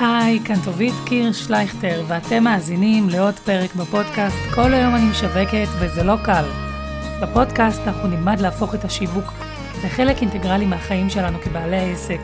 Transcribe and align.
היי, 0.00 0.40
כאן 0.44 0.54
טובית 0.64 0.94
קיר 1.06 1.32
שלייכטר, 1.32 2.04
ואתם 2.08 2.44
מאזינים 2.44 3.08
לעוד 3.08 3.34
פרק 3.34 3.74
בפודקאסט 3.74 4.36
"כל 4.54 4.72
היום 4.74 4.94
אני 4.94 5.10
משווקת 5.10 5.68
וזה 5.80 6.02
לא 6.02 6.14
קל". 6.24 6.44
בפודקאסט 7.22 7.80
אנחנו 7.86 8.08
נלמד 8.08 8.40
להפוך 8.40 8.74
את 8.74 8.84
השיווק 8.84 9.24
לחלק 9.84 10.16
אינטגרלי 10.22 10.66
מהחיים 10.66 11.10
שלנו 11.10 11.38
כבעלי 11.38 11.76
העסק, 11.76 12.18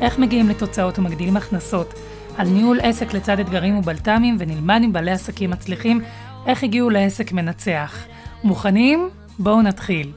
איך 0.00 0.18
מגיעים 0.18 0.48
לתוצאות 0.48 0.98
ומגדילים 0.98 1.36
הכנסות, 1.36 1.94
על 2.36 2.48
ניהול 2.48 2.80
עסק 2.82 3.14
לצד 3.14 3.40
אתגרים 3.40 3.78
ובלת"מים, 3.78 4.36
ונלמד 4.38 4.80
עם 4.84 4.92
בעלי 4.92 5.10
עסקים 5.10 5.50
מצליחים 5.50 6.00
איך 6.46 6.62
הגיעו 6.64 6.90
לעסק 6.90 7.32
מנצח. 7.32 8.06
מוכנים? 8.44 9.08
בואו 9.38 9.62
נתחיל. 9.62 10.12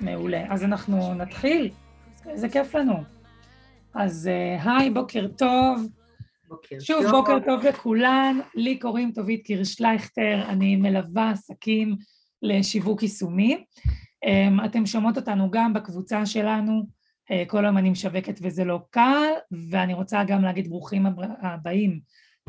מעולה. 0.00 0.42
אז 0.48 0.64
אנחנו 0.64 1.14
נתחיל. 1.14 1.70
איזה 2.28 2.48
כיף 2.48 2.74
לנו. 2.74 3.15
אז 3.96 4.28
אה, 4.28 4.76
היי, 4.76 4.90
בוקר 4.90 5.26
טוב. 5.38 5.88
בוקר 6.48 6.76
שוב, 6.80 7.02
טוב. 7.02 7.10
בוקר 7.10 7.38
טוב 7.46 7.64
לכולן. 7.64 8.38
לי 8.54 8.78
קוראים 8.78 9.12
טובית 9.12 9.42
קירשלייכטר, 9.46 10.42
אני 10.48 10.76
מלווה 10.76 11.30
עסקים 11.30 11.96
לשיווק 12.42 13.02
יישומי. 13.02 13.64
אמ, 14.24 14.64
אתם 14.64 14.86
שומעות 14.86 15.16
אותנו 15.16 15.50
גם 15.50 15.72
בקבוצה 15.74 16.26
שלנו, 16.26 16.82
אה, 17.30 17.42
כל 17.46 17.64
היום 17.64 17.78
אני 17.78 17.90
משווקת 17.90 18.38
וזה 18.42 18.64
לא 18.64 18.80
קל, 18.90 19.28
ואני 19.70 19.94
רוצה 19.94 20.24
גם 20.24 20.42
להגיד 20.42 20.68
ברוכים 20.68 21.06
הב- 21.06 21.30
הבאים 21.42 22.00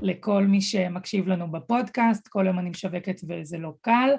לכל 0.01 0.43
מי 0.43 0.61
שמקשיב 0.61 1.27
לנו 1.27 1.51
בפודקאסט, 1.51 2.27
כל 2.27 2.45
היום 2.47 2.59
אני 2.59 2.69
משווקת 2.69 3.21
וזה 3.29 3.57
לא 3.57 3.73
קל. 3.81 4.09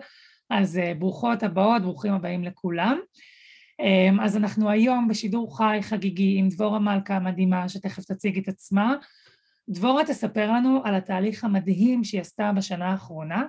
אז 0.50 0.78
אה, 0.78 0.92
ברוכות 0.94 1.42
הבאות, 1.42 1.82
ברוכים 1.82 2.12
הבאים 2.12 2.44
לכולם. 2.44 2.98
אמ, 3.80 4.20
אז 4.20 4.36
אנחנו 4.36 4.70
היום 4.70 5.08
בשידור 5.08 5.56
חי 5.56 5.78
חגיגי 5.82 6.38
עם 6.38 6.48
דבורה 6.48 6.78
מלכה 6.78 7.16
המדהימה, 7.16 7.68
שתכף 7.68 8.04
תציג 8.04 8.38
את 8.38 8.48
עצמה. 8.48 8.94
דבורה 9.68 10.04
תספר 10.04 10.52
לנו 10.52 10.80
על 10.84 10.94
התהליך 10.94 11.44
המדהים 11.44 12.04
שהיא 12.04 12.20
עשתה 12.20 12.52
בשנה 12.56 12.90
האחרונה, 12.90 13.44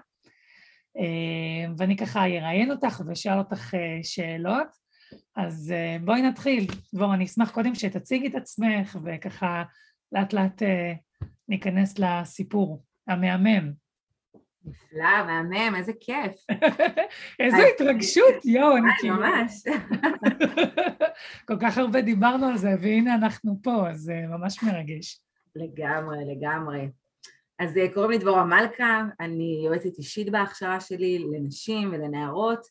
אמ, 0.97 1.73
ואני 1.77 1.97
ככה 1.97 2.25
אראיין 2.25 2.71
אותך 2.71 3.01
ואשאל 3.05 3.37
אותך 3.37 3.73
אה, 3.75 3.99
שאלות. 4.03 4.67
אז 5.35 5.71
אה, 5.71 5.97
בואי 6.05 6.21
נתחיל. 6.21 6.67
דבורה, 6.93 7.13
אני 7.13 7.25
אשמח 7.25 7.51
קודם 7.51 7.75
שתציגי 7.75 8.27
את 8.27 8.35
עצמך, 8.35 8.97
וככה 9.05 9.63
לאט 10.11 10.33
לאט 10.33 10.63
אה, 10.63 10.93
ניכנס 11.47 11.99
לסיפור 11.99 12.83
המהמם. 13.07 13.71
נפלא, 14.65 15.23
מהמם, 15.25 15.75
איזה 15.75 15.91
כיף. 15.99 16.45
איזו. 17.39 17.57
התרגשות, 17.75 18.45
יואו, 18.45 18.77
אני 18.77 18.85
היי, 18.85 18.95
כאילו... 18.99 19.15
ממש. 19.15 19.63
כל 21.47 21.57
כך 21.61 21.77
הרבה 21.77 22.01
דיברנו 22.01 22.45
על 22.45 22.57
זה, 22.57 22.69
והנה 22.81 23.15
אנחנו 23.15 23.59
פה, 23.63 23.89
אז 23.89 23.99
זה 23.99 24.13
ממש 24.29 24.63
מרגש. 24.63 25.21
לגמרי, 25.55 26.17
לגמרי. 26.35 26.89
אז 27.59 27.77
אה, 27.77 27.93
קוראים 27.93 28.11
לי 28.11 28.17
דבורה 28.17 28.45
מלכה, 28.45 29.03
אני 29.19 29.61
יועצת 29.65 29.97
אישית 29.97 30.29
בהכשרה 30.29 30.79
שלי 30.79 31.25
לנשים 31.31 31.89
ולנערות, 31.91 32.67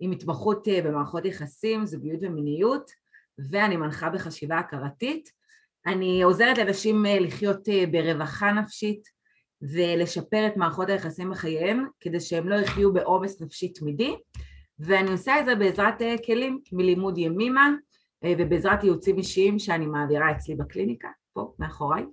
עם 0.00 0.10
התמחות 0.10 0.68
אה, 0.68 0.82
במערכות 0.82 1.24
יחסים, 1.24 1.86
זוגיות 1.86 2.20
ומיניות, 2.22 2.90
ואני 3.50 3.76
מנחה 3.76 4.10
בחשיבה 4.10 4.58
הכרתית. 4.58 5.30
אני 5.86 6.22
עוזרת 6.22 6.58
לנשים 6.58 7.06
אה, 7.06 7.20
לחיות 7.20 7.68
אה, 7.68 7.84
ברווחה 7.90 8.52
נפשית 8.52 9.08
ולשפר 9.62 10.46
את 10.46 10.56
מערכות 10.56 10.88
היחסים 10.88 11.30
בחייהם, 11.30 11.86
כדי 12.00 12.20
שהם 12.20 12.48
לא 12.48 12.54
יחיו 12.54 12.92
בעומס 12.92 13.40
נפשי 13.42 13.68
תמידי, 13.68 14.16
ואני 14.78 15.10
עושה 15.10 15.40
את 15.40 15.46
זה 15.46 15.54
בעזרת 15.54 16.02
אה, 16.02 16.14
כלים 16.26 16.60
מלימוד 16.72 17.18
ימימה 17.18 17.70
אה, 18.24 18.34
ובעזרת 18.38 18.84
ייעוצים 18.84 19.18
אישיים 19.18 19.58
שאני 19.58 19.86
מעבירה 19.86 20.30
אצלי 20.30 20.54
בקליניקה, 20.54 21.08
פה 21.32 21.52
מאחוריי. 21.58 22.04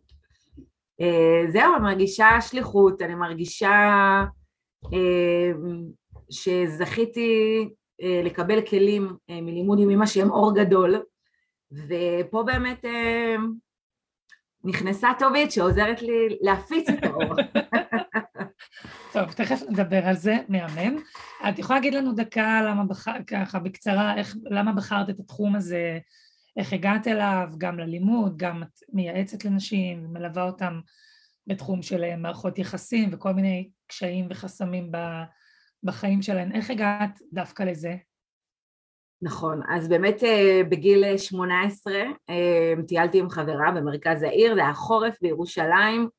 אה, 1.02 1.52
זהו, 1.52 1.76
אני 1.76 1.84
מרגישה 1.84 2.30
שליחות, 2.42 3.02
אני 3.02 3.16
מרגישה 3.16 3.72
שזכיתי 6.30 7.70
לקבל 8.24 8.62
כלים 8.66 9.16
מלימוד 9.30 9.80
ימימה 9.80 10.08
שהם 10.08 10.32
אור 10.32 10.56
גדול, 10.56 11.02
ופה 11.72 12.44
באמת 12.44 12.86
נכנסה 14.64 15.10
טובית 15.20 15.52
שעוזרת 15.52 16.02
לי 16.02 16.38
להפיץ 16.42 16.90
את 16.90 17.04
האור. 17.04 17.34
טוב, 19.14 19.32
תכף 19.32 19.62
נדבר 19.70 20.06
על 20.06 20.16
זה, 20.16 20.38
מהמם. 20.48 20.98
את 21.50 21.60
יכולה 21.60 21.80
להגיד 21.80 21.94
לנו 21.94 22.14
דקה 22.14 22.62
למה 22.62 22.84
בחרת, 22.84 23.28
ככה 23.28 23.60
בקצרה, 23.60 24.18
איך, 24.18 24.36
למה 24.44 24.74
בחרת 24.74 25.10
את 25.10 25.20
התחום 25.20 25.56
הזה, 25.56 26.00
איך 26.58 26.74
הגעת 26.74 27.08
אליו, 27.08 27.50
גם 27.58 27.80
ללימוד, 27.80 28.38
גם 28.38 28.64
את 28.64 28.80
מייעצת 28.94 29.46
לנשים 29.46 30.06
ומלווה 30.06 30.44
אותם 30.44 30.80
בתחום 31.48 31.82
של 31.82 32.04
אה, 32.04 32.16
מערכות 32.16 32.60
יחסים 32.60 33.10
וכל 33.12 33.34
מיני 33.34 33.70
קשיים 33.88 34.28
וחסמים 34.30 34.92
בחיים 35.84 36.22
שלהן. 36.22 36.52
איך 36.52 36.70
הגעת 36.70 37.20
דווקא 37.34 37.64
לזה? 37.64 37.96
נכון, 39.22 39.62
אז 39.70 39.88
באמת 39.90 40.24
אה, 40.24 40.62
בגיל 40.70 41.18
18 41.18 41.94
אה, 42.30 42.74
טיילתי 42.88 43.20
עם 43.20 43.30
חברה 43.30 43.72
במרכז 43.72 44.24
העיר, 44.24 44.56
זה 44.56 44.62
היה 44.62 44.74
חורף 44.74 45.18
בירושלים, 45.22 46.10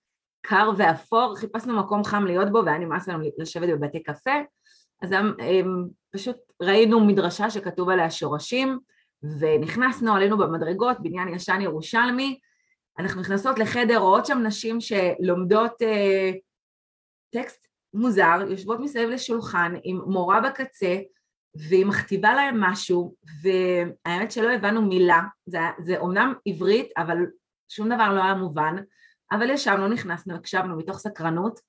קר 0.42 0.70
ואפור, 0.76 1.36
חיפשנו 1.36 1.78
מקום 1.78 2.04
חם 2.04 2.25
להיות 2.25 2.53
בו 2.53 2.62
והיה 2.66 2.78
נמאס 2.78 3.09
לנו 3.09 3.25
לשבת 3.38 3.69
בבתי 3.69 4.03
קפה, 4.03 4.41
אז 5.03 5.12
אה, 5.12 5.60
פשוט 6.14 6.36
ראינו 6.62 7.00
מדרשה 7.00 7.50
שכתוב 7.50 7.88
עליה 7.88 8.10
שורשים, 8.10 8.78
ונכנסנו, 9.41 10.15
עלינו 10.15 10.38
במדרגות, 10.38 10.97
בניין 11.00 11.28
ישן 11.28 11.60
ירושלמי, 11.60 12.38
אנחנו 12.98 13.20
נכנסות 13.20 13.59
לחדר, 13.59 13.98
רואות 13.98 14.26
שם 14.26 14.38
נשים 14.38 14.78
שלומדות 14.80 15.82
אה, 15.82 16.30
טקסט 17.32 17.66
מוזר, 17.94 18.38
יושבות 18.50 18.80
מסביב 18.80 19.09
לשולחן 19.09 19.75
עם 19.84 20.00
מורה 20.06 20.41
בקצה, 20.41 20.97
והיא 21.58 21.86
מכתיבה 21.86 22.34
להם 22.34 22.60
משהו, 22.60 23.14
והאמת 23.42 24.32
שלא 24.32 24.50
הבנו 24.50 24.82
מילה, 24.82 25.20
זה, 25.46 25.58
זה 25.78 25.98
אומנם 25.98 26.34
עברית, 26.46 26.91
אבל 26.96 27.16
שום 27.69 27.88
דבר 27.94 28.14
לא 28.14 28.22
היה 28.22 28.34
מובן, 28.34 28.76
אבל 29.32 29.50
ישבנו, 29.50 29.88
נכנסנו, 29.88 30.34
הקשבנו 30.34 30.76
מתוך 30.76 30.98
סקרנות, 30.98 31.60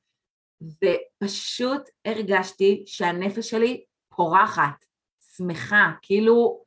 ופשוט 0.61 1.81
הרגשתי 2.05 2.83
שהנפש 2.87 3.49
שלי 3.49 3.83
פורחת, 4.15 4.85
שמחה, 5.35 5.91
כאילו 6.01 6.63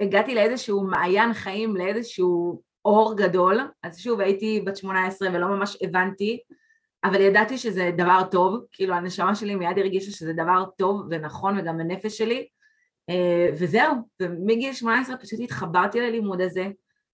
הגעתי 0.00 0.34
לאיזשהו 0.34 0.86
מעיין 0.86 1.34
חיים, 1.34 1.76
לאיזשהו 1.76 2.62
אור 2.84 3.16
גדול, 3.16 3.60
אז 3.82 3.98
שוב 3.98 4.20
הייתי 4.20 4.60
בת 4.66 4.76
18 4.76 5.28
ולא 5.28 5.48
ממש 5.48 5.76
הבנתי, 5.82 6.40
אבל 7.04 7.20
ידעתי 7.20 7.58
שזה 7.58 7.90
דבר 7.96 8.22
טוב, 8.30 8.64
כאילו 8.72 8.94
הנשמה 8.94 9.34
שלי 9.34 9.54
מיד 9.54 9.78
הרגישה 9.78 10.10
שזה 10.10 10.32
דבר 10.32 10.64
טוב 10.76 11.06
ונכון 11.10 11.58
וגם 11.58 11.80
הנפש 11.80 12.18
שלי, 12.18 12.48
אה, 13.10 13.48
וזהו, 13.58 13.94
ומגיל 14.22 14.72
18 14.72 15.16
פשוט 15.16 15.40
התחברתי 15.40 16.00
ללימוד 16.00 16.40
הזה, 16.40 16.68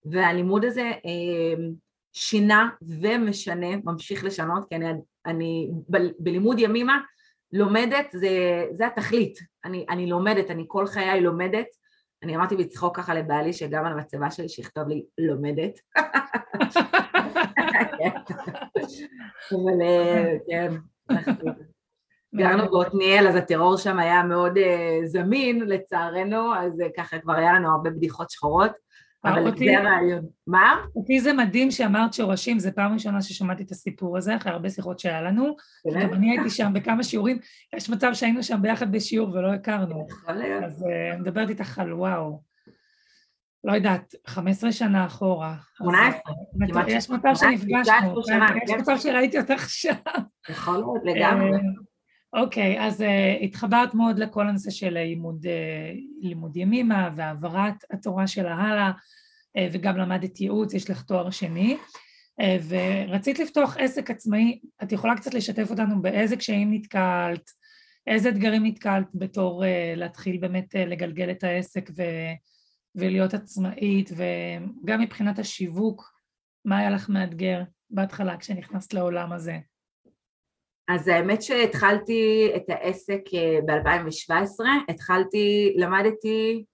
והלימוד 0.04 0.65
הזה 0.65 0.82
אה, 0.82 1.65
שינה 2.12 2.69
ומשנה, 2.82 3.76
ממשיך 3.84 4.25
לשנות, 4.25 4.69
כי 4.69 4.76
אני, 4.76 4.87
אני 5.26 5.71
ב- 5.91 6.12
בלימוד 6.19 6.59
ימימה 6.59 6.98
לומדת, 7.53 8.06
זה, 8.12 8.28
זה 8.72 8.87
התכלית, 8.87 9.38
אני, 9.65 9.87
אני 9.91 10.06
לומדת, 10.06 10.50
אני 10.50 10.65
כל 10.69 10.87
חיי 10.87 11.21
לומדת, 11.21 11.66
אני 12.22 12.37
אמרתי 12.37 12.56
בצחוק 12.56 12.97
ככה 12.97 13.15
לבעלי 13.15 13.53
שגם 13.53 13.84
על 13.84 13.93
המצבה 13.93 14.31
שלי 14.31 14.49
שיכתוב 14.49 14.88
לי 14.88 15.05
לומדת. 15.19 15.81
אבל 19.53 19.81
כן, 20.49 20.75
גרנו 22.34 22.71
בעתניאל, 22.71 23.28
אז 23.28 23.37
הטרור 23.37 23.77
שם 23.77 23.98
היה 23.98 24.22
מאוד 24.22 24.59
אה, 24.59 24.98
זמין 25.04 25.60
לצערנו, 25.69 26.54
אז 26.54 26.80
אה, 26.80 26.86
ככה 26.97 27.19
כבר 27.19 27.33
היה 27.33 27.53
לנו 27.53 27.71
הרבה 27.71 27.91
בדיחות 27.91 28.30
שחורות, 28.30 28.72
אבל 29.24 29.47
אותי- 29.47 29.65
זה 29.65 29.78
הרעיון. 29.78 30.27
מה? 30.47 30.74
אותי 30.97 31.21
זה 31.21 31.33
מדהים 31.33 31.71
שאמרת 31.71 32.15
שורשים, 32.15 32.59
זו 32.59 32.71
פעם 32.74 32.92
ראשונה 32.95 33.22
ששמעתי 33.22 33.63
את 33.63 33.71
הסיפור 33.71 34.16
הזה, 34.16 34.36
אחרי 34.36 34.53
הרבה 34.53 34.71
שיחות 34.71 34.98
שהיה 34.98 35.22
לנו. 35.22 35.57
גם 36.01 36.13
אני 36.15 36.30
הייתי 36.30 36.51
שם 36.51 36.72
בכמה 36.74 37.03
שיעורים, 37.03 37.39
יש 37.77 37.91
מצב 37.91 38.10
שהיינו 38.15 38.42
שם 38.42 38.63
ביחד 38.63 38.92
בשיעור 38.92 39.30
ולא 39.30 39.53
הכרנו. 39.53 40.07
אז 40.65 40.84
אה, 40.91 41.13
אני 41.13 41.21
מדברת 41.21 41.51
איתך 41.51 41.78
על 41.78 41.92
וואו, 41.92 42.42
לא 43.65 43.72
יודעת, 43.72 44.15
15 44.27 44.72
שנה 44.72 45.07
אחורה. 45.07 45.53
אז, 45.53 45.86
18, 45.86 46.10
אה, 46.63 46.69
כמעט 46.69 46.86
יש 46.89 47.10
מצב 47.10 47.34
18, 47.34 47.51
שנפגשנו, 47.51 48.21
19 48.21 48.22
שנה, 48.24 48.48
כן, 48.48 48.59
יש 48.65 48.71
כן. 48.71 48.80
מצב 48.80 48.97
שראיתי 48.98 49.39
אותך 49.41 49.65
שם. 49.71 49.92
יכול 50.48 50.74
להיות 50.74 51.03
לגמרי. 51.04 51.51
אה, 52.34 52.41
אוקיי, 52.41 52.87
אז 52.87 53.03
אה, 53.03 53.37
התחברת 53.43 53.95
מאוד 53.95 54.19
לכל 54.19 54.49
הנושא 54.49 54.71
של 54.71 54.91
לימוד, 54.91 55.47
אה, 55.47 55.93
לימוד 56.21 56.57
ימימה 56.57 57.11
והעברת 57.17 57.84
התורה 57.91 58.27
שלה 58.27 58.55
הלאה, 58.55 58.91
אה, 59.57 59.69
וגם 59.73 59.97
למדת 59.97 60.41
ייעוץ, 60.41 60.75
יש 60.75 60.91
לך 60.91 61.03
תואר 61.03 61.31
שני, 61.31 61.77
אה, 62.41 62.57
ורצית 62.69 63.39
לפתוח 63.39 63.77
עסק 63.77 64.11
עצמאי, 64.11 64.61
את 64.83 64.93
יכולה 64.93 65.17
קצת 65.17 65.34
לשתף 65.34 65.71
אותנו 65.71 66.03
באיזה 66.03 66.37
קשיים 66.37 66.75
נתקלת, 66.75 67.51
איזה 68.07 68.29
אתגרים 68.29 68.67
נתקלת 68.67 69.07
בתור 69.15 69.65
אה, 69.65 69.95
להתחיל 69.97 70.39
באמת 70.39 70.77
אה, 70.77 70.84
לגלגל 70.84 71.31
את 71.31 71.45
העסק 71.45 71.91
ו... 71.97 72.03
ולהיות 72.95 73.34
עצמאית, 73.34 74.11
וגם 74.11 75.01
מבחינת 75.01 75.39
השיווק, 75.39 76.13
מה 76.65 76.79
היה 76.79 76.91
לך 76.91 77.09
מאתגר 77.09 77.63
בהתחלה 77.91 78.37
כשנכנסת 78.37 78.95
לעולם 78.95 79.33
הזה? 79.33 79.59
אז 80.94 81.09
האמת 81.09 81.42
שהתחלתי 81.42 82.53
את 82.56 82.62
העסק 82.68 83.21
אה, 83.34 83.59
ב-2017, 83.66 84.65
התחלתי, 84.89 85.74
למדתי 85.77 86.65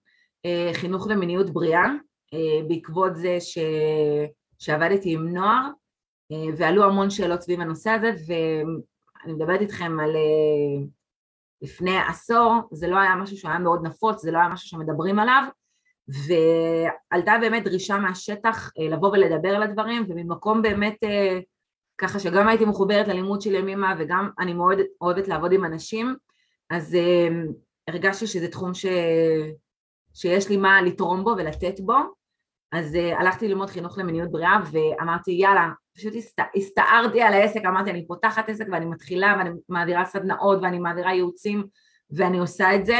אה, 0.46 0.70
חינוך 0.74 1.06
למיניות 1.06 1.50
בריאה, 1.50 1.86
אה, 2.34 2.68
בעקבות 2.68 3.16
זה 3.16 3.36
ש... 3.40 3.58
שעבדתי 4.58 5.12
עם 5.12 5.28
נוער, 5.28 5.68
ועלו 6.56 6.84
המון 6.84 7.10
שאלות 7.10 7.40
סביב 7.40 7.60
הנושא 7.60 7.90
הזה, 7.90 8.10
ואני 8.26 9.32
מדברת 9.32 9.60
איתכם 9.60 10.00
על 10.00 10.16
לפני 11.62 11.98
עשור, 12.08 12.52
זה 12.72 12.88
לא 12.88 12.96
היה 12.96 13.16
משהו 13.16 13.36
שהיה 13.36 13.58
מאוד 13.58 13.86
נפוץ, 13.86 14.22
זה 14.22 14.30
לא 14.30 14.38
היה 14.38 14.48
משהו 14.48 14.68
שמדברים 14.68 15.18
עליו, 15.18 15.42
ועלתה 16.08 17.32
באמת 17.40 17.64
דרישה 17.64 17.98
מהשטח 17.98 18.70
לבוא 18.78 19.08
ולדבר 19.08 19.48
על 19.48 19.62
הדברים, 19.62 20.04
וממקום 20.08 20.62
באמת 20.62 20.96
ככה 21.98 22.18
שגם 22.18 22.48
הייתי 22.48 22.64
מחוברת 22.64 23.08
ללימוד 23.08 23.42
של 23.42 23.54
ימימה 23.54 23.94
וגם 23.98 24.30
אני 24.38 24.54
מאוד 24.54 24.78
אוהבת 25.00 25.28
לעבוד 25.28 25.52
עם 25.52 25.64
אנשים, 25.64 26.16
אז 26.70 26.94
uh, 26.94 27.52
הרגשתי 27.88 28.26
שזה 28.26 28.48
תחום 28.48 28.74
ש... 28.74 28.86
שיש 30.14 30.48
לי 30.48 30.56
מה 30.56 30.82
לתרום 30.82 31.24
בו 31.24 31.30
ולתת 31.38 31.80
בו, 31.80 31.96
אז 32.72 32.94
uh, 32.94 33.20
הלכתי 33.20 33.48
ללמוד 33.48 33.70
חינוך 33.70 33.98
למיניות 33.98 34.30
בריאה 34.30 34.58
ואמרתי 34.72 35.30
יאללה, 35.30 35.70
פשוט 35.96 36.14
הסת... 36.16 36.40
הסתערתי 36.56 37.22
על 37.22 37.32
העסק, 37.32 37.60
אמרתי 37.66 37.90
אני 37.90 38.06
פותחת 38.06 38.48
עסק 38.48 38.66
ואני 38.72 38.86
מתחילה 38.86 39.34
ואני 39.38 39.50
מעבירה 39.68 40.04
סדנאות 40.04 40.58
ואני 40.62 40.78
מעבירה 40.78 41.14
ייעוצים 41.14 41.66
ואני 42.10 42.38
עושה 42.38 42.74
את 42.74 42.86
זה, 42.86 42.98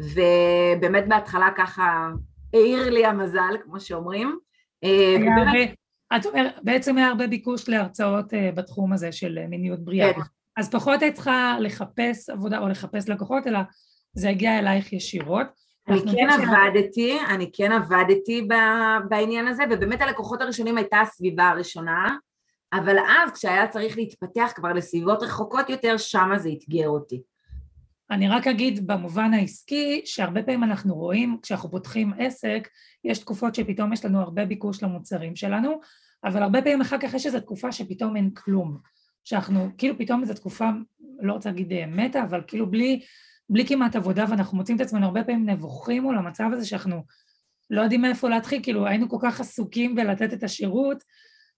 ובאמת 0.00 1.08
בהתחלה 1.08 1.48
ככה 1.56 2.08
העיר 2.54 2.90
לי 2.90 3.06
המזל, 3.06 3.56
כמו 3.64 3.80
שאומרים. 3.80 4.38
אה, 4.84 5.16
ובאמת... 5.16 5.74
את 6.16 6.26
אומרת, 6.26 6.52
בעצם 6.62 6.98
היה 6.98 7.08
הרבה 7.08 7.26
ביקוש 7.26 7.68
להרצאות 7.68 8.32
uh, 8.32 8.36
בתחום 8.54 8.92
הזה 8.92 9.12
של 9.12 9.38
uh, 9.44 9.48
מיניות 9.48 9.84
בריאה. 9.84 10.12
כן. 10.14 10.20
אז 10.56 10.70
פחות 10.70 11.02
היית 11.02 11.14
צריכה 11.14 11.56
לחפש 11.60 12.30
עבודה 12.30 12.58
או 12.58 12.68
לחפש 12.68 13.08
לקוחות, 13.08 13.46
אלא 13.46 13.58
זה 14.12 14.28
הגיע 14.28 14.58
אלייך 14.58 14.92
ישירות. 14.92 15.46
אני 15.88 16.00
כן 16.00 16.28
עבדתי, 16.30 17.18
ש... 17.18 17.30
אני 17.30 17.50
כן 17.52 17.72
עבדתי 17.72 18.48
בעניין 19.08 19.48
הזה, 19.48 19.62
ובאמת 19.70 20.00
הלקוחות 20.00 20.40
הראשונים 20.40 20.76
הייתה 20.76 21.00
הסביבה 21.00 21.48
הראשונה, 21.48 22.16
אבל 22.72 22.96
אז 22.98 23.32
כשהיה 23.32 23.68
צריך 23.68 23.96
להתפתח 23.96 24.52
כבר 24.54 24.72
לסביבות 24.72 25.22
רחוקות 25.22 25.70
יותר, 25.70 25.96
שמה 25.96 26.38
זה 26.38 26.50
אתגר 26.58 26.88
אותי. 26.88 27.22
אני 28.10 28.28
רק 28.28 28.46
אגיד 28.46 28.86
במובן 28.86 29.34
העסקי, 29.34 30.02
שהרבה 30.04 30.42
פעמים 30.42 30.64
אנחנו 30.64 30.94
רואים, 30.94 31.38
כשאנחנו 31.42 31.70
פותחים 31.70 32.12
עסק, 32.18 32.68
יש 33.04 33.18
תקופות 33.18 33.54
שפתאום 33.54 33.92
יש 33.92 34.04
לנו 34.04 34.20
הרבה 34.20 34.44
ביקוש 34.44 34.82
למוצרים 34.82 35.36
שלנו, 35.36 35.80
אבל 36.24 36.42
הרבה 36.42 36.62
פעמים 36.62 36.80
אחר 36.80 36.98
כך 36.98 37.14
יש 37.14 37.26
איזו 37.26 37.40
תקופה 37.40 37.72
שפתאום 37.72 38.16
אין 38.16 38.30
כלום. 38.30 38.78
שאנחנו, 39.24 39.68
כאילו 39.78 39.98
פתאום 39.98 40.22
איזו 40.22 40.34
תקופה, 40.34 40.70
לא 41.20 41.32
רוצה 41.32 41.50
להגיד 41.50 41.72
אה, 41.72 41.86
מתה, 41.86 42.22
אבל 42.22 42.42
כאילו 42.46 42.70
בלי, 42.70 43.00
בלי 43.50 43.66
כמעט 43.66 43.96
עבודה, 43.96 44.24
ואנחנו 44.30 44.56
מוצאים 44.56 44.76
את 44.76 44.82
עצמנו 44.82 45.06
הרבה 45.06 45.24
פעמים 45.24 45.50
נבוכים 45.50 46.02
מול 46.02 46.18
המצב 46.18 46.48
הזה 46.52 46.66
שאנחנו 46.66 47.02
לא 47.70 47.80
יודעים 47.82 48.02
מאיפה 48.02 48.28
להתחיל, 48.28 48.62
כאילו 48.62 48.86
היינו 48.86 49.08
כל 49.08 49.18
כך 49.20 49.40
עסוקים 49.40 49.94
בלתת 49.94 50.32
את 50.32 50.42
השירות, 50.42 51.04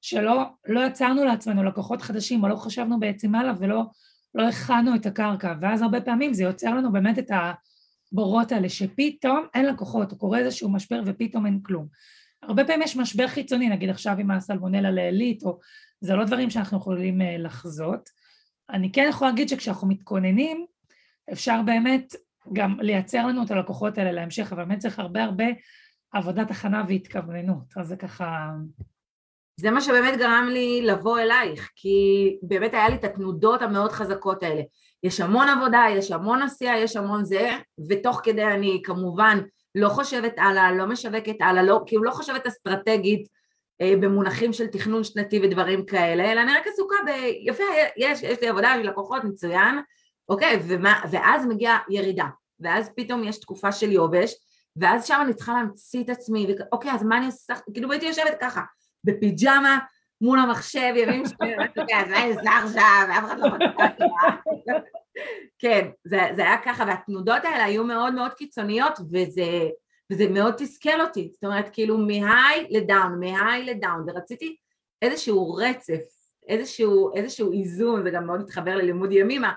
שלא 0.01 0.45
לא 0.67 0.81
יצרנו 0.81 1.25
לעצמנו 1.25 1.65
לקוחות 1.65 2.03
חדשים, 2.03 2.43
או 2.43 2.49
לא 2.49 2.57
חשבנו 2.57 3.01
בעצם 3.01 3.35
עליו, 3.35 3.55
ולא 3.59 3.83
לא 4.35 4.49
הכנו 4.49 4.95
את 4.95 5.07
הקרקע, 5.07 5.55
ואז 5.61 5.83
הרבה 5.83 6.01
פעמים 6.01 6.35
זה 6.35 6.43
יוצר 6.43 6.75
לנו 6.75 6.93
באמת 6.93 7.19
את 7.19 7.31
הבורות 8.13 8.53
האלה, 8.53 8.69
שפתאום 8.69 9.47
אין 9.55 9.67
לקוחות, 9.67 10.13
או 10.13 10.19
קורה 10.19 10.39
איזשהו 10.39 10.73
משבר 10.73 11.03
ופתאום 11.07 11.47
אין 11.47 11.61
כלום. 11.63 11.87
הרבה 12.43 12.65
פעמים 12.65 12.83
יש 12.83 12.97
משבר 12.97 13.29
חיצוני, 13.29 13.69
נגיד 13.69 13.91
עכשיו 13.91 14.17
עם 14.19 14.31
הסלמונלה 14.31 14.91
לעילית, 14.91 15.43
או 15.43 15.59
זה 16.01 16.15
לא 16.15 16.25
דברים 16.25 16.51
שאנחנו 16.51 16.79
יכולים 16.79 17.23
אה, 17.23 17.39
לחזות. 17.39 18.09
אני 18.71 18.93
כן 18.93 19.07
יכולה 19.11 19.31
להגיד 19.31 19.49
שכשאנחנו 19.49 19.89
מתכוננים, 19.89 20.67
אפשר 21.33 21.61
באמת 21.67 22.15
גם 22.53 22.81
לייצר 22.81 23.27
לנו 23.27 23.45
את 23.45 23.51
הלקוחות 23.51 23.99
האלה 23.99 24.13
להמשך, 24.13 24.53
אבל 24.53 24.65
באמת 24.65 24.79
צריך 24.79 24.99
הרבה 24.99 25.25
הרבה 25.25 25.45
עבודת 26.13 26.51
הכנה 26.51 26.83
והתכווננות, 26.89 27.77
אז 27.77 27.89
זה 27.89 27.97
ככה... 27.97 28.51
זה 29.61 29.71
מה 29.71 29.81
שבאמת 29.81 30.19
גרם 30.19 30.49
לי 30.53 30.83
לבוא 30.83 31.19
אלייך, 31.19 31.71
כי 31.77 31.97
באמת 32.43 32.75
היה 32.75 32.89
לי 32.89 32.95
את 32.95 33.05
התנודות 33.05 33.63
המאוד 33.63 33.93
חזקות 33.93 34.43
האלה. 34.43 34.63
יש 35.03 35.21
המון 35.21 35.49
עבודה, 35.49 35.85
יש 35.91 36.11
המון 36.11 36.43
עשייה, 36.43 36.79
יש 36.79 36.97
המון 36.97 37.25
זה, 37.25 37.51
ותוך 37.89 38.21
כדי 38.25 38.45
אני 38.45 38.81
כמובן 38.85 39.39
לא 39.75 39.89
חושבת 39.89 40.35
הלאה, 40.37 40.73
לא 40.73 40.87
משווקת 40.87 41.37
הלאה, 41.41 41.63
לא, 41.63 41.81
כאילו 41.87 42.03
לא 42.03 42.11
חושבת 42.11 42.47
אסטרטגית 42.47 43.29
אה, 43.81 43.95
במונחים 44.01 44.53
של 44.53 44.67
תכנון 44.67 45.05
שנתי 45.05 45.41
ודברים 45.43 45.87
כאלה, 45.87 46.33
אלא 46.33 46.41
אני 46.41 46.53
רק 46.53 46.67
עסוקה 46.67 46.97
ב... 47.07 47.11
יפה, 47.43 47.65
יש, 47.97 48.23
יש 48.23 48.41
לי 48.41 48.49
עבודה, 48.49 48.69
יש 48.71 48.77
לי 48.77 48.83
לקוחות, 48.83 49.25
מצוין, 49.25 49.79
אוקיי, 50.29 50.61
ומה, 50.69 51.01
ואז 51.11 51.47
מגיעה 51.47 51.79
ירידה, 51.91 52.27
ואז 52.61 52.91
פתאום 52.97 53.25
יש 53.25 53.39
תקופה 53.39 53.73
של 53.73 53.93
יובש, 53.93 54.35
ואז 54.77 55.07
שם 55.07 55.21
אני 55.25 55.35
צריכה 55.35 55.53
להמציא 55.53 56.05
את 56.05 56.09
עצמי, 56.09 56.47
ואוקיי, 56.49 56.93
אז 56.93 57.03
מה 57.03 57.19
אני 57.19 57.27
עושה, 57.27 57.55
כאילו 57.75 57.93
הייתי 57.93 58.07
יושבת 58.07 58.37
ככה, 58.41 58.61
בפיג'מה, 59.05 59.79
מול 60.21 60.39
המחשב, 60.39 60.93
ימים 60.97 61.23
שנים, 61.27 61.61
אז 61.95 62.09
מה 62.09 62.25
אני 62.25 62.35
עושה 62.35 62.59
עכשיו, 62.59 63.07
ואף 63.09 63.25
אחד 63.25 63.39
לא 63.39 63.49
מצא 63.49 64.79
כן, 65.59 65.89
זה, 66.05 66.21
היה 66.37 66.57
ככה, 66.65 66.85
והתנודות 66.87 67.45
האלה 67.45 67.65
היו 67.65 67.85
מאוד 67.85 68.15
מאוד 68.15 68.33
קיצוניות, 68.33 68.99
וזה, 69.13 69.69
וזה 70.13 70.29
מאוד 70.29 70.55
תסכל 70.59 71.01
אותי, 71.01 71.31
זאת 71.33 71.45
אומרת, 71.45 71.69
כאילו 71.73 71.99
מהיי 71.99 72.67
לדאון, 72.71 73.21
מהיי 73.21 73.65
לדאון, 73.65 74.05
ורציתי 74.07 74.57
איזשהו 75.03 75.55
רצף, 75.55 76.01
איזשהו, 76.49 77.15
איזשהו 77.15 77.53
איזון, 77.53 78.03
זה 78.03 78.11
גם 78.11 78.27
מאוד 78.27 78.41
מתחבר 78.41 78.77
ללימוד 78.77 79.13
ימימה, 79.13 79.53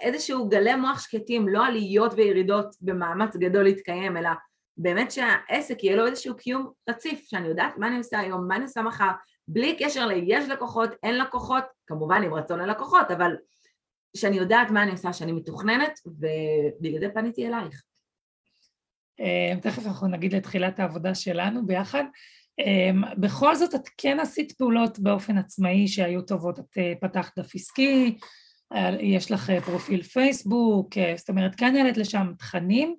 איזשהו 0.00 0.48
גלי 0.48 0.74
מוח 0.74 1.00
שקטים, 1.00 1.48
לא 1.48 1.66
עליות 1.66 2.12
וירידות 2.16 2.66
במאמץ 2.80 3.36
גדול 3.36 3.62
להתקיים, 3.62 4.16
אלא 4.16 4.30
באמת 4.76 5.12
שהעסק 5.12 5.84
יהיה 5.84 5.96
לו 5.96 6.06
איזשהו 6.06 6.36
קיום 6.36 6.70
רציף, 6.90 7.26
שאני 7.28 7.48
יודעת 7.48 7.78
מה 7.78 7.88
אני 7.88 7.96
עושה 7.96 8.18
היום, 8.18 8.48
מה 8.48 8.56
אני 8.56 8.64
עושה 8.64 8.82
מחר, 8.82 9.10
בלי 9.48 9.76
קשר 9.78 10.06
ליש 10.06 10.48
לקוחות, 10.48 10.90
אין 11.02 11.18
לקוחות, 11.18 11.64
כמובן 11.86 12.22
עם 12.22 12.34
רצון 12.34 12.60
ללקוחות, 12.60 13.10
אבל 13.10 13.36
שאני 14.16 14.36
יודעת 14.36 14.70
מה 14.70 14.82
אני 14.82 14.90
עושה, 14.90 15.12
שאני 15.12 15.32
מתוכננת, 15.32 16.00
ובגלל 16.06 17.00
זה 17.00 17.08
פניתי 17.14 17.46
אלייך. 17.46 17.82
אה, 19.20 19.60
תכף 19.60 19.86
אנחנו 19.86 20.08
נגיד 20.08 20.34
לתחילת 20.34 20.80
העבודה 20.80 21.14
שלנו 21.14 21.66
ביחד. 21.66 22.04
אה, 22.60 23.14
בכל 23.16 23.54
זאת 23.54 23.74
את 23.74 23.88
כן 23.98 24.20
עשית 24.20 24.52
פעולות 24.52 24.98
באופן 24.98 25.38
עצמאי 25.38 25.88
שהיו 25.88 26.22
טובות, 26.22 26.58
את 26.58 26.78
אה, 26.78 26.92
פתחת 27.00 27.38
דף 27.38 27.54
עסקי, 27.54 28.18
יש 29.00 29.30
לך 29.30 29.52
פרופיל 29.64 30.02
פייסבוק, 30.02 30.94
זאת 31.16 31.28
אומרת 31.28 31.54
כן 31.54 31.76
העלית 31.76 31.96
לשם 31.96 32.32
תכנים. 32.38 32.96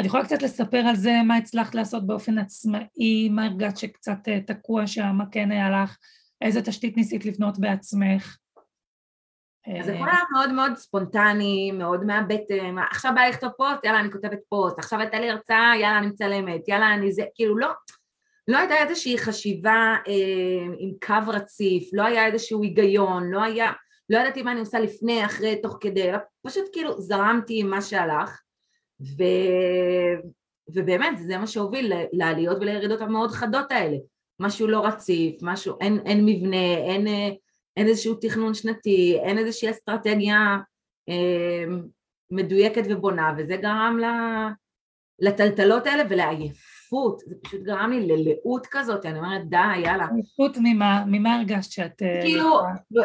את 0.00 0.04
יכולה 0.04 0.24
קצת 0.24 0.42
לספר 0.42 0.78
על 0.78 0.96
זה, 0.96 1.12
מה 1.26 1.36
הצלחת 1.36 1.74
לעשות 1.74 2.06
באופן 2.06 2.38
עצמאי, 2.38 3.28
מה 3.30 3.44
הרגשת 3.44 3.76
שקצת 3.78 4.28
תקוע 4.46 4.86
שם, 4.86 5.12
מה 5.14 5.24
כן 5.30 5.50
היה 5.50 5.70
לך, 5.70 5.96
איזה 6.40 6.62
תשתית 6.62 6.96
ניסית 6.96 7.24
לבנות 7.24 7.58
בעצמך? 7.58 8.36
אז 9.80 9.88
הכל 9.88 10.08
היה 10.08 10.20
מאוד 10.32 10.52
מאוד 10.52 10.76
ספונטני, 10.76 11.72
מאוד 11.72 12.04
מהבטן, 12.04 12.78
עכשיו 12.90 13.12
בא 13.14 13.20
לכתוב 13.20 13.50
פוסט, 13.50 13.84
יאללה 13.84 14.00
אני 14.00 14.12
כותבת 14.12 14.38
פוסט, 14.48 14.78
עכשיו 14.78 15.00
הייתה 15.00 15.20
לי 15.20 15.30
הרצאה, 15.30 15.72
יאללה 15.80 15.98
אני 15.98 16.06
מצלמת, 16.06 16.68
יאללה 16.68 16.94
אני 16.94 17.12
זה, 17.12 17.22
כאילו 17.34 17.58
לא, 17.58 17.68
לא 18.48 18.58
הייתה 18.58 18.74
איזושהי 18.74 19.18
חשיבה 19.18 19.96
אה, 20.08 20.74
עם 20.78 20.90
קו 21.06 21.30
רציף, 21.30 21.90
לא 21.92 22.02
היה 22.02 22.26
איזשהו 22.26 22.62
היגיון, 22.62 23.30
לא 23.30 23.42
היה, 23.42 23.72
לא 24.10 24.18
ידעתי 24.18 24.42
מה 24.42 24.52
אני 24.52 24.60
עושה 24.60 24.80
לפני, 24.80 25.24
אחרי, 25.24 25.62
תוך 25.62 25.78
כדי, 25.80 26.10
פשוט 26.46 26.64
כאילו 26.72 27.00
זרמתי 27.00 27.60
עם 27.60 27.70
מה 27.70 27.82
שהלך, 27.82 28.41
ו... 29.18 29.22
ובאמת 30.74 31.18
זה 31.18 31.38
מה 31.38 31.46
שהוביל 31.46 31.92
לעליות 32.12 32.56
ולירידות 32.60 33.00
המאוד 33.00 33.30
חדות 33.30 33.72
האלה, 33.72 33.96
משהו 34.40 34.66
לא 34.66 34.86
רציף, 34.86 35.34
משהו, 35.42 35.76
אין, 35.80 35.98
אין 36.06 36.24
מבנה, 36.26 36.74
אין... 36.74 37.06
אה, 37.06 37.28
אין 37.76 37.86
איזשהו 37.86 38.14
תכנון 38.14 38.54
שנתי, 38.54 39.18
אין 39.22 39.38
איזושהי 39.38 39.70
אסטרטגיה 39.70 40.58
אה, 41.08 41.64
מדויקת 42.30 42.82
ובונה, 42.88 43.34
וזה 43.38 43.56
גרם 43.56 43.98
לטלטלות 45.20 45.86
האלה 45.86 46.02
ולעייפות, 46.08 47.18
זה 47.26 47.34
פשוט 47.42 47.62
גרם 47.62 47.90
לי 47.90 48.06
ללאות 48.06 48.66
כזאת, 48.70 49.06
אני 49.06 49.18
אומרת 49.18 49.48
די, 49.48 49.78
יאללה. 49.84 50.06
עייפות 50.14 50.56
ממה, 50.62 51.04
ממה 51.06 51.36
הרגשת 51.36 51.70
שאת... 51.70 52.02
אה, 52.02 52.20
כאילו, 52.22 52.60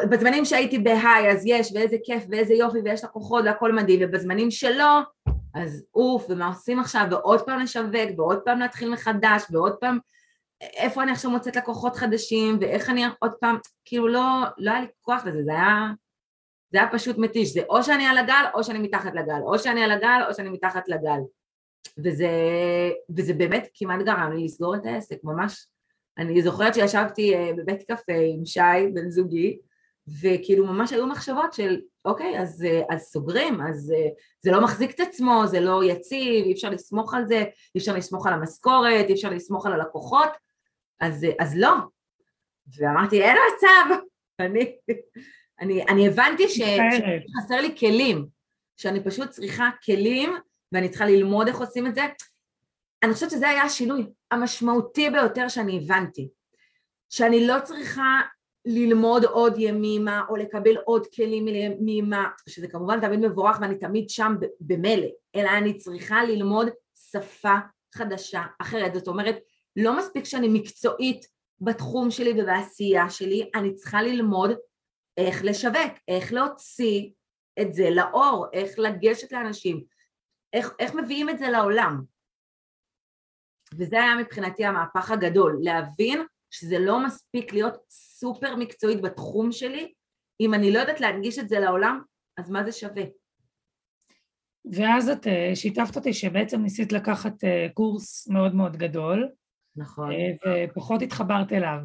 בזמנים 0.09 0.45
שהייתי 0.45 0.79
בהיי 0.79 1.31
אז 1.31 1.43
יש, 1.45 1.71
ואיזה 1.75 1.97
כיף, 2.03 2.23
ואיזה 2.29 2.53
יופי, 2.53 2.77
ויש 2.83 3.03
לקוחות 3.03 3.45
והכל 3.45 3.73
מדהים, 3.73 3.99
ובזמנים 4.03 4.51
שלא, 4.51 4.99
אז 5.63 5.85
אוף, 5.95 6.25
ומה 6.29 6.47
עושים 6.47 6.79
עכשיו, 6.79 7.07
ועוד 7.11 7.41
פעם 7.45 7.59
לשווק, 7.59 7.93
ועוד 8.17 8.39
פעם 8.45 8.59
להתחיל 8.59 8.93
מחדש, 8.93 9.43
ועוד 9.51 9.75
פעם 9.75 9.97
איפה 10.61 11.03
אני 11.03 11.11
עכשיו 11.11 11.31
מוצאת 11.31 11.55
לקוחות 11.55 11.95
חדשים, 11.95 12.57
ואיך 12.61 12.89
אני 12.89 13.03
עוד 13.19 13.31
פעם, 13.39 13.57
כאילו 13.85 14.07
לא, 14.07 14.43
לא 14.57 14.71
היה 14.71 14.81
לי 14.81 14.87
כוח 15.01 15.25
לזה, 15.25 15.43
זה 15.43 15.51
היה, 15.51 15.91
זה 16.71 16.79
היה 16.79 16.91
פשוט 16.91 17.17
מתיש, 17.17 17.53
זה 17.53 17.61
או 17.69 17.83
שאני 17.83 18.05
על 18.07 18.17
הגל 18.17 18.45
או 18.53 18.63
שאני 18.63 18.79
מתחת 18.79 19.15
לגל, 19.15 19.41
או 19.43 19.59
שאני 19.59 19.83
על 19.83 19.91
הגל 19.91 20.21
או 20.29 20.33
שאני 20.33 20.49
מתחת 20.49 20.89
לגל. 20.89 21.19
וזה, 22.03 22.29
וזה 23.17 23.33
באמת 23.33 23.67
כמעט 23.73 24.05
גרם 24.05 24.31
לי 24.31 24.45
לסגור 24.45 24.75
את 24.75 24.85
העסק, 24.85 25.17
ממש. 25.23 25.67
אני 26.17 26.41
זוכרת 26.41 26.73
שישבתי 26.73 27.35
אה, 27.35 27.51
בבית 27.57 27.91
קפה 27.91 28.13
עם 28.33 28.45
שי, 28.45 28.91
בן 28.93 29.09
זוגי, 29.09 29.57
וכאילו 30.21 30.65
ממש 30.65 30.93
היו 30.93 31.07
מחשבות 31.07 31.53
של 31.53 31.81
אוקיי, 32.05 32.39
אז, 32.39 32.63
אה, 32.63 32.81
אז 32.89 33.01
סוגרים, 33.01 33.61
אז 33.61 33.93
אה, 33.95 34.07
זה 34.39 34.51
לא 34.51 34.63
מחזיק 34.63 34.95
את 34.95 34.99
עצמו, 34.99 35.43
זה 35.45 35.59
לא 35.59 35.83
יציב, 35.83 36.45
אי 36.45 36.53
אפשר 36.53 36.69
לסמוך 36.69 37.13
על 37.13 37.25
זה, 37.25 37.37
אי 37.75 37.79
אפשר 37.79 37.93
לסמוך 37.93 38.27
על 38.27 38.33
המשכורת, 38.33 39.05
אי 39.07 39.13
אפשר 39.13 39.29
לסמוך 39.29 39.65
על 39.65 39.73
הלקוחות, 39.73 40.29
אז, 40.99 41.25
אז 41.39 41.57
לא. 41.57 41.73
ואמרתי, 42.77 43.23
אין 43.23 43.37
מצב, 43.55 43.95
אני, 44.39 44.75
אני, 45.59 45.83
אני 45.83 46.07
הבנתי 46.07 46.49
שחסר 46.49 47.61
לי 47.61 47.77
כלים, 47.77 48.25
שאני 48.77 49.03
פשוט 49.03 49.29
צריכה 49.29 49.69
כלים 49.85 50.29
ואני 50.71 50.89
צריכה 50.89 51.05
ללמוד 51.05 51.47
איך 51.47 51.59
עושים 51.59 51.87
את 51.87 51.95
זה. 51.95 52.01
אני 53.03 53.13
חושבת 53.13 53.31
שזה 53.31 53.49
היה 53.49 53.63
השינוי 53.63 54.07
המשמעותי 54.31 55.09
ביותר 55.09 55.47
שאני 55.47 55.79
הבנתי. 55.83 56.29
שאני 57.09 57.47
לא 57.47 57.55
צריכה 57.63 58.21
ללמוד 58.69 59.25
עוד 59.25 59.53
ימימה 59.57 60.21
או 60.29 60.35
לקבל 60.35 60.77
עוד 60.77 61.07
כלים 61.15 61.47
ימימה, 61.47 62.29
שזה 62.49 62.67
כמובן 62.67 63.01
תמיד 63.01 63.19
מבורך 63.19 63.57
ואני 63.61 63.77
תמיד 63.77 64.09
שם 64.09 64.35
במילא, 64.59 65.07
אלא 65.35 65.49
אני 65.57 65.77
צריכה 65.77 66.23
ללמוד 66.23 66.67
שפה 67.11 67.55
חדשה 67.95 68.41
אחרת. 68.61 68.93
זאת 68.93 69.07
אומרת, 69.07 69.35
לא 69.75 69.97
מספיק 69.97 70.25
שאני 70.25 70.47
מקצועית 70.47 71.25
בתחום 71.61 72.11
שלי 72.11 72.41
ובעשייה 72.41 73.09
שלי, 73.09 73.49
אני 73.55 73.75
צריכה 73.75 74.01
ללמוד 74.01 74.51
איך 75.17 75.43
לשווק, 75.43 75.93
איך 76.07 76.33
להוציא 76.33 77.11
את 77.61 77.73
זה 77.73 77.89
לאור, 77.89 78.45
איך 78.53 78.79
לגשת 78.79 79.31
לאנשים, 79.31 79.83
איך, 80.53 80.73
איך 80.79 80.95
מביאים 80.95 81.29
את 81.29 81.39
זה 81.39 81.49
לעולם. 81.49 82.01
וזה 83.73 83.95
היה 83.95 84.15
מבחינתי 84.15 84.65
המהפך 84.65 85.11
הגדול, 85.11 85.57
להבין 85.61 86.25
שזה 86.51 86.79
לא 86.79 87.05
מספיק 87.05 87.53
להיות 87.53 87.77
סופר 87.89 88.55
מקצועית 88.55 89.01
בתחום 89.01 89.51
שלי, 89.51 89.93
אם 90.41 90.53
אני 90.53 90.73
לא 90.73 90.79
יודעת 90.79 91.01
להנגיש 91.01 91.39
את 91.39 91.49
זה 91.49 91.59
לעולם, 91.59 92.01
אז 92.37 92.49
מה 92.49 92.63
זה 92.63 92.71
שווה? 92.71 93.03
ואז 94.71 95.09
את 95.09 95.27
אה, 95.27 95.51
שיתפת 95.55 95.95
אותי 95.95 96.13
שבעצם 96.13 96.61
ניסית 96.61 96.91
לקחת 96.91 97.43
אה, 97.43 97.67
קורס 97.73 98.27
מאוד 98.27 98.55
מאוד 98.55 98.77
גדול. 98.77 99.29
נכון. 99.75 100.11
אה, 100.11 100.65
ופחות 100.69 101.01
התחברת 101.01 101.53
אליו. 101.53 101.79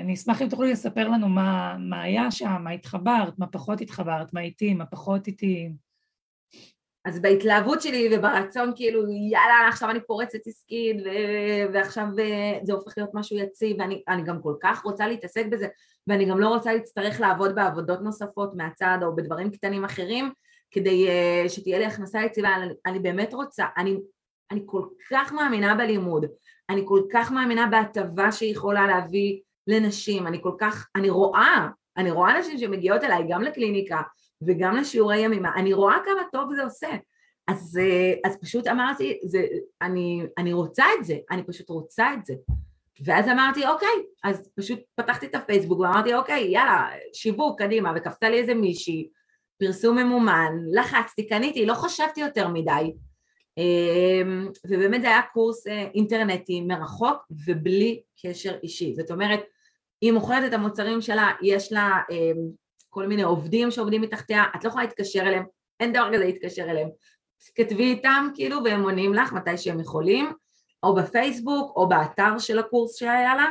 אני 0.00 0.14
אשמח 0.14 0.42
אם 0.42 0.48
תוכלי 0.48 0.72
לספר 0.72 1.08
לנו 1.08 1.28
מה, 1.28 1.76
מה 1.78 2.02
היה 2.02 2.30
שם, 2.30 2.60
מה 2.64 2.70
התחברת, 2.70 3.38
מה 3.38 3.46
פחות 3.46 3.80
התחברת, 3.80 4.34
מה 4.34 4.40
איתי, 4.40 4.74
מה 4.74 4.86
פחות 4.86 5.26
איתי. 5.26 5.72
אז 7.04 7.20
בהתלהבות 7.20 7.82
שלי 7.82 8.08
וברצון 8.12 8.72
כאילו 8.76 9.02
יאללה 9.10 9.68
עכשיו 9.68 9.90
אני 9.90 10.00
פורצת 10.00 10.38
עסקית 10.46 10.96
ו- 11.04 11.74
ועכשיו 11.74 12.04
אה, 12.18 12.58
זה 12.62 12.72
הופך 12.72 12.92
להיות 12.96 13.10
משהו 13.14 13.36
יציב 13.38 13.76
ואני 13.80 14.22
גם 14.24 14.42
כל 14.42 14.54
כך 14.62 14.82
רוצה 14.82 15.08
להתעסק 15.08 15.46
בזה 15.46 15.66
ואני 16.06 16.24
גם 16.24 16.40
לא 16.40 16.48
רוצה 16.48 16.72
להצטרך 16.74 17.20
לעבוד 17.20 17.54
בעבודות 17.54 18.00
נוספות 18.00 18.54
מהצד 18.54 18.98
או 19.02 19.16
בדברים 19.16 19.50
קטנים 19.50 19.84
אחרים 19.84 20.32
כדי 20.72 21.08
uh, 21.08 21.48
שתהיה 21.48 21.78
לי 21.78 21.84
הכנסה 21.84 22.22
יציבה, 22.22 22.54
אני, 22.54 22.74
אני 22.86 22.98
באמת 22.98 23.34
רוצה, 23.34 23.66
אני, 23.76 23.96
אני 24.50 24.62
כל 24.66 24.86
כך 25.10 25.32
מאמינה 25.32 25.74
בלימוד, 25.74 26.26
אני 26.70 26.82
כל 26.84 27.02
כך 27.12 27.32
מאמינה 27.32 27.66
בהטבה 27.66 28.32
שיכולה 28.32 28.86
להביא 28.86 29.40
לנשים, 29.66 30.26
אני 30.26 30.38
כל 30.42 30.52
כך, 30.58 30.88
אני 30.96 31.10
רואה, 31.10 31.68
אני 31.96 32.10
רואה 32.10 32.38
נשים 32.38 32.58
שמגיעות 32.58 33.04
אליי 33.04 33.24
גם 33.28 33.42
לקליניקה 33.42 34.00
וגם 34.46 34.76
לשיעורי 34.76 35.18
ימימה, 35.18 35.54
אני 35.56 35.72
רואה 35.72 35.96
כמה 36.04 36.22
טוב 36.32 36.54
זה 36.54 36.62
עושה. 36.62 36.90
אז, 37.48 37.78
אה, 37.82 38.30
אז 38.30 38.36
פשוט 38.40 38.66
אמרתי, 38.66 39.18
זה, 39.24 39.46
אני, 39.82 40.22
אני 40.38 40.52
רוצה 40.52 40.84
את 40.98 41.04
זה, 41.04 41.16
אני 41.30 41.42
פשוט 41.46 41.70
רוצה 41.70 42.14
את 42.14 42.26
זה. 42.26 42.34
ואז 43.04 43.28
אמרתי, 43.28 43.66
אוקיי, 43.66 43.88
אז 44.24 44.50
פשוט 44.56 44.80
פתחתי 44.94 45.26
את 45.26 45.34
הפייסבוק 45.34 45.80
ואמרתי, 45.80 46.14
אוקיי, 46.14 46.42
יאללה, 46.42 46.88
שיווק, 47.12 47.62
קדימה, 47.62 47.92
וקפצה 47.96 48.30
לי 48.30 48.38
איזה 48.38 48.54
מישהי, 48.54 49.08
פרסום 49.58 49.98
ממומן, 49.98 50.52
לחצתי, 50.72 51.28
קניתי, 51.28 51.66
לא 51.66 51.74
חשבתי 51.74 52.20
יותר 52.20 52.48
מדי. 52.48 52.92
אמ, 53.58 54.48
ובאמת 54.66 55.02
זה 55.02 55.08
היה 55.08 55.22
קורס 55.32 55.66
אה, 55.66 55.86
אינטרנטי 55.94 56.60
מרחוק 56.60 57.26
ובלי 57.46 58.02
קשר 58.22 58.54
אישי. 58.62 58.94
זאת 58.94 59.10
אומרת, 59.10 59.40
היא 60.00 60.12
מוכרת 60.12 60.44
את 60.48 60.52
המוצרים 60.52 61.00
שלה, 61.00 61.30
יש 61.42 61.72
לה 61.72 62.00
אמ, 62.10 62.61
כל 62.94 63.06
מיני 63.06 63.22
עובדים 63.22 63.70
שעובדים 63.70 64.00
מתחתיה, 64.00 64.44
את 64.56 64.64
לא 64.64 64.68
יכולה 64.68 64.84
להתקשר 64.84 65.20
אליהם, 65.20 65.44
אין 65.80 65.92
דבר 65.92 66.08
כזה 66.14 66.24
להתקשר 66.24 66.70
אליהם. 66.70 66.88
כתבי 67.54 67.84
איתם 67.84 68.28
כאילו 68.34 68.64
והם 68.64 68.82
עונים 68.82 69.14
לך 69.14 69.32
מתי 69.32 69.58
שהם 69.58 69.80
יכולים, 69.80 70.32
או 70.82 70.94
בפייסבוק 70.94 71.76
או 71.76 71.88
באתר 71.88 72.38
של 72.38 72.58
הקורס 72.58 72.96
שהיה 72.96 73.34
לה, 73.36 73.46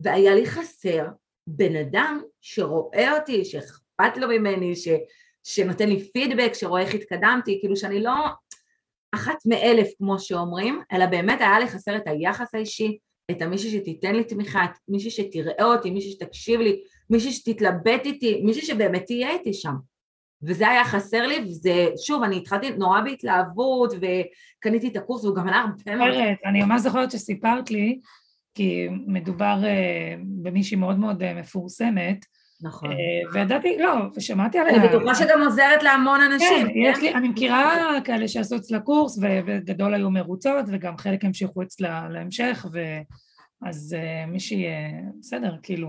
והיה 0.00 0.34
לי 0.34 0.46
חסר 0.46 1.06
בן 1.46 1.76
אדם 1.76 2.22
שרואה 2.40 3.18
אותי, 3.18 3.44
שאכפת 3.44 4.16
לו 4.16 4.28
ממני, 4.28 4.76
ש, 4.76 4.88
שנותן 5.44 5.88
לי 5.88 6.10
פידבק, 6.12 6.54
שרואה 6.54 6.82
איך 6.82 6.94
התקדמתי, 6.94 7.58
כאילו 7.60 7.76
שאני 7.76 8.02
לא 8.02 8.14
אחת 9.14 9.36
מאלף 9.46 9.88
כמו 9.98 10.18
שאומרים, 10.18 10.82
אלא 10.92 11.06
באמת 11.06 11.40
היה 11.40 11.58
לי 11.58 11.68
חסר 11.68 11.96
את 11.96 12.02
היחס 12.06 12.54
האישי, 12.54 12.98
את 13.30 13.42
המישהי 13.42 13.70
שתיתן 13.70 14.14
לי 14.14 14.24
תמיכה, 14.24 14.64
את 14.64 14.78
מישהי 14.88 15.10
שתראה 15.10 15.64
אותי, 15.64 15.90
מישהי 15.90 16.10
שתקשיב 16.10 16.60
לי, 16.60 16.82
מישהי 17.10 17.32
שתתלבט 17.32 18.04
איתי, 18.04 18.40
מישהי 18.44 18.62
שבאמת 18.62 19.06
תהיה 19.06 19.30
איתי 19.30 19.52
שם. 19.52 19.74
וזה 20.42 20.68
היה 20.68 20.84
חסר 20.84 21.26
לי, 21.26 21.38
וזה, 21.38 21.86
שוב, 22.06 22.22
אני 22.22 22.36
התחלתי 22.36 22.70
נורא 22.70 23.00
בהתלהבות, 23.00 23.92
וקניתי 23.94 24.88
את 24.88 24.96
הקורס, 24.96 25.24
והוא 25.24 25.36
גם 25.36 25.48
עלה 25.48 25.56
הרבה 25.56 25.96
מאוד. 25.96 26.14
אני 26.44 26.62
ממש 26.62 26.80
זוכרת 26.80 27.10
שסיפרת 27.10 27.70
לי, 27.70 28.00
כי 28.54 28.88
מדובר 29.06 29.58
uh, 29.62 30.20
במישהי 30.42 30.76
מאוד 30.76 30.98
מאוד 30.98 31.22
uh, 31.22 31.26
מפורסמת, 31.36 32.24
נכון. 32.62 32.90
Uh, 32.90 32.94
וידעתי, 33.34 33.78
לא, 33.78 33.94
ושמעתי 34.16 34.58
עליה. 34.58 34.76
אני 34.76 34.88
בטוחה 34.88 35.14
שגם 35.14 35.42
עוזרת 35.42 35.82
להמון 35.82 36.20
אנשים. 36.20 36.66
כן, 36.66 36.72
יש 36.76 36.98
לי, 36.98 37.14
אני 37.14 37.28
מכירה 37.28 38.00
כאלה 38.04 38.28
שעשו 38.28 38.56
אצלה 38.56 38.80
קורס, 38.80 39.18
ובגדול 39.22 39.94
היו 39.94 40.10
מרוצות, 40.10 40.64
וגם 40.68 40.98
חלק 40.98 41.24
המשיכו 41.24 41.62
אצלה 41.62 42.08
להמשך, 42.10 42.66
ו... 42.72 42.78
אז 43.66 43.96
uh, 43.98 44.30
מישהי, 44.30 44.64
uh, 44.66 45.18
בסדר, 45.20 45.56
כאילו, 45.62 45.88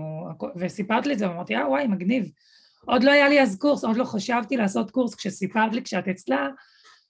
וסיפרת 0.56 1.06
לי 1.06 1.12
את 1.12 1.18
זה, 1.18 1.30
ואמרתי, 1.30 1.56
אה 1.56 1.68
וואי, 1.68 1.86
מגניב. 1.86 2.30
עוד 2.84 3.04
לא 3.04 3.10
היה 3.10 3.28
לי 3.28 3.42
אז 3.42 3.58
קורס, 3.58 3.84
עוד 3.84 3.96
לא 3.96 4.04
חשבתי 4.04 4.56
לעשות 4.56 4.90
קורס, 4.90 5.14
כשסיפרת 5.14 5.74
לי 5.74 5.82
כשאת 5.82 6.08
אצלה, 6.08 6.48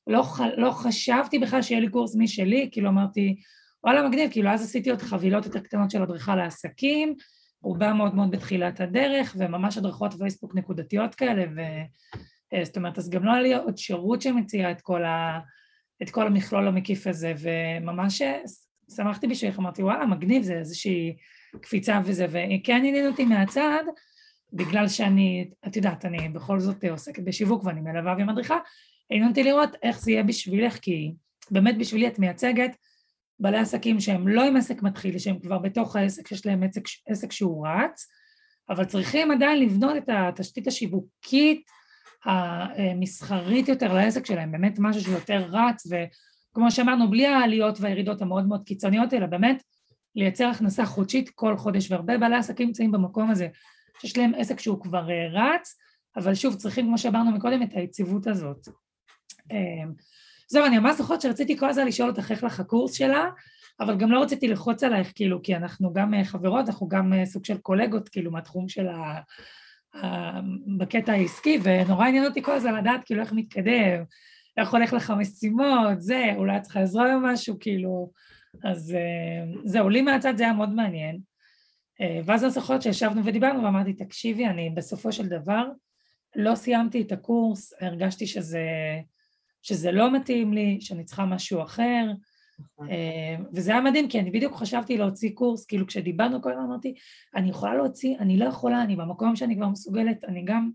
לא, 0.07 0.25
לא 0.57 0.71
חשבתי 0.71 1.38
בכלל 1.38 1.62
שיהיה 1.62 1.81
לי 1.81 1.88
קורס 1.88 2.17
משלי, 2.17 2.69
כאילו 2.73 2.88
אמרתי, 2.88 3.37
וואלה 3.85 4.09
מגניב, 4.09 4.31
כאילו 4.31 4.50
אז 4.50 4.62
עשיתי 4.62 4.90
עוד 4.90 5.02
חבילות 5.02 5.45
יותר 5.45 5.61
קטנות 5.61 5.90
של 5.90 6.02
הדרכה 6.02 6.37
לעסקים, 6.37 7.14
רובה 7.62 7.93
מאוד 7.93 8.14
מאוד 8.14 8.31
בתחילת 8.31 8.81
הדרך, 8.81 9.37
וממש 9.38 9.79
הדרכות 9.79 10.14
פייסבוק 10.14 10.55
נקודתיות 10.55 11.14
כאלה, 11.14 11.45
וזאת 11.50 12.76
אה, 12.76 12.81
אומרת, 12.81 12.99
אז 12.99 13.11
גם 13.11 13.25
לא 13.25 13.33
היה 13.33 13.43
לי 13.43 13.55
עוד 13.55 13.79
שירות 13.79 14.23
שמציע 14.23 14.71
את 14.71 14.81
כל, 14.81 15.05
ה, 15.05 15.40
את 16.02 16.11
כל 16.11 16.26
המכלול 16.26 16.69
המקיף 16.69 17.07
הזה, 17.07 17.33
וממש 17.40 18.23
שמחתי 18.97 19.26
בשבילך, 19.26 19.59
אמרתי 19.59 19.82
וואלה 19.82 20.06
מגניב 20.06 20.42
זה 20.42 20.54
איזושהי 20.54 21.16
קפיצה 21.61 22.00
וזה, 22.04 22.26
וכן 22.28 22.82
עניין 22.85 23.06
אותי 23.06 23.25
מהצד, 23.25 23.85
בגלל 24.52 24.88
שאני, 24.88 25.50
את 25.66 25.76
יודעת, 25.76 26.04
אני 26.04 26.28
בכל 26.28 26.61
זאת 26.61 26.85
עוסקת 26.85 27.23
בשיווק 27.23 27.64
ואני 27.64 27.80
מלווה 27.80 28.14
ומדריכה, 28.18 28.59
עניין 29.11 29.28
אותי 29.28 29.42
לראות 29.42 29.70
איך 29.82 30.00
זה 30.00 30.11
יהיה 30.11 30.23
בשבילך, 30.23 30.78
כי 30.78 31.12
באמת 31.50 31.78
בשבילי 31.78 32.09
את 32.09 32.18
מייצגת 32.18 32.76
בעלי 33.40 33.59
עסקים 33.59 34.00
שהם 34.00 34.28
לא 34.28 34.44
עם 34.44 34.56
עסק 34.56 34.82
מתחיל, 34.82 35.18
שהם 35.18 35.38
כבר 35.38 35.59
בתוך 35.59 35.97
העסק, 35.97 36.28
שיש 36.28 36.47
להם 36.47 36.62
עסק, 36.62 36.82
עסק 37.09 37.32
שהוא 37.32 37.66
רץ, 37.68 38.09
אבל 38.70 38.85
צריכים 38.85 39.30
עדיין 39.30 39.62
לבנות 39.62 39.97
את 39.97 40.09
התשתית 40.09 40.66
השיווקית 40.66 41.62
המסחרית 42.25 43.68
יותר 43.68 43.92
לעסק 43.92 44.26
שלהם, 44.26 44.52
באמת 44.52 44.75
משהו 44.78 45.02
שיותר 45.02 45.47
רץ 45.50 45.87
ו... 45.90 45.94
כמו 46.54 46.71
שאמרנו, 46.71 47.11
בלי 47.11 47.26
העליות 47.26 47.80
והירידות 47.80 48.23
המאוד 48.23 48.47
מאוד 48.47 48.64
קיצוניות, 48.64 49.14
אלא 49.14 49.26
באמת 49.26 49.62
לייצר 50.16 50.47
הכנסה 50.47 50.87
חודשית 50.87 51.30
כל 51.30 51.57
חודש, 51.57 51.90
והרבה 51.90 52.19
בעלי 52.19 52.37
עסקים 52.37 52.66
נמצאים 52.66 52.92
במקום 52.92 53.30
הזה, 53.30 53.49
שיש 54.00 54.19
להם 54.19 54.33
עסק 54.37 54.61
שהוא 54.61 54.80
כבר 54.80 55.11
אה, 55.11 55.28
רץ, 55.33 55.76
אבל 56.16 56.35
שוב, 56.35 56.54
צריכים, 56.54 56.87
כמו 56.87 56.99
שאמרנו 56.99 57.30
מקודם, 57.30 57.62
את 57.62 57.69
היציבות 57.73 58.26
הזאת. 58.26 58.69
אמ, 59.50 59.92
זהו, 60.49 60.66
אני 60.66 60.78
ממש 60.78 60.97
זוכרת 60.97 61.21
שרציתי 61.21 61.57
כל 61.57 61.69
הזמן 61.69 61.87
לשאול 61.87 62.11
אותך 62.11 62.30
איך 62.30 62.45
לך 62.45 62.61
הקורס 62.61 62.95
שלה, 62.95 63.30
אבל 63.80 63.97
גם 63.97 64.11
לא 64.11 64.23
רציתי 64.23 64.49
ללחוץ 64.49 64.83
עלייך, 64.83 65.12
כאילו, 65.14 65.42
כי 65.42 65.57
אנחנו 65.57 65.92
גם 65.92 66.14
אה, 66.14 66.25
חברות, 66.25 66.69
אנחנו 66.69 66.88
גם 66.88 67.12
אה, 67.12 67.26
סוג 67.26 67.45
של 67.45 67.59
קולגות, 67.59 68.09
כאילו, 68.09 68.30
מהתחום 68.30 68.69
של 68.69 68.88
ה... 68.88 69.21
בקטע 70.78 71.12
העסקי, 71.12 71.59
ונורא 71.62 72.07
עניין 72.07 72.25
אותי 72.25 72.42
כל 72.42 72.52
הזמן 72.52 72.75
לדעת 72.75 73.04
כאילו 73.04 73.21
איך 73.21 73.33
מתקדם, 73.33 74.04
איך 74.57 74.73
הולך 74.75 74.92
לך 74.92 75.12
משימות, 75.19 76.00
זה, 76.00 76.33
אולי 76.37 76.57
את 76.57 76.62
צריכה 76.62 76.80
עזרה 76.80 77.16
במשהו, 77.16 77.57
כאילו, 77.61 78.11
אז 78.64 78.95
אה, 78.95 79.52
זהו, 79.64 79.88
לי 79.88 80.02
מהצד 80.02 80.37
זה 80.37 80.45
היה 80.45 80.52
מאוד 80.52 80.71
מעניין. 80.75 81.21
אה, 82.00 82.21
ואז 82.25 82.45
אני 82.45 82.50
זוכרת 82.50 82.83
שישבנו 82.83 83.25
ודיברנו 83.25 83.64
ואמרתי, 83.64 83.92
תקשיבי, 83.92 84.47
אני 84.47 84.71
בסופו 84.71 85.12
של 85.12 85.28
דבר 85.28 85.64
לא 86.37 86.54
סיימתי 86.54 87.02
את 87.02 87.12
הקורס, 87.12 87.73
הרגשתי 87.80 88.26
שזה 88.26 88.66
שזה 89.62 89.92
לא 89.92 90.12
מתאים 90.12 90.52
לי, 90.52 90.78
שאני 90.80 91.04
צריכה 91.04 91.25
משהו 91.25 91.62
אחר, 91.62 92.07
נכון. 92.61 92.90
אה, 92.90 93.37
וזה 93.52 93.71
היה 93.71 93.80
מדהים, 93.80 94.09
כי 94.09 94.21
אני 94.21 94.30
בדיוק 94.30 94.54
חשבתי 94.54 94.97
להוציא 94.99 95.30
קורס, 95.35 95.66
כאילו 95.66 95.87
כשדיברנו 95.87 96.42
כל 96.42 96.52
הזמן 96.52 96.64
אמרתי, 96.64 96.95
אני 97.35 97.50
יכולה 97.50 97.75
להוציא, 97.75 98.16
אני 98.19 98.37
לא 98.37 98.45
יכולה, 98.45 98.83
אני 98.83 98.97
במקום 98.97 99.37
שאני 99.37 99.57
כבר 99.57 99.69
מסוגלת, 99.69 100.25
אני 100.25 100.45
גם, 100.45 100.71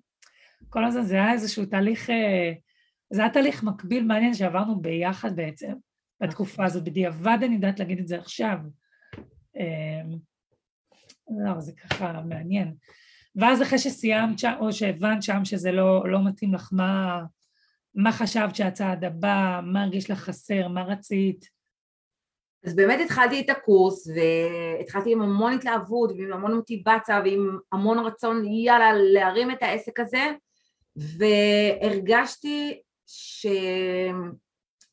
כל 0.70 0.86
הזמן 0.86 1.04
זה 1.04 1.16
היה 1.16 1.34
איזשהו 1.34 1.66
תהליך, 1.66 2.10
זה 3.16 3.22
היה 3.22 3.30
תהליך 3.30 3.64
מקביל 3.64 4.04
מעניין 4.04 4.34
שעברנו 4.34 4.82
ביחד 4.82 5.36
בעצם, 5.36 5.74
בתקופה 6.24 6.66
הזאת, 6.66 6.84
בדיעבד 6.84 7.38
אני 7.44 7.56
יודעת 7.56 7.80
להגיד 7.80 8.00
את 8.00 8.08
זה 8.08 8.18
עכשיו. 8.18 8.58
אה, 9.58 10.02
לא, 11.46 11.60
זה 11.60 11.72
ככה 11.72 12.22
מעניין. 12.22 12.76
ואז 13.36 13.62
אחרי 13.62 13.80
שסיימת 13.80 14.40
שם, 14.40 14.54
או 14.60 14.74
שהבנת 14.74 15.24
שם 15.24 15.46
שזה 15.46 15.72
לא, 15.72 16.10
לא 16.10 16.26
מתאים 16.26 16.54
לך, 16.54 16.70
מה, 16.72 17.22
מה 17.96 18.12
חשבת 18.12 18.56
שהצעד 18.56 19.04
הבא, 19.04 19.60
מה 19.64 19.84
הרגיש 19.84 20.12
לך 20.12 20.20
חסר, 20.20 20.68
מה 20.68 20.84
רצית? 20.84 21.50
אז 22.66 22.76
באמת 22.76 23.00
התחלתי 23.06 23.40
את 23.40 23.50
הקורס 23.50 24.08
והתחלתי 24.08 25.12
עם 25.12 25.22
המון 25.22 25.54
התלהבות 25.54 26.12
ועם 26.12 26.34
המון 26.34 26.56
מוטיבציה 26.56 27.22
ועם 27.26 27.58
המון 27.72 28.00
רצון 28.00 28.46
יאללה 28.46 28.94
להרים 28.94 29.52
את 29.52 29.64
העסק 29.64 30.00
הזה 30.00 30.32
והרגשתי 30.96 32.82
ש... 33.08 33.48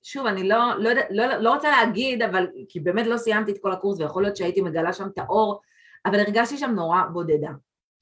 שוב, 0.03 0.27
אני 0.27 0.49
לא, 0.49 0.59
לא, 0.79 0.91
לא, 1.11 1.27
לא 1.27 1.55
רוצה 1.55 1.71
להגיד, 1.71 2.23
אבל 2.23 2.47
כי 2.69 2.81
באמת 2.81 3.07
לא 3.07 3.17
סיימתי 3.17 3.53
את 3.53 3.59
כל 3.63 3.73
הקורס 3.73 4.01
ויכול 4.01 4.23
להיות 4.23 4.37
שהייתי 4.37 4.61
מגלה 4.61 4.93
שם 4.93 5.07
את 5.15 5.19
האור, 5.19 5.61
אבל 6.07 6.21
הרגשתי 6.21 6.59
שם 6.59 6.71
נורא 6.71 7.03
בודדה. 7.13 7.51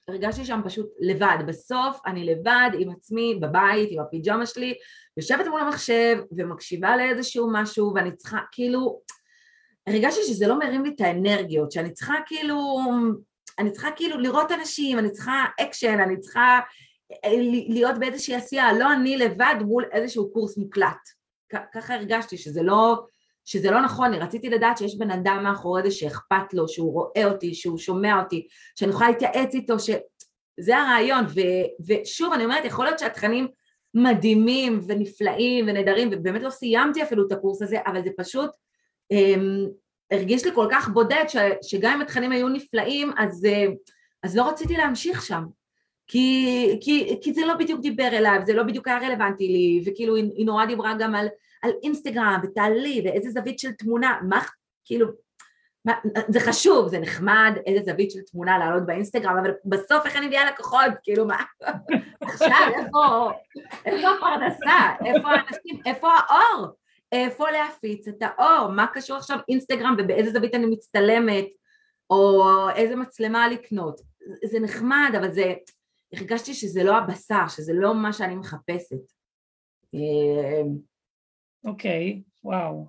הרגשתי 0.09 0.45
שם 0.45 0.61
פשוט 0.65 0.87
לבד. 1.01 1.39
בסוף 1.47 2.01
אני 2.07 2.25
לבד 2.25 2.71
עם 2.79 2.91
עצמי 2.91 3.39
בבית, 3.41 3.89
עם 3.93 4.01
הפיג'מה 4.01 4.47
שלי, 4.47 4.75
יושבת 5.17 5.47
מול 5.47 5.61
המחשב 5.61 6.19
ומקשיבה 6.37 6.97
לאיזשהו 6.97 7.49
משהו 7.53 7.93
ואני 7.95 8.17
צריכה 8.17 8.39
כאילו 8.53 9.01
הרגשתי 9.87 10.23
שזה 10.23 10.47
לא 10.47 10.59
מרים 10.59 10.85
לי 10.85 10.91
את 10.95 11.01
האנרגיות, 11.01 11.73
שאני 11.73 11.93
צריכה 11.93 12.15
כאילו, 12.27 12.81
אני 13.59 13.73
צריכה 13.73 13.89
כאילו 13.97 14.19
לראות 14.19 14.53
אנשים, 14.53 14.99
אני 14.99 15.11
צריכה 15.11 15.45
אקשן, 15.61 16.01
אני 16.01 16.21
צריכה 16.21 16.61
להיות 17.69 17.99
באיזושהי 17.99 18.35
עשייה, 18.35 18.73
לא 18.73 18.93
אני 18.93 19.17
לבד 19.17 19.55
מול 19.67 19.85
איזשהו 19.93 20.33
קורס 20.33 20.59
מוקלט. 20.59 21.09
ככה 21.75 21.95
הרגשתי 21.95 22.37
שזה 22.37 22.63
לא, 22.63 23.05
שזה 23.45 23.71
לא 23.71 23.81
נכון, 23.81 24.07
אני 24.07 24.19
רציתי 24.19 24.51
לדעת 24.51 24.79
שיש 24.79 24.99
בן 24.99 25.11
אדם 25.11 25.41
מאחורי 25.43 25.83
זה 25.83 25.91
שאכפת 25.91 26.55
לו, 26.55 26.69
שהוא 26.69 26.93
רואה 26.93 27.25
אותי, 27.25 27.55
שהוא 27.55 27.79
שומע 27.79 28.23
אותי, 28.23 28.49
שאני 28.79 28.91
יכולה 28.91 29.11
להתייעץ 29.11 29.55
איתו, 29.55 29.79
שזה 29.79 30.77
הרעיון, 30.79 31.25
ו, 31.25 31.41
ושוב 31.87 32.33
אני 32.33 32.45
אומרת, 32.45 32.65
יכול 32.65 32.85
להיות 32.85 32.99
שהתכנים 32.99 33.49
מדהימים 33.95 34.81
ונפלאים 34.87 35.69
ונהדרים, 35.69 36.09
ובאמת 36.13 36.43
לא 36.43 36.51
סיימתי 36.51 37.03
אפילו 37.03 37.27
את 37.27 37.33
הקורס 37.33 37.63
הזה, 37.63 37.79
אבל 37.87 38.05
זה 38.05 38.11
פשוט 38.17 38.51
אמ, 39.11 39.67
הרגיש 40.11 40.45
לי 40.45 40.51
כל 40.55 40.67
כך 40.71 40.89
בודד 40.89 41.25
ש, 41.29 41.37
שגם 41.63 41.93
אם 41.93 42.01
התכנים 42.01 42.33
היו 42.33 42.49
נפלאים 42.49 43.13
אז, 43.19 43.45
אה, 43.45 43.67
אז 44.23 44.37
לא 44.37 44.49
רציתי 44.49 44.77
להמשיך 44.77 45.23
שם 45.23 45.45
כי, 46.11 46.79
כי, 46.81 47.19
כי 47.23 47.33
זה 47.33 47.47
לא 47.47 47.55
בדיוק 47.55 47.81
דיבר 47.81 48.09
אליו, 48.13 48.41
זה 48.47 48.55
לא 48.55 48.63
בדיוק 48.63 48.89
היה 48.89 48.99
רלוונטי 48.99 49.49
לי 49.49 49.83
וכאילו 49.87 50.17
היא, 50.17 50.31
היא 50.37 50.47
נורא 50.47 50.67
דיברה 50.67 50.95
גם 50.99 51.15
על, 51.15 51.27
על 51.63 51.71
אינסטגרם 51.83 52.41
ותעלי 52.43 53.03
ואיזה 53.05 53.31
זווית 53.31 53.59
של 53.59 53.73
תמונה, 53.73 54.19
מה 54.29 54.41
כאילו 54.85 55.07
מה, 55.85 55.93
זה 56.29 56.41
חשוב, 56.41 56.89
זה 56.89 56.99
נחמד 56.99 57.57
איזה 57.67 57.93
זווית 57.93 58.11
של 58.11 58.21
תמונה 58.21 58.59
לעלות 58.59 58.87
באינסטגרם, 58.87 59.37
אבל 59.39 59.51
בסוף 59.65 60.07
איך 60.07 60.17
אני 60.17 60.27
מביאה 60.27 60.51
לקוחות, 60.51 60.93
כאילו 61.03 61.27
מה, 61.27 61.37
עכשיו 62.23 62.67
איפה, 62.79 63.31
איפה 63.87 64.09
הפרנסה, 64.09 64.91
איפה 65.05 65.29
האנשים, 65.29 65.81
איפה 65.87 66.09
האור, 66.09 66.67
איפה 67.13 67.51
להפיץ 67.51 68.09
את 68.09 68.23
האור, 68.23 68.69
מה 68.69 68.87
קשור 68.87 69.17
עכשיו 69.17 69.39
אינסטגרם 69.49 69.97
ובאיזה 69.99 70.31
זווית 70.31 70.55
אני 70.55 70.67
מצטלמת 70.67 71.47
או 72.11 72.45
איזה 72.75 72.97
מצלמה 72.97 73.49
לקנות, 73.49 74.01
זה 74.45 74.61
נחמד 74.61 75.13
אבל 75.19 75.33
זה, 75.33 75.55
הרגשתי 76.15 76.55
שזה 76.55 76.85
לא 76.85 76.99
הבשר, 76.99 77.49
שזה 77.49 77.73
לא 77.75 77.95
מה 77.95 78.13
שאני 78.13 78.35
מחפשת. 78.35 79.13
אמ, 79.95 80.79
אוקיי, 81.65 82.23
okay, 82.23 82.25
וואו. 82.45 82.87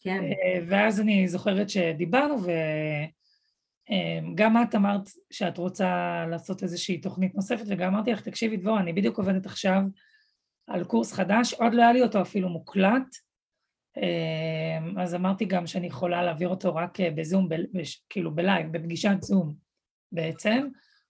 כן. 0.00 0.24
אה, 0.24 0.60
ואז 0.68 1.00
אני 1.00 1.28
זוכרת 1.28 1.70
שדיברנו 1.70 2.36
וגם 2.36 4.56
אמ, 4.56 4.62
את 4.62 4.74
אמרת 4.74 5.08
שאת 5.30 5.58
רוצה 5.58 6.24
לעשות 6.30 6.62
איזושהי 6.62 7.00
תוכנית 7.00 7.34
נוספת 7.34 7.64
וגם 7.68 7.94
אמרתי 7.94 8.12
לך, 8.12 8.20
תקשיבי 8.20 8.56
דבורה, 8.56 8.80
אני 8.80 8.92
בדיוק 8.92 9.18
עובדת 9.18 9.46
עכשיו 9.46 9.80
על 10.66 10.84
קורס 10.84 11.12
חדש, 11.12 11.54
עוד 11.54 11.74
לא 11.74 11.82
היה 11.82 11.92
לי 11.92 12.02
אותו 12.02 12.22
אפילו 12.22 12.48
מוקלט, 12.48 13.16
אז 14.96 15.14
אמרתי 15.14 15.44
גם 15.44 15.66
שאני 15.66 15.86
יכולה 15.86 16.22
להעביר 16.22 16.48
אותו 16.48 16.74
רק 16.74 17.00
אה, 17.00 17.10
בזום, 17.10 17.48
ב, 17.48 17.54
כאילו 18.08 18.34
בלייב, 18.34 18.72
בפגישת 18.72 19.16
זום 19.20 19.54
בעצם. 20.12 20.68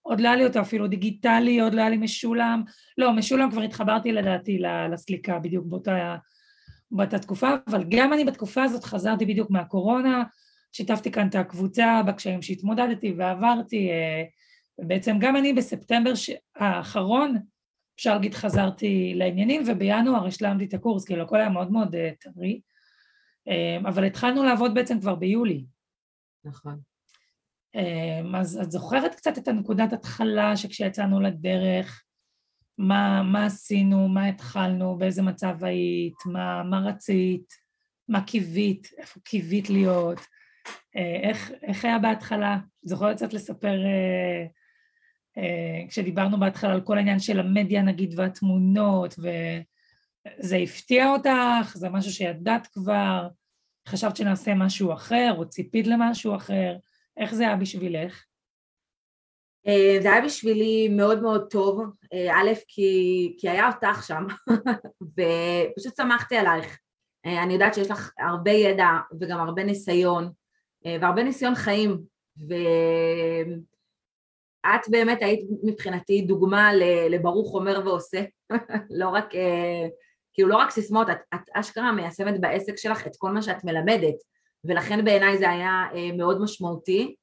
עוד 0.08 0.20
לא 0.20 0.28
היה 0.28 0.36
לי 0.36 0.46
אותו 0.46 0.60
אפילו 0.60 0.86
דיגיטלי, 0.86 1.60
עוד 1.60 1.74
לא 1.74 1.80
היה 1.80 1.90
לי 1.90 1.96
משולם. 1.96 2.62
לא, 2.98 3.12
משולם 3.12 3.50
כבר 3.50 3.62
התחברתי 3.62 4.12
לדעתי 4.12 4.58
לסליקה 4.92 5.38
בדיוק 5.38 5.66
באותה, 5.66 6.16
באותה 6.90 7.18
תקופה, 7.18 7.48
אבל 7.66 7.84
גם 7.88 8.12
אני 8.12 8.24
בתקופה 8.24 8.62
הזאת 8.62 8.84
חזרתי 8.84 9.26
בדיוק 9.26 9.50
מהקורונה, 9.50 10.24
שיתפתי 10.72 11.10
כאן 11.10 11.28
את 11.28 11.34
הקבוצה 11.34 12.02
בקשיים 12.06 12.42
שהתמודדתי 12.42 13.14
ועברתי, 13.18 13.90
אה, 13.90 14.24
בעצם 14.78 15.16
גם 15.20 15.36
אני 15.36 15.52
בספטמבר 15.52 16.12
האחרון, 16.56 17.36
אפשר 17.96 18.14
להגיד 18.14 18.34
חזרתי 18.34 19.12
לעניינים, 19.16 19.62
ובינואר 19.66 20.26
השלמתי 20.26 20.64
את 20.64 20.74
הקורס, 20.74 21.04
כאילו 21.04 21.22
הכל 21.22 21.36
היה 21.36 21.48
מאוד 21.48 21.72
מאוד 21.72 21.94
אה, 21.94 22.10
טרי. 22.20 22.60
אמ, 23.46 23.86
אבל 23.86 24.04
התחלנו 24.04 24.44
לעבוד 24.44 24.74
בעצם 24.74 25.00
כבר 25.00 25.14
ביולי. 25.14 25.64
נכון. 26.44 26.80
אמ, 27.78 28.34
אז 28.34 28.60
את 28.62 28.70
זוכרת 28.70 29.14
קצת 29.14 29.38
את 29.38 29.48
הנקודת 29.48 29.92
התחלה 29.92 30.56
שכשיצאנו 30.56 31.20
לדרך, 31.20 32.04
מה, 32.78 33.22
מה 33.22 33.46
עשינו, 33.46 34.08
מה 34.08 34.26
התחלנו, 34.26 34.98
באיזה 34.98 35.22
מצב 35.22 35.64
היית, 35.64 36.16
מה, 36.26 36.62
מה 36.62 36.80
רצית, 36.80 37.52
מה 38.08 38.24
קיווית, 38.24 38.88
איפה 38.98 39.20
קיווית 39.24 39.70
להיות, 39.70 40.18
אה, 40.96 41.20
איך, 41.22 41.52
איך 41.62 41.84
היה 41.84 41.98
בהתחלה? 41.98 42.58
זוכרת 42.82 43.16
קצת 43.16 43.32
לספר, 43.32 43.84
אה, 43.84 44.46
אה, 45.38 45.88
כשדיברנו 45.88 46.40
בהתחלה 46.40 46.72
על 46.72 46.80
כל 46.80 46.98
העניין 46.98 47.18
של 47.18 47.40
המדיה 47.40 47.82
נגיד 47.82 48.14
והתמונות, 48.16 49.14
וזה 49.18 50.56
הפתיע 50.56 51.08
אותך, 51.10 51.72
זה 51.74 51.88
משהו 51.88 52.12
שידעת 52.12 52.66
כבר, 52.66 53.28
חשבת 53.88 54.16
שנעשה 54.16 54.54
משהו 54.54 54.92
אחר, 54.92 55.34
או 55.38 55.48
ציפית 55.48 55.86
למשהו 55.86 56.36
אחר? 56.36 56.76
איך 57.18 57.34
זה 57.34 57.42
היה 57.46 57.56
בשבילך? 57.56 58.24
אה, 59.66 59.96
זה 60.02 60.12
היה 60.12 60.24
בשבילי 60.24 60.88
מאוד 60.88 61.22
מאוד 61.22 61.50
טוב, 61.50 61.82
אה, 62.12 62.40
א', 62.40 62.50
כי, 62.68 63.34
כי 63.38 63.48
היה 63.48 63.68
אותך 63.68 64.02
שם, 64.06 64.26
ופשוט 65.16 65.96
שמחתי 65.96 66.36
עלייך. 66.36 66.78
אה, 67.26 67.42
אני 67.42 67.52
יודעת 67.52 67.74
שיש 67.74 67.90
לך 67.90 68.12
הרבה 68.18 68.50
ידע 68.50 68.88
וגם 69.20 69.40
הרבה 69.40 69.64
ניסיון, 69.64 70.32
והרבה 71.00 71.22
ניסיון 71.22 71.54
חיים, 71.54 71.98
ואת 72.48 73.60
באמת 74.90 75.22
היית 75.22 75.40
מבחינתי 75.62 76.22
דוגמה 76.22 76.70
לברוך 77.10 77.54
אומר 77.54 77.80
ועושה, 77.84 78.24
לא 79.00 79.08
רק 79.08 79.32
כאילו 80.34 80.48
לא 80.48 80.56
רק 80.56 80.70
סיסמאות, 80.70 81.10
את, 81.10 81.18
את 81.34 81.50
אשכרה 81.54 81.92
מיישמת 81.92 82.40
בעסק 82.40 82.76
שלך 82.76 83.06
את 83.06 83.16
כל 83.18 83.30
מה 83.30 83.42
שאת 83.42 83.64
מלמדת, 83.64 84.14
ולכן 84.68 85.04
בעיניי 85.04 85.38
זה 85.38 85.50
היה 85.50 85.84
אה, 85.94 86.10
מאוד 86.16 86.40
משמעותי, 86.40 87.14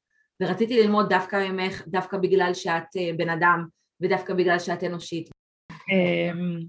ורציתי 0.41 0.83
ללמוד 0.83 1.09
דווקא 1.09 1.49
ממך, 1.49 1.87
דווקא 1.87 2.17
בגלל 2.17 2.53
שאת 2.53 2.97
אה, 2.97 3.11
בן 3.17 3.29
אדם, 3.29 3.65
ודווקא 4.01 4.33
בגלל 4.33 4.59
שאת 4.59 4.83
אנושית. 4.83 5.29
אמ, 5.71 6.59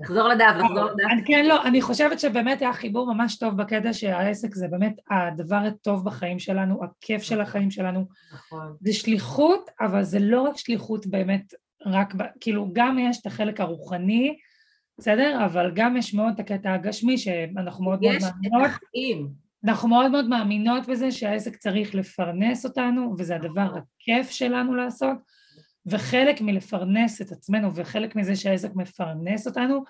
לחזור 0.00 0.28
לדף, 0.28 0.54
לחזור 0.58 0.84
לדף. 0.84 1.26
כן, 1.26 1.46
לא, 1.46 1.66
אני 1.66 1.82
חושבת 1.82 2.20
שבאמת 2.20 2.62
היה 2.62 2.72
חיבור 2.72 3.14
ממש 3.14 3.38
טוב 3.38 3.56
בקטע 3.56 3.92
שהעסק 3.92 4.54
זה 4.54 4.68
באמת 4.68 5.00
הדבר 5.10 5.56
הטוב 5.56 6.04
בחיים 6.04 6.38
שלנו, 6.38 6.84
הכיף 6.84 7.22
של 7.22 7.40
החיים 7.40 7.70
שלנו. 7.70 8.04
נכון. 8.32 8.76
זה 8.80 8.92
שליחות, 8.92 9.70
אבל 9.80 10.02
זה 10.02 10.18
לא 10.18 10.42
רק 10.42 10.56
שליחות 10.56 11.06
באמת, 11.06 11.54
רק, 11.86 12.14
כאילו 12.40 12.70
גם 12.72 12.98
יש 12.98 13.20
את 13.20 13.26
החלק 13.26 13.60
הרוחני, 13.60 14.36
בסדר? 14.98 15.44
אבל 15.44 15.72
גם 15.74 15.96
יש 15.96 16.14
מאוד 16.14 16.32
את 16.34 16.40
הקטע 16.40 16.72
הגשמי 16.72 17.18
שאנחנו 17.18 17.84
מאוד 17.84 18.00
מאוד 18.00 18.16
מאמינות. 18.20 18.66
יש 18.66 18.76
את 18.76 18.82
החיים. 18.84 19.45
אנחנו 19.64 19.88
מאוד 19.88 20.10
מאוד 20.10 20.28
מאמינות 20.28 20.86
בזה 20.86 21.10
שהעסק 21.10 21.56
צריך 21.56 21.94
לפרנס 21.94 22.64
אותנו 22.64 23.14
וזה 23.18 23.36
הדבר 23.36 23.74
הכיף 23.76 24.30
שלנו 24.30 24.74
לעשות 24.74 25.16
וחלק 25.86 26.40
מלפרנס 26.40 27.22
את 27.22 27.32
עצמנו 27.32 27.74
וחלק 27.74 28.16
מזה 28.16 28.36
שהעסק 28.36 28.74
מפרנס 28.74 29.46
אותנו, 29.46 29.84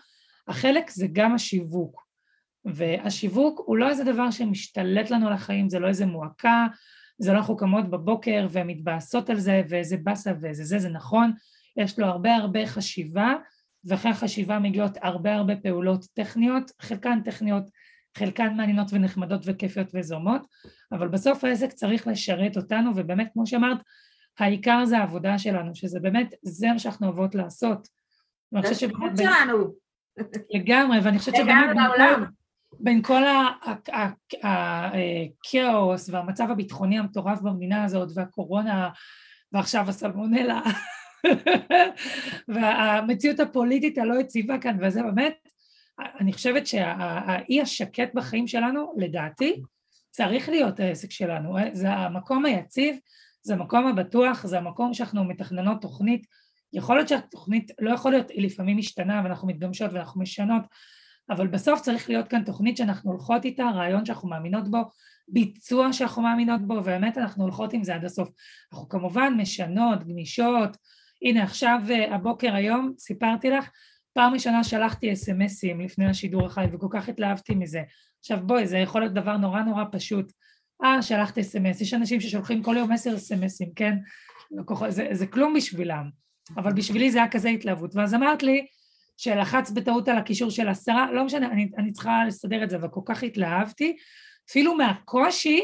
החלק 0.48 0.90
זה 0.90 1.06
גם 1.12 1.34
השיווק. 1.34 2.06
והשיווק 2.64 3.62
הוא 3.66 3.76
לא 3.76 3.88
איזה 3.88 4.04
דבר 4.04 4.30
שמשתלט 4.30 5.10
לנו 5.10 5.26
על 5.26 5.32
החיים, 5.32 5.68
זה 5.68 5.78
לא 5.78 5.88
איזה 5.88 6.06
מועקה, 6.06 6.66
זה 7.18 7.32
לא 7.32 7.38
אנחנו 7.38 7.56
קמות 7.56 7.90
בבוקר 7.90 8.46
ומתבאסות 8.50 9.30
על 9.30 9.38
זה 9.38 9.62
ואיזה 9.68 9.96
באסה 9.96 10.32
ואיזה 10.40 10.64
זה, 10.64 10.78
זה 10.78 10.88
נכון, 10.88 11.32
יש 11.76 11.98
לו 11.98 12.06
הרבה 12.06 12.34
הרבה 12.34 12.66
חשיבה 12.66 13.34
ואחרי 13.84 14.10
החשיבה 14.10 14.58
מגיעות 14.58 14.98
הרבה 15.02 15.34
הרבה 15.34 15.56
פעולות 15.56 16.04
טכניות, 16.14 16.70
חלקן 16.80 17.20
טכניות, 17.24 17.64
חלקן 18.16 18.54
מעניינות 18.56 18.92
ונחמדות 18.92 19.40
וכיפיות 19.44 19.88
וזומות, 19.94 20.46
אבל 20.92 21.08
בסוף 21.08 21.44
העסק 21.44 21.72
צריך 21.72 22.06
לשרת 22.06 22.56
אותנו, 22.56 22.90
ובאמת 22.96 23.28
כמו 23.32 23.46
שאמרת, 23.46 23.78
העיקר 24.38 24.84
זה 24.84 24.98
העבודה 24.98 25.38
שלנו, 25.38 25.74
שזה 25.74 26.00
באמת, 26.00 26.34
זה 26.42 26.72
מה 26.72 26.78
שאנחנו 26.78 27.06
אוהבות 27.06 27.34
לעשות. 27.34 27.88
זה 28.62 28.68
השליחות 28.68 29.10
שלנו. 29.16 29.74
לגמרי, 30.54 30.98
ואני 31.02 31.18
חושבת 31.18 31.34
שבאמת 31.36 31.76
בין 32.80 33.02
כל 33.02 33.22
הכאוס 34.42 36.08
והמצב 36.08 36.50
הביטחוני 36.50 36.98
המטורף 36.98 37.40
במדינה 37.40 37.84
הזאת 37.84 38.08
והקורונה 38.14 38.90
ועכשיו 39.52 39.88
הסלמונלה 39.88 40.60
והמציאות 42.54 43.40
הפוליטית 43.40 43.98
הלא 43.98 44.20
יציבה 44.20 44.58
כאן 44.58 44.76
וזה 44.80 45.02
באמת, 45.02 45.45
אני 46.20 46.32
חושבת 46.32 46.66
שהאי 46.66 47.60
השקט 47.60 48.14
בחיים 48.14 48.46
שלנו, 48.46 48.94
לדעתי, 48.96 49.62
צריך 50.10 50.48
להיות 50.48 50.80
העסק 50.80 51.10
שלנו, 51.10 51.56
זה 51.72 51.90
המקום 51.90 52.44
היציב, 52.44 52.96
זה 53.42 53.54
המקום 53.54 53.86
הבטוח, 53.86 54.46
זה 54.46 54.58
המקום 54.58 54.94
שאנחנו 54.94 55.24
מתכננות 55.24 55.82
תוכנית, 55.82 56.26
יכול 56.72 56.96
להיות 56.96 57.08
שהתוכנית 57.08 57.70
לא 57.80 57.90
יכול 57.90 58.10
להיות, 58.10 58.30
היא 58.30 58.46
לפעמים 58.46 58.76
משתנה 58.76 59.20
ואנחנו 59.24 59.48
מתגמשות 59.48 59.92
ואנחנו 59.92 60.20
משנות, 60.20 60.62
אבל 61.30 61.46
בסוף 61.46 61.80
צריך 61.80 62.08
להיות 62.08 62.28
כאן 62.28 62.44
תוכנית 62.44 62.76
שאנחנו 62.76 63.10
הולכות 63.10 63.44
איתה, 63.44 63.64
רעיון 63.64 64.04
שאנחנו 64.04 64.28
מאמינות 64.28 64.70
בו, 64.70 64.78
ביצוע 65.28 65.92
שאנחנו 65.92 66.22
מאמינות 66.22 66.66
בו, 66.66 66.74
ובאמת 66.74 67.18
אנחנו 67.18 67.42
הולכות 67.44 67.72
עם 67.72 67.84
זה 67.84 67.94
עד 67.94 68.04
הסוף. 68.04 68.28
אנחנו 68.72 68.88
כמובן 68.88 69.34
משנות, 69.36 70.04
גמישות, 70.04 70.76
הנה 71.22 71.42
עכשיו 71.42 71.80
אה, 71.90 72.14
הבוקר 72.14 72.54
היום 72.54 72.92
סיפרתי 72.98 73.50
לך, 73.50 73.70
פעם 74.16 74.34
ראשונה 74.34 74.64
שלחתי 74.64 75.12
אס.אם.אסים 75.12 75.80
לפני 75.80 76.06
השידור 76.06 76.46
החי 76.46 76.64
וכל 76.72 76.86
כך 76.90 77.08
התלהבתי 77.08 77.54
מזה. 77.54 77.82
עכשיו 78.20 78.38
בואי, 78.42 78.66
זה 78.66 78.78
יכול 78.78 79.00
להיות 79.00 79.14
דבר 79.14 79.36
נורא 79.36 79.62
נורא 79.62 79.84
פשוט. 79.92 80.32
אה, 80.84 81.02
שלחת 81.02 81.38
אס.אם.אס, 81.38 81.80
יש 81.80 81.94
אנשים 81.94 82.20
ששולחים 82.20 82.62
כל 82.62 82.76
יום 82.76 82.92
עשר 82.92 83.14
אס.אם.אסים, 83.14 83.68
כן? 83.76 83.96
זה, 84.88 85.08
זה 85.12 85.26
כלום 85.26 85.54
בשבילם, 85.54 86.10
אבל 86.56 86.72
בשבילי 86.72 87.10
זה 87.10 87.18
היה 87.18 87.30
כזה 87.30 87.48
התלהבות. 87.48 87.96
ואז 87.96 88.14
אמרת 88.14 88.42
לי, 88.42 88.66
שלחץ 89.16 89.70
בטעות 89.70 90.08
על 90.08 90.18
הקישור 90.18 90.50
של 90.50 90.68
השרה, 90.68 91.12
לא 91.12 91.24
משנה, 91.24 91.46
אני, 91.46 91.70
אני 91.78 91.92
צריכה 91.92 92.24
לסדר 92.26 92.64
את 92.64 92.70
זה, 92.70 92.76
אבל 92.76 92.88
כל 92.88 93.00
כך 93.04 93.22
התלהבתי, 93.22 93.96
אפילו 94.50 94.74
מהקושי 94.74 95.60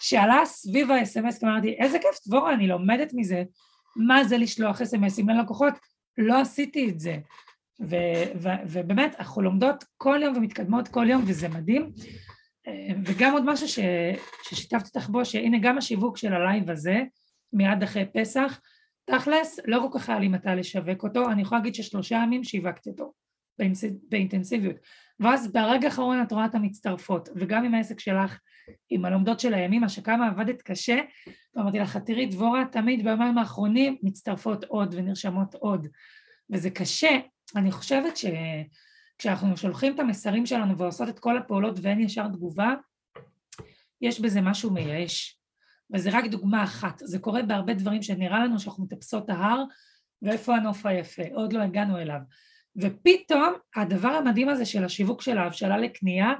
שעלה 0.00 0.42
סביב 0.44 0.90
ה-SMS, 0.90 1.44
אמרתי, 1.44 1.76
איזה 1.78 1.98
כיף, 1.98 2.26
דבורה, 2.26 2.54
אני 2.54 2.68
לומדת 2.68 3.10
מזה, 3.14 3.42
מה 3.96 4.24
זה 4.24 4.38
לשלוח 4.38 4.80
אס.אם.אסים 4.80 5.28
ללקוחות, 5.28 5.74
לא 6.18 6.40
עשיתי 6.40 6.88
את 6.90 7.00
זה. 7.00 7.18
ו- 7.80 8.40
ו- 8.42 8.62
ובאמת, 8.68 9.16
אנחנו 9.18 9.42
לומדות 9.42 9.84
כל 9.96 10.18
יום 10.22 10.36
ומתקדמות 10.36 10.88
כל 10.88 11.10
יום, 11.10 11.22
וזה 11.26 11.48
מדהים. 11.48 11.92
וגם 13.06 13.32
עוד 13.32 13.44
משהו 13.46 13.68
ש- 13.68 13.78
ששיתפתי 14.48 14.88
אותך 14.94 15.08
בו, 15.08 15.24
שהנה 15.24 15.58
גם 15.62 15.78
השיווק 15.78 16.16
של 16.16 16.32
הלייב 16.32 16.70
הזה, 16.70 17.02
מיד 17.52 17.82
אחרי 17.82 18.04
פסח, 18.14 18.60
תכלס, 19.04 19.60
לא 19.66 19.88
כל 19.90 19.98
כך 19.98 20.08
היה 20.08 20.18
לי 20.18 20.28
מתי 20.28 20.48
לשווק 20.56 21.02
אותו, 21.02 21.30
אני 21.30 21.42
יכולה 21.42 21.58
להגיד 21.60 21.74
ששלושה 21.74 22.20
ימים 22.24 22.44
שיווקתי 22.44 22.90
אותו 22.90 23.12
באינטנסיביות. 24.08 24.76
ואז 25.20 25.52
ברגע 25.52 25.88
האחרון 25.88 26.22
את 26.22 26.32
רואה 26.32 26.44
את 26.46 26.54
המצטרפות, 26.54 27.28
וגם 27.36 27.64
עם 27.64 27.74
העסק 27.74 28.00
שלך, 28.00 28.38
עם 28.90 29.04
הלומדות 29.04 29.40
של 29.40 29.54
הימים, 29.54 29.88
שכמה 29.88 30.28
עבדת 30.28 30.62
קשה, 30.62 31.00
ואמרתי 31.54 31.78
לך, 31.78 31.96
תראי 31.96 32.26
דבורה, 32.26 32.64
תמיד 32.72 33.04
ביומיים 33.04 33.38
האחרונים 33.38 33.96
מצטרפות 34.02 34.64
עוד 34.64 34.94
ונרשמות 34.96 35.54
עוד. 35.54 35.86
וזה 36.50 36.70
קשה, 36.70 37.18
אני 37.56 37.72
חושבת 37.72 38.14
שכשאנחנו 38.16 39.56
שולחים 39.56 39.94
את 39.94 40.00
המסרים 40.00 40.46
שלנו 40.46 40.78
ועושות 40.78 41.08
את 41.08 41.18
כל 41.18 41.38
הפעולות 41.38 41.78
ואין 41.82 42.00
ישר 42.00 42.28
תגובה, 42.28 42.74
יש 44.00 44.20
בזה 44.20 44.40
משהו 44.40 44.70
מייאש. 44.70 45.40
וזה 45.94 46.10
רק 46.12 46.24
דוגמה 46.24 46.64
אחת, 46.64 46.98
זה 47.04 47.18
קורה 47.18 47.42
בהרבה 47.42 47.74
דברים 47.74 48.02
שנראה 48.02 48.44
לנו 48.44 48.60
שאנחנו 48.60 48.84
מטפסות 48.84 49.30
ההר 49.30 49.64
ואיפה 50.22 50.56
הנוף 50.56 50.86
היפה, 50.86 51.22
עוד 51.34 51.52
לא 51.52 51.62
הגענו 51.62 51.98
אליו. 51.98 52.20
ופתאום 52.76 53.54
הדבר 53.76 54.08
המדהים 54.08 54.48
הזה 54.48 54.64
של 54.64 54.84
השיווק 54.84 55.22
של 55.22 55.38
ההבשלה 55.38 55.78
לקנייה 55.78 56.32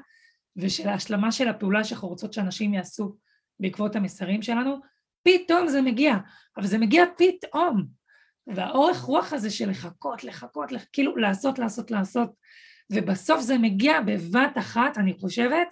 ושל 0.56 0.88
ההשלמה 0.88 1.32
של 1.32 1.48
הפעולה 1.48 1.84
שאנחנו 1.84 2.08
רוצות 2.08 2.32
שאנשים 2.32 2.74
יעשו 2.74 3.16
בעקבות 3.60 3.96
המסרים 3.96 4.42
שלנו, 4.42 4.80
פתאום 5.22 5.68
זה 5.68 5.82
מגיע, 5.82 6.16
אבל 6.56 6.66
זה 6.66 6.78
מגיע 6.78 7.04
פתאום. 7.18 7.86
והאורך 8.46 9.00
רוח 9.00 9.32
הזה 9.32 9.50
של 9.50 9.70
לחכות, 9.70 10.24
לחכות, 10.24 10.72
לח... 10.72 10.84
כאילו 10.92 11.16
לעשות, 11.16 11.58
לעשות, 11.58 11.90
לעשות, 11.90 12.30
ובסוף 12.92 13.40
זה 13.40 13.58
מגיע 13.58 14.00
בבת 14.00 14.58
אחת, 14.58 14.98
אני 14.98 15.14
חושבת, 15.20 15.68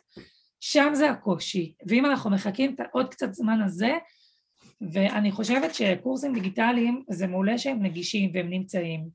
שם 0.61 0.91
זה 0.95 1.11
הקושי, 1.11 1.75
ואם 1.89 2.07
אנחנו 2.07 2.31
מחכים 2.31 2.75
את 2.75 2.81
עוד 2.93 3.09
קצת 3.09 3.35
זמן 3.35 3.63
הזה, 3.63 3.93
ואני 4.93 5.33
חושבת 5.33 5.75
שקורסים 5.75 6.35
דיגיטליים 6.35 7.05
זה 7.11 7.27
מעולה 7.27 7.59
שהם 7.59 7.83
נגישים 7.83 8.31
והם 8.35 8.51
נמצאים, 8.51 9.09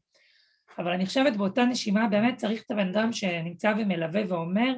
אבל 0.78 0.92
אני 0.92 1.06
חושבת 1.06 1.36
באותה 1.36 1.66
נשימה 1.66 2.08
באמת 2.08 2.38
צריך 2.38 2.64
את 2.66 2.72
הבן 2.72 2.88
אדם 2.88 3.14
שנמצא 3.14 3.74
ומלווה 3.78 4.22
ואומר 4.28 4.74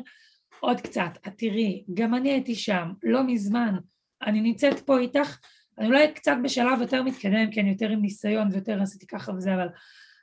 עוד 0.60 0.82
קצת, 0.82 1.17
את 1.28 1.34
תראי, 1.38 1.84
גם 1.94 2.15
אני 2.15 2.32
הייתי 2.32 2.56
שם, 2.56 2.91
לא 3.04 3.24
מזמן, 3.24 3.76
אני 4.22 4.41
נמצאת 4.41 4.80
פה 4.80 5.00
איתך, 5.00 5.38
אני 5.82 5.89
אולי 5.89 6.13
קצת 6.13 6.36
בשלב 6.44 6.82
יותר 6.82 7.04
מתקדם, 7.04 7.52
כי 7.52 7.62
אני 7.62 7.70
יותר 7.70 7.89
עם 7.89 8.02
ניסיון 8.02 8.48
ויותר 8.52 8.82
עשיתי 8.82 9.08
ככה 9.08 9.32
וזה, 9.32 9.54
אבל, 9.54 9.67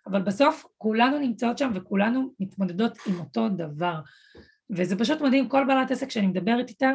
אבל 0.07 0.23
בסוף 0.23 0.65
כולנו 0.79 1.19
נמצאות 1.19 1.59
שם 1.59 1.71
וכולנו 1.75 2.35
מתמודדות 2.41 2.99
עם 3.07 3.21
אותו 3.21 3.49
דבר. 3.49 4.01
וזה 4.71 4.99
פשוט 4.99 5.21
מדהים, 5.21 5.49
כל 5.49 5.65
בעלת 5.67 5.91
עסק 5.91 6.11
שאני 6.11 6.27
מדברת 6.27 6.69
איתה, 6.69 6.91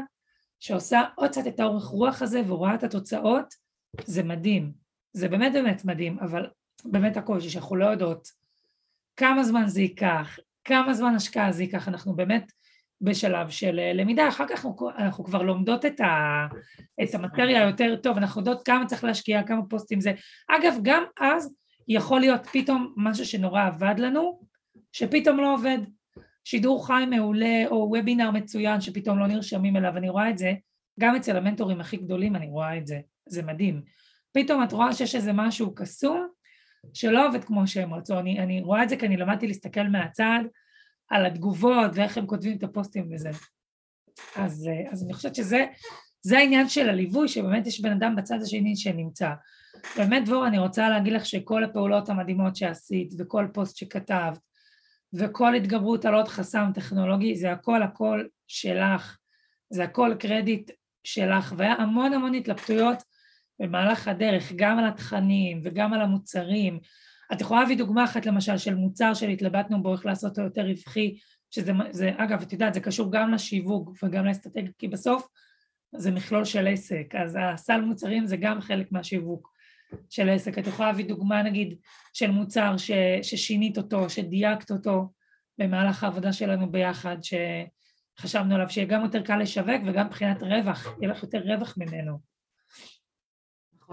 שעושה 0.60 1.02
עוד 1.16 1.30
קצת 1.30 1.48
את 1.48 1.60
האורך 1.60 1.84
רוח 1.84 2.22
הזה 2.22 2.42
ורואה 2.48 2.76
את 2.76 2.84
התוצאות, 2.84 3.54
זה 4.06 4.24
מדהים. 4.24 4.72
זה 5.14 5.28
באמת 5.28 5.54
באמת 5.54 5.86
מדהים, 5.86 6.20
אבל 6.20 6.50
באמת 6.86 7.18
הקושי 7.18 7.50
שאנחנו 7.50 7.76
לא 7.76 7.86
יודעות 7.86 8.28
כמה 9.16 9.44
זמן 9.44 9.68
זה 9.68 9.82
ייקח, 9.82 10.40
כמה 10.64 10.94
זמן 10.94 11.16
השקעה 11.16 11.52
זה 11.52 11.64
ייקח, 11.64 11.88
אנחנו 11.88 12.16
באמת 12.16 12.52
בשלב 13.04 13.50
של 13.50 13.80
אה, 13.80 13.94
למידה, 13.94 14.28
אחר 14.28 14.46
כך 14.48 14.66
אנחנו, 14.66 14.90
אנחנו 14.98 15.24
כבר 15.24 15.42
לומדות 15.42 15.86
את, 15.86 16.02
ה, 16.02 16.46
את 17.04 17.16
המטריה 17.16 17.64
יותר 17.64 17.96
טוב, 17.96 18.18
אנחנו 18.18 18.42
יודעות 18.42 18.66
כמה 18.66 18.86
צריך 18.86 19.04
להשקיע, 19.04 19.44
כמה 19.44 19.62
פוסטים 19.70 20.02
זה. 20.02 20.14
אגב, 20.48 20.74
גם 20.82 21.04
אז 21.20 21.56
יכול 21.88 22.20
להיות 22.20 22.48
פתאום 22.52 22.94
משהו 22.98 23.26
שנורא 23.26 23.64
עבד 23.64 23.96
לנו, 23.98 24.40
שפתאום 24.92 25.38
לא 25.38 25.54
עובד. 25.54 25.78
שידור 26.46 26.88
חי 26.88 27.04
מעולה 27.10 27.64
או 27.68 27.76
וובינר 27.90 28.32
מצוין 28.32 28.82
שפתאום 28.82 29.20
לא 29.20 29.28
נרשמים 29.28 29.78
אליו, 29.78 29.98
אני 29.98 30.10
רואה 30.10 30.30
את 30.30 30.38
זה, 30.38 30.54
גם 31.00 31.16
אצל 31.16 31.38
המנטורים 31.38 31.80
הכי 31.80 31.98
גדולים 31.98 32.36
אני 32.36 32.48
רואה 32.48 32.78
את 32.78 32.88
זה, 32.88 33.00
זה 33.30 33.44
מדהים. 33.44 33.82
פתאום 34.32 34.64
את 34.64 34.72
רואה 34.72 34.94
שיש 34.94 35.16
איזה 35.16 35.34
משהו 35.34 35.76
קסום 35.76 36.28
שלא 36.94 37.28
עובד 37.28 37.44
כמו 37.44 37.68
שהם 37.68 37.94
רצו, 37.94 38.20
אני, 38.20 38.40
אני 38.40 38.62
רואה 38.62 38.84
את 38.84 38.90
זה 38.90 38.98
כי 38.98 39.06
אני 39.06 39.18
למדתי 39.18 39.48
להסתכל 39.48 39.84
מהצד 39.84 40.40
על 41.14 41.26
התגובות 41.26 41.92
ואיך 41.94 42.18
הם 42.18 42.28
כותבים 42.28 42.58
את 42.58 42.64
הפוסטים 42.64 43.10
וזה. 43.12 43.30
אז, 44.36 44.70
אז 44.92 45.04
אני 45.04 45.14
חושבת 45.14 45.36
שזה 45.36 45.66
זה 46.22 46.38
העניין 46.38 46.70
של 46.70 46.90
הליווי, 46.90 47.28
שבאמת 47.28 47.68
יש 47.68 47.82
בן 47.82 47.92
אדם 47.92 48.16
בצד 48.16 48.42
השני 48.42 48.76
שנמצא. 48.76 49.30
באמת 49.98 50.26
דבור, 50.26 50.48
אני 50.48 50.58
רוצה 50.58 50.90
להגיד 50.90 51.14
לך 51.14 51.26
שכל 51.26 51.64
הפעולות 51.64 52.10
המדהימות 52.10 52.56
שעשית 52.56 53.14
וכל 53.20 53.48
פוסט 53.54 53.78
שכתבת 53.78 54.40
וכל 55.14 55.56
התגברות 55.56 56.06
על 56.06 56.16
עוד 56.16 56.28
חסם 56.28 56.72
טכנולוגי, 56.74 57.36
זה 57.36 57.52
הכל 57.52 57.84
הכל 57.84 58.26
שלך, 58.48 59.18
זה 59.70 59.84
הכל 59.84 60.16
קרדיט 60.20 60.72
שלך, 61.04 61.54
והיה 61.58 61.74
המון 61.74 62.14
המון 62.14 62.34
התלבטויות 62.34 63.04
במהלך 63.60 64.08
הדרך, 64.08 64.52
גם 64.56 64.80
על 64.80 64.88
התכנים 64.88 65.62
וגם 65.64 65.94
על 65.94 66.02
המוצרים. 66.02 66.80
את 67.34 67.42
יכולה 67.42 67.62
להביא 67.62 67.78
דוגמה 67.78 68.04
אחת 68.04 68.26
למשל 68.26 68.58
של 68.58 68.76
מוצר 68.76 69.14
שהתלבטנו 69.14 69.84
בו 69.84 69.94
איך 69.94 70.06
לעשות 70.06 70.30
אותו 70.30 70.42
יותר 70.42 70.62
רווחי, 70.62 71.18
שזה, 71.52 71.72
זה, 71.92 72.12
אגב, 72.18 72.42
את 72.42 72.54
יודעת, 72.54 72.74
זה 72.74 72.80
קשור 72.80 73.12
גם 73.12 73.32
לשיווק 73.32 73.92
וגם 74.04 74.26
לאסטרטגיה, 74.26 74.72
כי 74.78 74.88
בסוף 74.88 75.28
זה 75.96 76.12
מכלול 76.12 76.46
של 76.46 76.68
עסק, 76.68 77.16
אז 77.24 77.38
הסל 77.42 77.82
מוצרים 77.82 78.26
זה 78.26 78.38
גם 78.38 78.62
חלק 78.62 78.92
מהשיווק. 78.92 79.54
של 80.10 80.30
עסק. 80.30 80.60
את 80.60 80.68
יכולה 80.68 80.88
להביא 80.92 81.06
דוגמה 81.06 81.44
נגיד 81.44 81.78
של 82.14 82.32
מוצר 82.32 82.78
ש, 82.78 82.92
ששינית 83.22 83.78
אותו, 83.78 84.10
שדייקת 84.10 84.72
אותו 84.72 85.12
במהלך 85.58 86.04
העבודה 86.04 86.34
שלנו 86.34 86.72
ביחד, 86.72 87.18
שחשבנו 87.22 88.56
עליו 88.56 88.70
שיהיה 88.70 88.88
גם 88.88 89.04
יותר 89.04 89.22
קל 89.22 89.38
לשווק 89.38 89.82
וגם 89.86 90.06
מבחינת 90.06 90.44
רווח, 90.44 90.88
יהיה 91.02 91.12
לך 91.12 91.24
יותר 91.24 91.40
רווח 91.46 91.78
ממנו. 91.78 92.33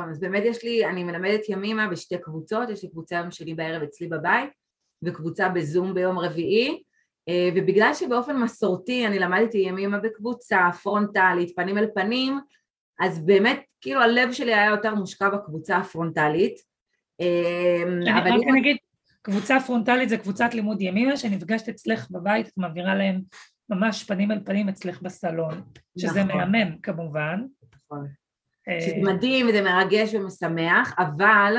נכון, 0.01 0.13
אז 0.13 0.21
באמת 0.21 0.43
יש 0.47 0.65
לי, 0.65 0.87
אני 0.87 1.05
מלמדת 1.05 1.49
ימימה 1.49 1.89
בשתי 1.89 2.19
קבוצות, 2.19 2.69
יש 2.69 2.83
לי 2.83 2.91
קבוצה 2.91 3.17
יום 3.17 3.31
שלי 3.31 3.55
בערב 3.55 3.83
אצלי 3.83 4.09
בבית 4.09 4.51
וקבוצה 5.03 5.49
בזום 5.49 5.95
ביום 5.95 6.19
רביעי 6.19 6.83
אה, 7.29 7.49
ובגלל 7.57 7.95
שבאופן 7.95 8.37
מסורתי 8.37 9.07
אני 9.07 9.19
למדתי 9.19 9.59
ימימה 9.59 9.99
בקבוצה 9.99 10.69
פרונטלית, 10.83 11.57
פנים 11.57 11.79
אל 11.79 11.87
פנים, 11.95 12.39
אז 13.01 13.27
באמת 13.27 13.61
כאילו 13.81 14.01
הלב 14.01 14.33
שלי 14.33 14.55
היה 14.55 14.71
יותר 14.71 14.95
מושקע 14.95 15.29
בקבוצה 15.29 15.77
הפרונטלית. 15.77 16.61
אמ, 17.21 18.01
אני 18.03 18.11
רק 18.11 18.57
אגיד, 18.59 18.77
קבוצה 19.23 19.61
פרונטלית 19.67 20.09
זה 20.09 20.19
קבוצת 20.19 20.55
לימוד 20.55 20.81
ימימה 20.81 21.17
שנפגשת 21.17 21.69
אצלך 21.69 22.11
בבית, 22.11 22.49
את 22.49 22.53
מעבירה 22.57 22.95
להם 22.95 23.21
ממש 23.71 24.05
פנים 24.05 24.33
אל 24.33 24.41
פנים 24.45 24.69
אצלך 24.69 25.03
בסלון, 25.03 25.63
שזה 25.99 26.25
נכון. 26.25 26.41
מהמם 26.41 26.79
כמובן. 26.79 27.45
נכון. 27.75 28.20
אה, 28.71 28.81
שזה 28.81 28.97
מדהים 29.03 29.49
וזה 29.49 29.63
מרגש 29.63 30.15
ומשמח, 30.15 30.95
אבל 30.99 31.57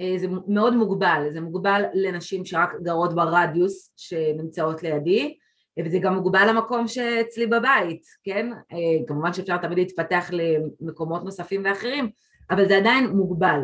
אה, 0.00 0.14
זה 0.16 0.26
מאוד 0.48 0.76
מוגבל, 0.76 1.28
זה 1.32 1.40
מוגבל 1.40 1.82
לנשים 1.94 2.44
שרק 2.44 2.70
גרות 2.82 3.14
ברדיוס 3.14 3.92
שנמצאות 3.96 4.82
לידי, 4.82 5.36
וזה 5.84 5.98
גם 5.98 6.14
מוגבל 6.14 6.48
למקום 6.48 6.88
שאצלי 6.88 7.46
בבית, 7.46 8.02
כן? 8.24 8.52
אה, 8.72 9.06
כמובן 9.06 9.32
שאפשר 9.32 9.56
תמיד 9.56 9.78
להתפתח 9.78 10.30
למקומות 10.32 11.24
נוספים 11.24 11.62
ואחרים, 11.64 12.10
אבל 12.50 12.68
זה 12.68 12.76
עדיין 12.76 13.06
מוגבל. 13.06 13.60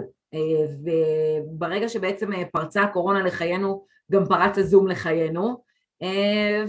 וברגע 0.84 1.88
שבעצם 1.88 2.30
פרצה 2.52 2.82
הקורונה 2.82 3.22
לחיינו, 3.22 3.84
גם 4.12 4.24
פרץ 4.26 4.58
הזום 4.58 4.88
לחיינו, 4.88 5.62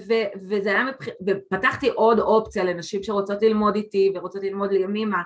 ו- 0.07 0.39
וזה 0.49 0.69
היה 0.69 0.83
מבח... 0.83 1.07
ופתחתי 1.27 1.89
עוד 1.89 2.19
אופציה 2.19 2.63
לנשים 2.63 3.03
שרוצות 3.03 3.41
ללמוד 3.41 3.75
איתי 3.75 4.11
ורוצות 4.15 4.43
ללמוד 4.43 4.71
לימימה 4.71 5.21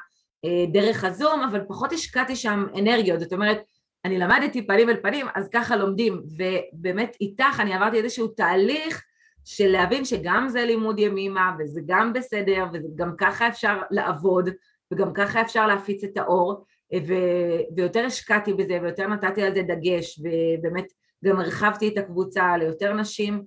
דרך 0.71 1.03
הזום, 1.03 1.41
אבל 1.41 1.61
פחות 1.67 1.93
השקעתי 1.93 2.35
שם 2.35 2.65
אנרגיות, 2.79 3.19
זאת 3.19 3.33
אומרת, 3.33 3.63
אני 4.05 4.19
למדתי 4.19 4.67
פנים 4.67 4.89
אל 4.89 4.97
פנים, 5.01 5.25
אז 5.35 5.49
ככה 5.49 5.75
לומדים, 5.75 6.21
ובאמת 6.37 7.17
איתך 7.21 7.59
אני 7.59 7.73
עברתי 7.73 7.97
איזשהו 7.97 8.27
תהליך 8.27 9.03
של 9.45 9.67
להבין 9.67 10.05
שגם 10.05 10.47
זה 10.49 10.65
לימוד 10.65 10.99
ימימה, 10.99 11.51
וזה 11.59 11.81
גם 11.85 12.13
בסדר, 12.13 12.65
וגם 12.73 13.11
ככה 13.17 13.47
אפשר 13.47 13.81
לעבוד, 13.91 14.49
וגם 14.93 15.13
ככה 15.13 15.41
אפשר 15.41 15.67
להפיץ 15.67 16.03
את 16.03 16.17
האור, 16.17 16.65
ו- 17.07 17.75
ויותר 17.75 18.05
השקעתי 18.05 18.53
בזה, 18.53 18.79
ויותר 18.81 19.07
נתתי 19.07 19.43
על 19.43 19.53
זה 19.53 19.61
דגש, 19.61 20.19
ובאמת 20.19 20.85
גם 21.25 21.39
הרחבתי 21.39 21.87
את 21.87 21.97
הקבוצה 21.97 22.57
ליותר 22.57 22.93
נשים, 22.93 23.43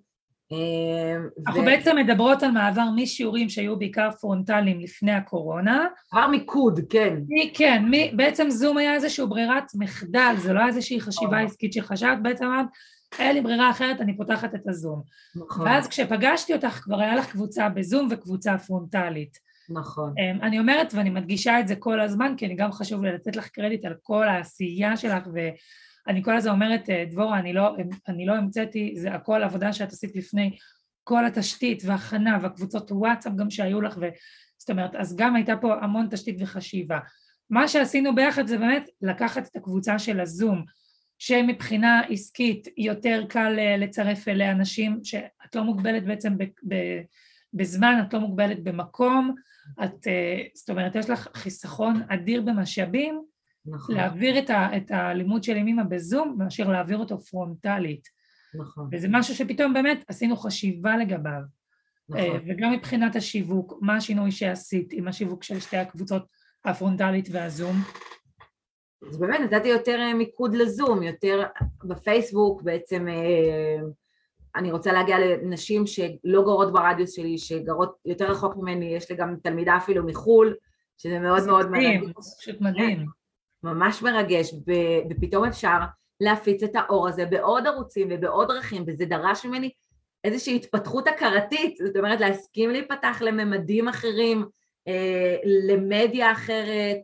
אנחנו 1.47 1.63
ו... 1.63 1.65
בעצם 1.65 1.97
מדברות 1.97 2.43
על 2.43 2.51
מעבר 2.51 2.85
משיעורים 2.97 3.49
שהיו 3.49 3.79
בעיקר 3.79 4.11
פרונטליים 4.21 4.81
לפני 4.81 5.13
הקורונה. 5.13 5.87
מעבר 6.13 6.27
מיקוד, 6.27 6.81
כן. 6.91 7.15
מי, 7.29 7.53
כן, 7.55 7.85
מי, 7.91 8.13
בעצם 8.17 8.51
זום 8.51 8.79
היה 8.79 8.95
איזושהי 8.95 9.27
ברירת 9.27 9.65
מחדל, 9.75 10.35
זה 10.39 10.53
לא 10.53 10.59
היה 10.59 10.69
איזושהי 10.69 11.01
חשיבה 11.01 11.41
עסקית 11.41 11.73
שחשבת, 11.73 12.19
בעצם 12.23 12.45
אמרת, 12.45 12.67
אין 13.19 13.35
לי 13.35 13.41
ברירה 13.41 13.71
אחרת, 13.71 14.01
אני 14.01 14.17
פותחת 14.17 14.55
את 14.55 14.69
הזום. 14.69 15.03
נכון. 15.37 15.67
ואז 15.67 15.89
כשפגשתי 15.89 16.55
אותך 16.55 16.81
כבר 16.83 17.01
היה 17.01 17.17
לך 17.17 17.31
קבוצה 17.33 17.69
בזום 17.69 18.09
וקבוצה 18.11 18.59
פרונטלית. 18.59 19.39
נכון. 19.69 20.15
אמ, 20.19 20.43
אני 20.43 20.59
אומרת 20.59 20.95
ואני 20.95 21.11
מדגישה 21.11 21.61
את 21.61 21.69
זה 21.69 21.77
כל 21.77 22.01
הזמן, 22.01 22.35
כי 22.37 22.47
אני 22.47 22.55
גם 22.55 22.73
חשוב 22.73 23.05
לי 23.05 23.13
לתת 23.13 23.37
לך 23.37 23.49
קרדיט 23.49 23.85
על 23.85 23.95
כל 24.03 24.29
העשייה 24.29 24.97
שלך 24.97 25.27
ו... 25.35 25.39
אני 26.09 26.23
כל 26.23 26.37
הזמן 26.37 26.53
אומרת, 26.53 26.91
אה, 26.91 27.05
דבורה, 27.11 27.39
אני 27.39 27.53
לא, 27.53 27.77
אני 28.09 28.27
לא 28.27 28.35
המצאתי, 28.35 28.95
זה 28.97 29.15
הכל 29.15 29.43
עבודה 29.43 29.73
שאת 29.73 29.93
עשית 29.93 30.17
לפני, 30.17 30.57
כל 31.05 31.27
התשתית 31.27 31.83
והכנה 31.87 32.39
והקבוצות 32.43 32.93
וואטסאפ 32.93 33.33
גם 33.37 33.51
שהיו 33.51 33.81
לך, 33.81 33.97
ו... 34.01 34.09
זאת 34.59 34.71
אומרת, 34.71 34.95
אז 34.95 35.17
גם 35.17 35.37
הייתה 35.37 35.57
פה 35.57 35.75
המון 35.75 36.07
תשתית 36.11 36.37
וחשיבה. 36.41 36.99
מה 37.51 37.69
שעשינו 37.69 38.15
ביחד 38.15 38.47
זה 38.47 38.59
באמת 38.59 38.89
לקחת 39.03 39.47
את 39.47 39.57
הקבוצה 39.57 39.99
של 39.99 40.21
הזום, 40.21 40.65
שמבחינה 41.19 42.01
עסקית 42.01 42.69
יותר 42.77 43.25
קל 43.29 43.57
אה, 43.59 43.77
לצרף 43.77 44.29
אליה 44.29 44.53
אנשים, 44.53 45.01
שאת 45.05 45.55
לא 45.55 45.65
מוגבלת 45.65 46.05
בעצם 46.05 46.39
ב, 46.39 46.45
ב, 46.45 46.75
בזמן, 47.55 48.03
את 48.09 48.15
לא 48.15 48.21
מוגבלת 48.21 48.63
במקום, 48.63 49.35
את, 49.85 50.07
אה, 50.07 50.43
זאת 50.55 50.71
אומרת, 50.71 50.95
יש 50.95 51.11
לך 51.11 51.29
חיסכון 51.35 52.03
אדיר 52.09 52.43
במשאבים, 52.43 53.23
נכון. 53.67 53.95
להעביר 53.95 54.39
את, 54.39 54.51
ה, 54.51 54.77
את 54.77 54.91
הלימוד 54.91 55.45
של 55.45 55.57
ימימה 55.57 55.85
בזום 55.85 56.35
מאשר 56.39 56.69
להעביר 56.69 56.99
אותו 56.99 57.21
פרונטלית. 57.21 58.09
נכון. 58.55 58.89
וזה 58.93 59.09
משהו 59.11 59.35
שפתאום 59.35 59.75
באמת 59.75 60.05
עשינו 60.09 60.37
חשיבה 60.37 60.97
לגביו. 60.97 61.41
נכון. 62.09 62.21
אה, 62.21 62.39
וגם 62.47 62.73
מבחינת 62.73 63.17
השיווק, 63.17 63.79
מה 63.81 63.97
השינוי 63.97 64.31
שעשית 64.31 64.93
עם 64.93 65.09
השיווק 65.09 65.43
של 65.43 65.61
שתי 65.61 65.77
הקבוצות 65.77 66.27
הפרונטלית 66.65 67.29
והזום? 67.33 67.77
אז 69.11 69.19
באמת 69.19 69.41
נתתי 69.41 69.69
יותר 69.69 69.99
אה, 70.01 70.15
מיקוד 70.15 70.55
לזום, 70.55 71.03
יותר 71.03 71.43
בפייסבוק 71.85 72.63
בעצם 72.63 73.09
אה, 73.09 73.87
אני 74.57 74.73
רוצה 74.73 74.93
להגיע 74.93 75.19
לנשים 75.19 75.87
שלא 75.87 76.43
גרות 76.43 76.73
ברדיוס 76.73 77.13
שלי, 77.13 77.39
שגרות 77.39 77.97
יותר 78.05 78.31
רחוק 78.31 78.57
ממני, 78.57 78.87
יש 78.87 79.11
לי 79.11 79.17
גם 79.17 79.37
תלמידה 79.43 79.77
אפילו 79.77 80.07
מחו"ל, 80.07 80.55
שזה 80.99 81.19
מאוד 81.19 81.47
מאוד 81.47 81.71
מדהים. 81.71 82.13
פשוט 82.41 82.61
מדהים. 82.61 83.07
ממש 83.67 84.03
מרגש, 84.03 84.55
ופתאום 85.11 85.45
אפשר 85.45 85.79
להפיץ 86.21 86.63
את 86.63 86.71
האור 86.75 87.09
הזה 87.09 87.27
בעוד 87.27 87.67
ערוצים 87.67 88.09
ובעוד 88.11 88.49
דרכים, 88.49 88.85
וזה 88.87 89.05
דרש 89.05 89.47
ממני 89.47 89.71
איזושהי 90.25 90.57
התפתחות 90.57 91.09
הכרתית, 91.09 91.77
זאת 91.77 91.97
אומרת 91.97 92.21
להסכים 92.21 92.71
להיפתח 92.71 93.19
לממדים 93.21 93.89
אחרים, 93.89 94.45
אה, 94.89 95.37
למדיה 95.45 96.33
אחרת, 96.33 96.99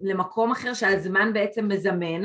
למקום 0.00 0.52
אחר 0.52 0.74
שהזמן 0.74 1.32
בעצם 1.32 1.68
מזמן, 1.68 2.22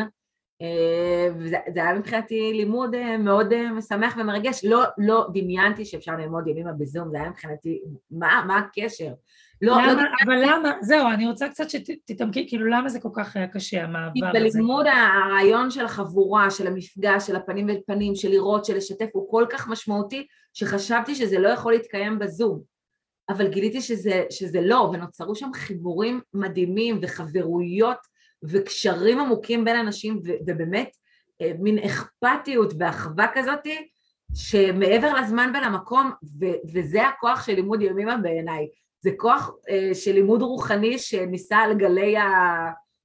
וזה 1.36 1.58
היה 1.84 1.94
מבחינתי 1.94 2.54
לימוד 2.54 2.96
אה, 2.96 3.18
מאוד 3.18 3.70
משמח 3.72 4.16
ומרגש, 4.18 4.66
לא, 4.66 4.84
לא 4.98 5.28
דמיינתי 5.34 5.86
שאפשר 5.86 6.12
ללמוד 6.12 6.48
ימימה 6.48 6.72
בזום, 6.72 7.10
זה 7.12 7.18
היה 7.18 7.30
מבחינתי, 7.30 7.82
מה, 8.12 8.44
מה 8.48 8.58
הקשר? 8.58 9.14
לא, 9.62 9.74
למה, 9.74 9.94
לא... 9.94 10.02
אבל 10.26 10.36
למה, 10.46 10.72
זהו, 10.82 11.08
אני 11.14 11.28
רוצה 11.28 11.50
קצת 11.50 11.70
שתתעמקי, 11.70 12.48
כאילו 12.48 12.66
למה 12.66 12.90
זה 12.90 13.00
כל 13.00 13.10
כך 13.14 13.36
היה 13.36 13.48
קשה 13.48 13.84
המעבר 13.84 14.28
הזה? 14.30 14.40
בלימוד 14.40 14.86
הרעיון 14.88 15.72
של 15.72 15.86
החבורה, 15.86 16.52
של 16.52 16.68
המפגש, 16.68 17.28
של 17.28 17.36
הפנים 17.36 17.68
ואל 17.68 17.80
פנים, 17.88 18.16
של 18.16 18.30
לראות, 18.30 18.66
של 18.66 18.76
לשתף, 18.76 19.08
הוא 19.14 19.32
כל 19.32 19.46
כך 19.50 19.68
משמעותי, 19.68 20.28
שחשבתי 20.54 21.16
שזה 21.16 21.40
לא 21.40 21.50
יכול 21.50 21.74
להתקיים 21.74 22.20
בזום. 22.20 22.62
אבל 23.30 23.48
גיליתי 23.48 23.82
שזה, 23.82 24.24
שזה 24.30 24.62
לא, 24.62 24.90
ונוצרו 24.94 25.36
שם 25.36 25.50
חיבורים 25.54 26.22
מדהימים 26.34 27.00
וחברויות 27.02 27.98
וקשרים 28.44 29.20
עמוקים 29.20 29.66
בין 29.66 29.76
אנשים, 29.76 30.22
ובאמת 30.48 30.90
אה, 31.42 31.52
מין 31.60 31.78
אכפתיות 31.80 32.74
ואחווה 32.80 33.28
כזאתי, 33.34 33.88
שמעבר 34.36 35.14
לזמן 35.14 35.52
ולמקום, 35.56 36.12
ו, 36.40 36.46
וזה 36.74 37.08
הכוח 37.08 37.46
של 37.46 37.54
לימוד 37.54 37.82
ימימה 37.82 38.18
בעיניי. 38.18 38.68
זה 39.00 39.10
כוח 39.18 39.52
אה, 39.70 39.96
של 39.96 40.12
לימוד 40.12 40.42
רוחני 40.42 41.00
שניסה 41.00 41.58
על 41.58 41.78
גלי, 41.78 42.18
ה, 42.18 42.26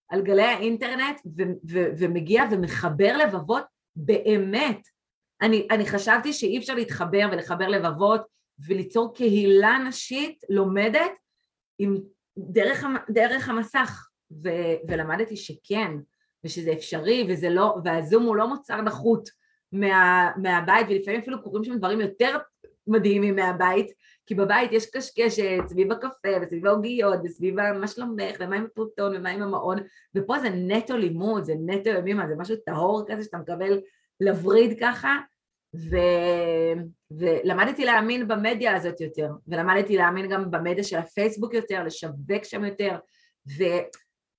על 0.09 0.23
גלי 0.23 0.43
האינטרנט 0.43 1.21
ו, 1.39 1.43
ו, 1.71 1.85
ומגיע 1.99 2.45
ומחבר 2.51 3.17
לבבות 3.17 3.65
באמת. 3.97 4.81
אני, 5.43 5.69
אני 5.71 5.87
חשבתי 5.87 6.33
שאי 6.33 6.59
אפשר 6.59 6.75
להתחבר 6.75 7.29
ולחבר 7.33 7.69
לבבות 7.69 8.23
וליצור 8.67 9.15
קהילה 9.15 9.79
נשית 9.79 10.39
לומדת 10.49 11.13
עם, 11.79 11.97
דרך, 12.39 12.85
דרך 13.11 13.49
המסך, 13.49 14.09
ו, 14.45 14.49
ולמדתי 14.89 15.37
שכן, 15.37 15.91
ושזה 16.45 16.73
אפשרי, 16.73 17.27
וזה 17.29 17.51
לא, 17.51 17.77
והזום 17.85 18.23
הוא 18.23 18.37
לא 18.37 18.49
מוצר 18.49 18.81
נחות 18.81 19.29
מה, 19.73 20.31
מהבית, 20.37 20.87
ולפעמים 20.91 21.21
אפילו 21.21 21.43
קורים 21.43 21.65
שם 21.65 21.79
דברים 21.79 22.01
יותר 22.01 22.39
מדהימים 22.87 23.37
מהבית, 23.37 23.93
כי 24.27 24.35
בבית 24.35 24.73
יש 24.73 24.91
קשקשת 24.91 25.61
סביב 25.67 25.93
הקפה 25.93 26.29
וסביב 26.43 26.67
העוגיות 26.67 27.21
וסביב 27.25 27.55
מה 27.73 27.89
שלומך 27.89 28.37
ומה 28.41 28.57
עם 28.57 28.65
הפרוטון 28.65 29.17
ומה 29.17 29.31
עם 29.31 29.43
המעון 29.43 29.79
ופה 30.15 30.39
זה 30.39 30.49
נטו 30.51 30.97
לימוד, 30.97 31.45
זה 31.45 31.55
נטו 31.67 31.91
ימימה, 31.91 32.29
זה 32.29 32.35
משהו 32.39 32.57
טהור 32.57 33.05
כזה 33.09 33.23
שאתה 33.23 33.39
מקבל 33.39 33.81
לווריד 34.21 34.81
ככה 34.81 35.17
ו... 35.77 35.97
ולמדתי 37.11 37.85
להאמין 37.85 38.29
במדיה 38.29 38.77
הזאת 38.77 39.01
יותר 39.01 39.31
ולמדתי 39.49 39.97
להאמין 39.97 40.29
גם 40.29 40.51
במדיה 40.51 40.85
של 40.85 40.97
הפייסבוק 40.97 41.55
יותר, 41.55 41.85
לשווק 41.85 42.45
שם 42.45 42.65
יותר 42.65 42.97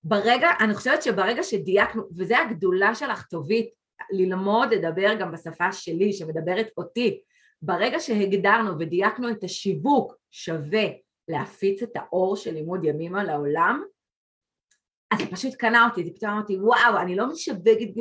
וברגע, 0.05 0.49
אני 0.59 0.75
חושבת 0.75 1.03
שברגע 1.03 1.43
שדייקנו, 1.43 2.03
וזה 2.17 2.39
הגדולה 2.39 2.95
שלך 2.95 3.25
טובית, 3.25 3.69
ללמוד 4.11 4.73
לדבר 4.73 5.13
גם 5.19 5.31
בשפה 5.31 5.71
שלי 5.71 6.13
שמדברת 6.13 6.67
אותי 6.77 7.21
ברגע 7.61 7.99
שהגדרנו 7.99 8.79
ודייקנו 8.79 9.29
את 9.29 9.43
השיווק 9.43 10.15
שווה 10.31 10.83
להפיץ 11.27 11.83
את 11.83 11.91
האור 11.95 12.35
של 12.35 12.53
לימוד 12.53 12.83
ימימה 12.83 13.23
לעולם, 13.23 13.83
אז 15.11 15.19
זה 15.19 15.25
פשוט 15.31 15.53
קנה 15.55 15.87
אותי, 15.89 16.05
זה 16.05 16.11
פתאום 16.15 16.31
אמרתי, 16.31 16.57
וואו, 16.59 16.97
אני 16.97 17.15
לא 17.15 17.31
משווקת, 17.31 17.97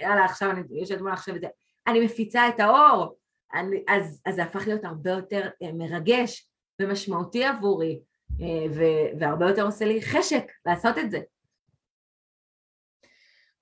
יאללה, 0.00 0.24
עכשיו 0.24 0.50
אני 0.50 0.62
יושבת 0.70 1.00
מול 1.00 1.12
עכשיו 1.12 1.36
את 1.36 1.40
זה, 1.40 1.46
אני 1.86 2.04
מפיצה 2.04 2.48
את 2.48 2.60
האור. 2.60 3.18
אני, 3.54 3.84
אז, 3.88 4.22
אז 4.26 4.34
זה 4.34 4.42
הפך 4.42 4.66
להיות 4.66 4.84
הרבה 4.84 5.10
יותר 5.10 5.48
אה, 5.62 5.72
מרגש 5.72 6.50
ומשמעותי 6.80 7.44
עבורי, 7.44 8.00
והרבה 9.18 9.48
יותר 9.48 9.62
עושה 9.62 9.84
לי 9.84 10.02
חשק 10.02 10.44
לעשות 10.66 10.98
את 10.98 11.10
זה. 11.10 11.18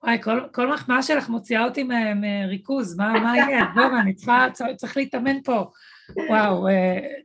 וואי, 0.03 0.21
כל, 0.23 0.39
כל 0.53 0.73
מחמאה 0.73 1.03
שלך 1.03 1.29
מוציאה 1.29 1.63
אותי 1.63 1.87
מריכוז, 2.15 2.97
מה, 2.97 3.13
מה 3.19 3.37
יהיה? 3.37 3.65
דבורה, 3.71 4.01
אני 4.01 4.13
צריכה, 4.13 4.47
צריך 4.75 4.97
להתאמן 4.97 5.41
פה. 5.41 5.65
וואו, 6.29 6.67
uh, 6.67 6.71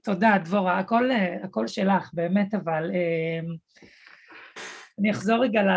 תודה, 0.02 0.38
דבורה, 0.44 0.78
הכל, 0.78 1.10
uh, 1.10 1.44
הכל 1.44 1.66
שלך, 1.66 2.10
באמת, 2.12 2.54
אבל 2.54 2.90
אני 4.98 5.10
אחזור 5.10 5.38
רגע 5.44 5.62
ל, 5.62 5.70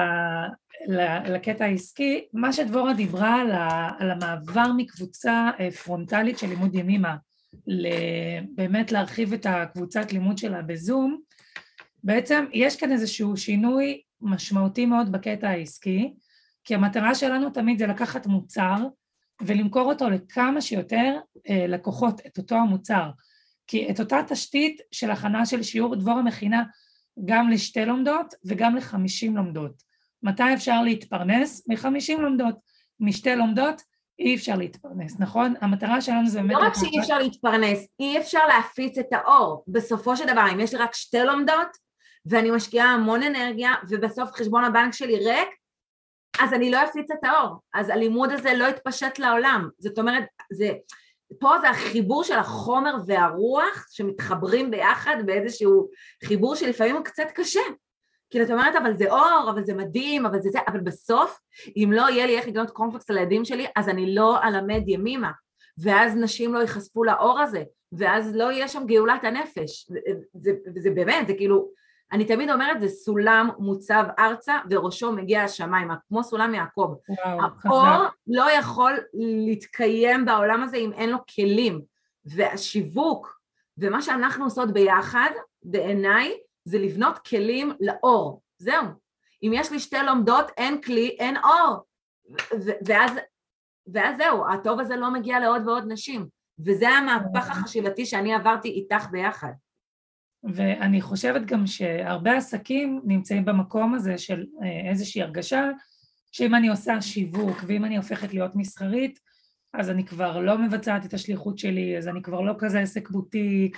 לקטע 1.33 1.65
העסקי, 1.65 2.25
מה 2.33 2.53
שדבורה 2.53 2.93
דיברה 2.93 3.41
על, 3.41 3.51
ה, 3.51 3.89
על 3.99 4.11
המעבר 4.11 4.71
מקבוצה 4.77 5.49
אה, 5.59 5.71
פרונטלית 5.71 6.39
של 6.39 6.47
לימוד 6.47 6.75
ימימה, 6.75 7.15
באמת 8.55 8.91
להרחיב 8.91 9.33
את 9.33 9.45
הקבוצת 9.49 10.13
לימוד 10.13 10.37
שלה 10.37 10.61
בזום, 10.61 11.21
בעצם 12.05 12.45
יש 12.53 12.75
כאן 12.75 12.91
איזשהו 12.91 13.37
שינוי 13.37 14.01
משמעותי 14.21 14.85
מאוד 14.85 15.11
בקטע 15.11 15.49
העסקי, 15.49 16.13
כי 16.63 16.75
המטרה 16.75 17.15
שלנו 17.15 17.49
תמיד 17.49 17.79
זה 17.79 17.87
לקחת 17.87 18.27
מוצר 18.27 18.75
ולמכור 19.41 19.91
אותו 19.91 20.09
לכמה 20.09 20.61
שיותר 20.61 21.19
אה, 21.49 21.67
לקוחות, 21.67 22.21
את 22.27 22.37
אותו 22.37 22.55
המוצר. 22.55 23.09
כי 23.67 23.91
את 23.91 23.99
אותה 23.99 24.19
תשתית 24.27 24.81
של 24.91 25.11
הכנה 25.11 25.45
של 25.45 25.63
שיעור 25.63 25.95
דבורה 25.95 26.21
מכינה 26.21 26.63
גם 27.25 27.49
לשתי 27.49 27.85
לומדות 27.85 28.33
וגם 28.45 28.75
לחמישים 28.75 29.37
לומדות. 29.37 29.83
מתי 30.23 30.53
אפשר 30.53 30.81
להתפרנס? 30.81 31.63
מחמישים 31.67 32.21
לומדות. 32.21 32.55
משתי 32.99 33.35
לומדות 33.35 33.81
אי 34.19 34.35
אפשר 34.35 34.55
להתפרנס, 34.55 35.19
נכון? 35.19 35.53
המטרה 35.61 36.01
שלנו 36.01 36.27
זה 36.27 36.41
באמת... 36.41 36.51
לא 36.51 36.57
רק 36.57 36.73
שאי 36.75 36.99
אפשר 36.99 37.19
להתפרנס, 37.19 37.87
אי 37.99 38.17
אפשר 38.17 38.47
להפיץ 38.47 38.97
את 38.97 39.07
האור. 39.11 39.63
בסופו 39.67 40.17
של 40.17 40.25
דבר, 40.27 40.45
אם 40.53 40.59
יש 40.59 40.73
לי 40.73 40.79
רק 40.79 40.93
שתי 40.93 41.19
לומדות, 41.23 41.84
ואני 42.25 42.51
משקיעה 42.51 42.91
המון 42.91 43.23
אנרגיה, 43.23 43.73
ובסוף 43.89 44.31
חשבון 44.31 44.63
הבנק 44.63 44.93
שלי 44.93 45.15
ריק, 45.15 45.49
אז 46.41 46.53
אני 46.53 46.71
לא 46.71 46.83
אפיץ 46.83 47.11
את 47.11 47.23
האור. 47.23 47.55
אז 47.73 47.89
הלימוד 47.89 48.31
הזה 48.31 48.53
לא 48.53 48.65
יתפשט 48.65 49.19
לעולם. 49.19 49.69
זאת 49.79 49.99
אומרת, 49.99 50.23
זה... 50.53 50.71
פה 51.39 51.59
זה 51.61 51.69
החיבור 51.69 52.23
של 52.23 52.37
החומר 52.37 52.95
והרוח 53.07 53.87
שמתחברים 53.89 54.71
ביחד 54.71 55.15
באיזשהו 55.25 55.89
חיבור 56.23 56.55
שלפעמים 56.55 56.95
הוא 56.95 57.05
קצת 57.05 57.27
קשה. 57.35 57.61
כאילו 58.29 58.45
את 58.45 58.51
אומרת 58.51 58.75
אבל 58.75 58.97
זה 58.97 59.11
אור, 59.11 59.49
אבל 59.49 59.63
זה 59.63 59.73
מדהים, 59.73 60.25
אבל 60.25 60.41
זה 60.41 60.49
זה, 60.49 60.59
אבל 60.67 60.79
בסוף 60.79 61.39
אם 61.77 61.89
לא 61.93 62.09
יהיה 62.09 62.25
לי 62.25 62.37
איך 62.37 62.47
לקנות 62.47 62.71
קומפלקס 62.71 63.09
לילדים 63.09 63.45
שלי 63.45 63.67
אז 63.75 63.89
אני 63.89 64.15
לא 64.15 64.43
אלמד 64.43 64.83
ימימה 64.87 65.31
ואז 65.77 66.15
נשים 66.15 66.53
לא 66.53 66.59
ייחשפו 66.59 67.03
לאור 67.03 67.39
הזה 67.39 67.63
ואז 67.91 68.35
לא 68.35 68.51
יהיה 68.51 68.67
שם 68.67 68.85
גאולת 68.85 69.23
הנפש 69.23 69.89
זה, 69.89 69.99
זה, 70.33 70.51
זה 70.79 70.89
באמת, 70.89 71.27
זה 71.27 71.33
כאילו 71.33 71.71
אני 72.11 72.25
תמיד 72.25 72.49
אומרת 72.49 72.81
זה 72.81 72.87
סולם 72.87 73.49
מוצב 73.59 74.05
ארצה 74.19 74.57
וראשו 74.69 75.11
מגיע 75.11 75.43
השמיימה 75.43 75.95
כמו 76.07 76.23
סולם 76.23 76.53
יעקב 76.53 76.93
וואו, 77.09 77.41
האור 77.65 78.03
חזק. 78.03 78.13
לא 78.27 78.51
יכול 78.51 78.97
להתקיים 79.13 80.25
בעולם 80.25 80.63
הזה 80.63 80.77
אם 80.77 80.93
אין 80.93 81.09
לו 81.09 81.17
כלים 81.35 81.81
והשיווק 82.25 83.39
ומה 83.77 84.01
שאנחנו 84.01 84.43
עושות 84.43 84.73
ביחד 84.73 85.29
בעיניי 85.63 86.37
זה 86.65 86.77
לבנות 86.77 87.17
כלים 87.17 87.71
לאור, 87.79 88.41
זהו. 88.57 88.85
אם 89.43 89.51
יש 89.53 89.71
לי 89.71 89.79
שתי 89.79 89.97
לומדות, 90.05 90.51
אין 90.57 90.81
כלי, 90.81 91.15
אין 91.19 91.37
אור. 91.37 91.77
ואז, 92.85 93.11
ואז 93.93 94.17
זהו, 94.17 94.47
הטוב 94.53 94.79
הזה 94.79 94.95
לא 94.95 95.13
מגיע 95.13 95.39
לעוד 95.39 95.67
ועוד 95.67 95.83
נשים. 95.87 96.27
וזה 96.65 96.89
המהפך 96.89 97.49
החשיבתי 97.49 98.05
שאני 98.05 98.33
עברתי 98.33 98.67
איתך 98.67 99.07
ביחד. 99.11 99.51
ואני 100.53 101.01
חושבת 101.01 101.45
גם 101.45 101.67
שהרבה 101.67 102.37
עסקים 102.37 103.01
נמצאים 103.05 103.45
במקום 103.45 103.93
הזה 103.93 104.17
של 104.17 104.45
אה, 104.63 104.89
איזושהי 104.89 105.21
הרגשה 105.21 105.69
שאם 106.31 106.55
אני 106.55 106.67
עושה 106.67 107.01
שיווק 107.01 107.63
ואם 107.67 107.85
אני 107.85 107.97
הופכת 107.97 108.33
להיות 108.33 108.55
מסחרית, 108.55 109.19
אז 109.73 109.89
אני 109.89 110.05
כבר 110.05 110.39
לא 110.39 110.57
מבצעת 110.57 111.05
את 111.05 111.13
השליחות 111.13 111.57
שלי, 111.57 111.97
אז 111.97 112.07
אני 112.07 112.21
כבר 112.21 112.41
לא 112.41 112.53
כזה 112.57 112.79
עסק 112.79 113.09
בוטיק, 113.09 113.77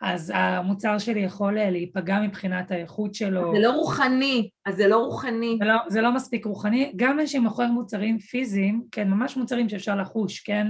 אז 0.00 0.32
המוצר 0.34 0.98
שלי 0.98 1.20
יכול 1.20 1.58
אה, 1.58 1.70
להיפגע 1.70 2.20
מבחינת 2.20 2.70
האיכות 2.70 3.14
שלו. 3.14 3.52
זה 3.54 3.60
לא 3.60 3.70
רוחני, 3.70 4.50
אז 4.66 4.76
זה 4.76 4.88
לא 4.88 4.96
רוחני. 4.96 5.56
זה 5.58 5.64
לא, 5.64 5.76
זה 5.88 6.00
לא 6.00 6.14
מספיק 6.14 6.46
רוחני. 6.46 6.92
גם 6.96 7.16
מי 7.16 7.26
שמוכר 7.26 7.66
מוצרים 7.66 8.18
פיזיים, 8.18 8.82
כן, 8.92 9.08
ממש 9.08 9.36
מוצרים 9.36 9.68
שאפשר 9.68 9.96
לחוש, 9.96 10.40
כן, 10.40 10.66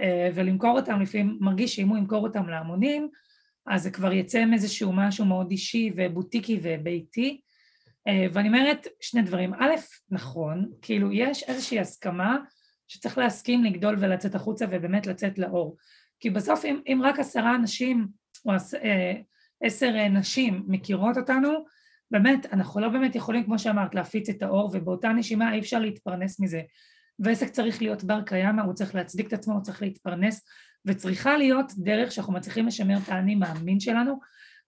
אה, 0.00 0.30
ולמכור 0.34 0.76
אותם, 0.78 1.00
לפעמים 1.00 1.36
מרגיש 1.40 1.76
שאם 1.76 1.88
הוא 1.88 1.98
ימכור 1.98 2.26
אותם 2.26 2.48
להמונים, 2.48 3.08
אז 3.70 3.82
זה 3.82 3.90
כבר 3.90 4.12
יצא 4.12 4.44
מאיזשהו 4.44 4.92
משהו 4.92 5.24
מאוד 5.24 5.50
אישי 5.50 5.92
ובוטיקי 5.96 6.60
וביתי. 6.62 7.40
אה, 8.08 8.26
ואני 8.32 8.48
אומרת 8.48 8.86
שני 9.00 9.22
דברים. 9.22 9.54
א', 9.54 9.74
נכון, 10.10 10.70
כאילו 10.82 11.12
יש 11.12 11.42
איזושהי 11.42 11.80
הסכמה 11.80 12.38
שצריך 12.88 13.18
להסכים 13.18 13.64
לגדול 13.64 13.96
ולצאת 13.98 14.34
החוצה 14.34 14.64
ובאמת 14.70 15.06
לצאת 15.06 15.38
לאור. 15.38 15.76
כי 16.20 16.30
בסוף 16.30 16.64
אם, 16.64 16.80
אם 16.86 17.00
רק 17.04 17.18
עשרה 17.18 17.54
אנשים 17.54 18.08
או 18.46 18.50
אה, 18.84 19.14
עשר 19.62 19.92
אה, 19.96 20.08
נשים 20.08 20.64
מכירות 20.66 21.16
אותנו, 21.16 21.64
באמת, 22.10 22.46
אנחנו 22.52 22.80
לא 22.80 22.88
באמת 22.88 23.14
יכולים, 23.14 23.44
כמו 23.44 23.58
שאמרת, 23.58 23.94
להפיץ 23.94 24.28
את 24.28 24.42
האור, 24.42 24.70
ובאותה 24.72 25.08
נשימה 25.08 25.54
אי 25.54 25.58
אפשר 25.58 25.78
להתפרנס 25.78 26.40
מזה. 26.40 26.62
ועסק 27.18 27.48
צריך 27.48 27.82
להיות 27.82 28.04
בר 28.04 28.22
קיימא, 28.22 28.62
הוא 28.62 28.74
צריך 28.74 28.94
להצדיק 28.94 29.26
את 29.26 29.32
עצמו, 29.32 29.54
הוא 29.54 29.62
צריך 29.62 29.82
להתפרנס, 29.82 30.46
וצריכה 30.86 31.36
להיות 31.36 31.72
דרך 31.78 32.12
שאנחנו 32.12 32.32
מצליחים 32.32 32.66
לשמר 32.66 32.96
את 33.04 33.08
האני 33.08 33.34
מאמין 33.34 33.80
שלנו, 33.80 34.20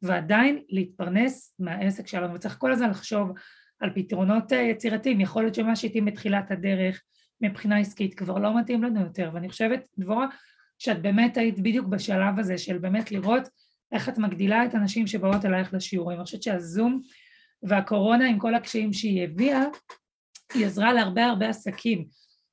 ועדיין 0.03 0.63
להתפרנס 0.69 1.55
מהעסק 1.59 2.07
שלנו, 2.07 2.35
וצריך 2.35 2.57
כל 2.59 2.73
הזמן 2.73 2.91
לחשוב 2.91 3.33
על 3.81 3.91
פתרונות 3.95 4.53
אה, 4.53 4.59
יצירתיים, 4.59 5.21
יכול 5.21 5.43
להיות 5.43 5.55
שמה 5.55 5.77
שהתאים 5.77 6.05
בתחילת 6.05 6.51
הדרך 6.51 7.03
מבחינה 7.41 7.79
עסקית 7.79 8.15
כבר 8.15 8.39
לא 8.39 8.59
מתאים 8.59 8.83
לנו 8.83 9.01
יותר, 9.01 9.31
ואני 9.35 9.49
חושבת, 9.49 9.87
דבורה, 9.99 10.27
שאת 10.79 11.03
באמת 11.03 11.37
היית 11.37 11.61
בדיוק 11.61 11.87
בשלב 11.87 12.39
הזה 12.39 12.59
של 12.59 12.79
באמת 12.79 13.13
לראות 13.13 13.49
איך 13.93 14.09
את 14.09 14.19
מגדילה 14.19 14.65
את 14.65 14.75
הנשים 14.75 15.07
שבאות 15.07 15.45
אלייך 15.45 15.75
לשיעורים. 15.75 16.19
אני 16.19 16.25
חושבת 16.25 16.43
שהזום 16.43 17.01
והקורונה 17.63 18.29
עם 18.29 18.39
כל 18.39 18.55
הקשיים 18.55 18.93
שהיא 18.93 19.25
הביאה, 19.25 19.65
היא 20.55 20.67
עזרה 20.67 20.93
להרבה 20.93 21.25
הרבה 21.27 21.49
עסקים 21.49 22.07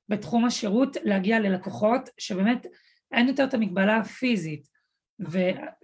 בתחום 0.08 0.44
השירות 0.44 0.96
להגיע 1.04 1.40
ללקוחות 1.40 2.08
שבאמת 2.18 2.66
אין 3.12 3.28
יותר 3.28 3.44
את 3.44 3.54
המגבלה 3.54 3.96
הפיזית. 3.96 4.68
ו, 5.28 5.38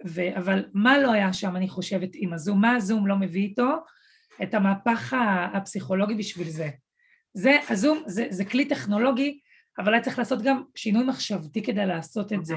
ו, 0.05 0.37
אבל 0.37 0.65
מה 0.73 0.97
לא 0.97 1.11
היה 1.11 1.33
שם 1.33 1.55
אני 1.55 1.67
חושבת 1.67 2.09
עם 2.13 2.33
הזום? 2.33 2.61
מה 2.61 2.75
הזום 2.75 3.07
לא 3.07 3.15
מביא 3.15 3.41
איתו? 3.41 3.75
את 4.43 4.53
המהפך 4.53 5.15
הפסיכולוגי 5.53 6.15
בשביל 6.15 6.49
זה. 6.49 6.69
זה, 7.33 7.57
הזום 7.69 8.03
זה, 8.05 8.27
זה 8.29 8.45
כלי 8.45 8.65
טכנולוגי 8.65 9.39
אבל 9.79 9.93
היה 9.93 10.03
צריך 10.03 10.19
לעשות 10.19 10.41
גם 10.41 10.63
שינוי 10.75 11.03
מחשבתי 11.03 11.63
כדי 11.63 11.85
לעשות 11.85 12.33
את 12.33 12.45
זה. 12.45 12.55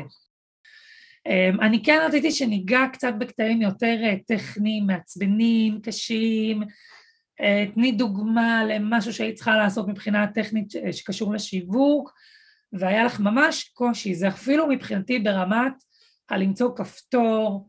אמ, 1.26 1.60
אני 1.60 1.82
כן 1.82 1.98
רציתי 2.06 2.30
שניגע 2.30 2.86
קצת 2.92 3.14
בקטעים 3.18 3.62
יותר 3.62 3.96
אה, 4.04 4.16
טכניים, 4.26 4.86
מעצבנים, 4.86 5.80
קשים, 5.80 6.62
אה, 7.40 7.64
תני 7.74 7.92
דוגמה 7.92 8.64
למשהו 8.64 9.12
שהיית 9.12 9.34
צריכה 9.34 9.56
לעשות 9.56 9.88
מבחינה 9.88 10.26
טכנית 10.26 10.76
אה, 10.76 10.92
שקשור 10.92 11.34
לשיווק, 11.34 12.12
והיה 12.72 13.04
לך 13.04 13.20
ממש 13.20 13.70
קושי, 13.74 14.14
זה 14.14 14.28
אפילו 14.28 14.66
מבחינתי 14.66 15.18
ברמת 15.18 15.72
הלמצוא 16.30 16.76
כפתור, 16.76 17.68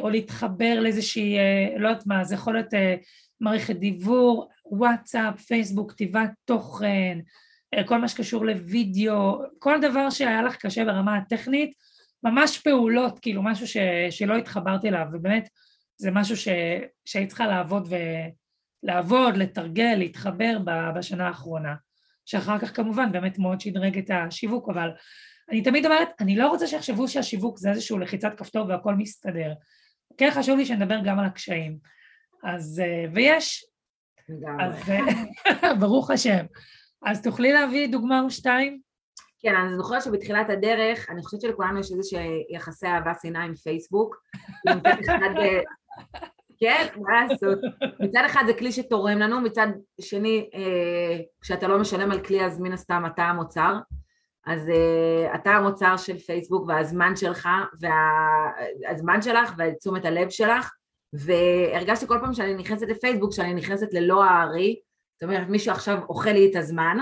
או 0.00 0.10
להתחבר 0.10 0.80
לאיזושהי, 0.80 1.36
לא 1.78 1.88
יודעת 1.88 2.06
מה, 2.06 2.24
זה 2.24 2.34
יכול 2.34 2.54
להיות 2.54 2.74
מערכת 3.40 3.76
דיבור, 3.76 4.48
וואטסאפ, 4.64 5.40
פייסבוק, 5.40 5.92
כתיבת 5.92 6.30
תוכן, 6.44 7.18
כל 7.86 7.98
מה 7.98 8.08
שקשור 8.08 8.46
לוידאו, 8.46 9.42
כל 9.58 9.80
דבר 9.80 10.10
שהיה 10.10 10.42
לך 10.42 10.56
קשה 10.56 10.84
ברמה 10.84 11.16
הטכנית, 11.16 11.72
ממש 12.22 12.58
פעולות, 12.58 13.18
כאילו 13.18 13.42
משהו 13.42 13.66
ש, 13.66 13.76
שלא 14.10 14.36
התחברתי 14.36 14.88
אליו, 14.88 15.06
ובאמת 15.12 15.48
זה 15.96 16.10
משהו 16.10 16.36
ש, 16.36 16.48
שהיית 17.04 17.28
צריכה 17.28 17.46
לעבוד, 17.46 17.86
ו, 17.90 17.96
לעבוד, 18.82 19.36
לתרגל, 19.36 19.94
להתחבר 19.98 20.58
בשנה 20.96 21.26
האחרונה, 21.26 21.74
שאחר 22.28 22.58
כך 22.58 22.76
כמובן 22.76 23.12
באמת 23.12 23.38
מאוד 23.38 23.60
שדרג 23.60 23.98
את 23.98 24.10
השיווק, 24.10 24.68
אבל 24.68 24.90
אני 25.50 25.62
תמיד 25.62 25.86
אומרת, 25.86 26.08
אני 26.20 26.36
לא 26.36 26.48
רוצה 26.48 26.66
שיחשבו 26.66 27.08
שהשיווק 27.08 27.58
זה 27.58 27.70
איזשהו 27.70 27.98
לחיצת 27.98 28.34
כפתור 28.36 28.68
והכל 28.68 28.94
מסתדר. 28.94 29.52
כן 30.16 30.30
חשוב 30.30 30.58
לי 30.58 30.66
שנדבר 30.66 30.98
גם 31.04 31.18
על 31.18 31.24
הקשיים. 31.24 31.78
אז, 32.44 32.82
ויש, 33.14 33.66
אז 34.60 34.90
ברוך 35.80 36.10
השם. 36.10 36.46
אז 37.06 37.22
תוכלי 37.22 37.52
להביא 37.52 37.88
דוגמה 37.88 38.20
או 38.20 38.30
שתיים? 38.30 38.80
כן, 39.40 39.54
אני 39.54 39.76
זוכרת 39.76 40.02
שבתחילת 40.02 40.50
הדרך, 40.50 41.10
אני 41.10 41.22
חושבת 41.22 41.40
שלכולנו 41.40 41.80
יש 41.80 41.90
איזה 41.90 42.18
יחסי 42.50 42.86
אהבה 42.86 43.12
שנאה 43.22 43.42
עם 43.42 43.54
פייסבוק. 43.54 44.16
כן, 46.60 46.86
מה 46.96 47.26
לעשות? 47.26 47.58
מצד 48.00 48.22
אחד 48.26 48.42
זה 48.46 48.54
כלי 48.54 48.72
שתורם 48.72 49.18
לנו, 49.18 49.40
מצד 49.40 49.66
שני, 50.00 50.50
אה, 50.54 51.20
כשאתה 51.40 51.68
לא 51.68 51.78
משלם 51.78 52.12
על 52.12 52.20
כלי 52.20 52.44
אז 52.44 52.60
מן 52.60 52.72
הסתם 52.72 53.02
אתה 53.06 53.22
המוצר. 53.22 53.74
אז 54.46 54.68
uh, 54.68 55.34
אתה 55.34 55.50
המוצר 55.50 55.96
של 55.96 56.18
פייסבוק 56.18 56.68
והזמן 56.68 57.16
שלך, 57.16 57.48
והזמן 57.80 59.22
שלך 59.22 59.52
ותשומת 59.58 60.04
הלב 60.04 60.30
שלך, 60.30 60.70
והרגשתי 61.12 62.06
כל 62.06 62.18
פעם 62.20 62.34
שאני 62.34 62.54
נכנסת 62.54 62.88
לפייסבוק, 62.88 63.32
שאני 63.32 63.54
נכנסת 63.54 63.94
ללוע 63.94 64.24
הארי, 64.24 64.80
זאת 65.14 65.22
אומרת 65.22 65.48
מישהו 65.48 65.72
עכשיו 65.72 65.98
אוכל 66.08 66.30
לי 66.30 66.50
את 66.50 66.56
הזמן, 66.56 66.96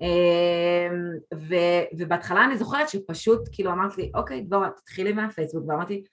אמ, 0.00 1.10
ו, 1.34 1.54
ובהתחלה 1.98 2.44
אני 2.44 2.56
זוכרת 2.56 2.88
שפשוט 2.88 3.40
כאילו 3.52 3.72
אמרת 3.72 3.98
לי 3.98 4.10
אוקיי 4.14 4.40
דבורה 4.40 4.70
תתחילי 4.70 5.12
מהפייסבוק 5.12 5.68
ואמרתי 5.68 6.04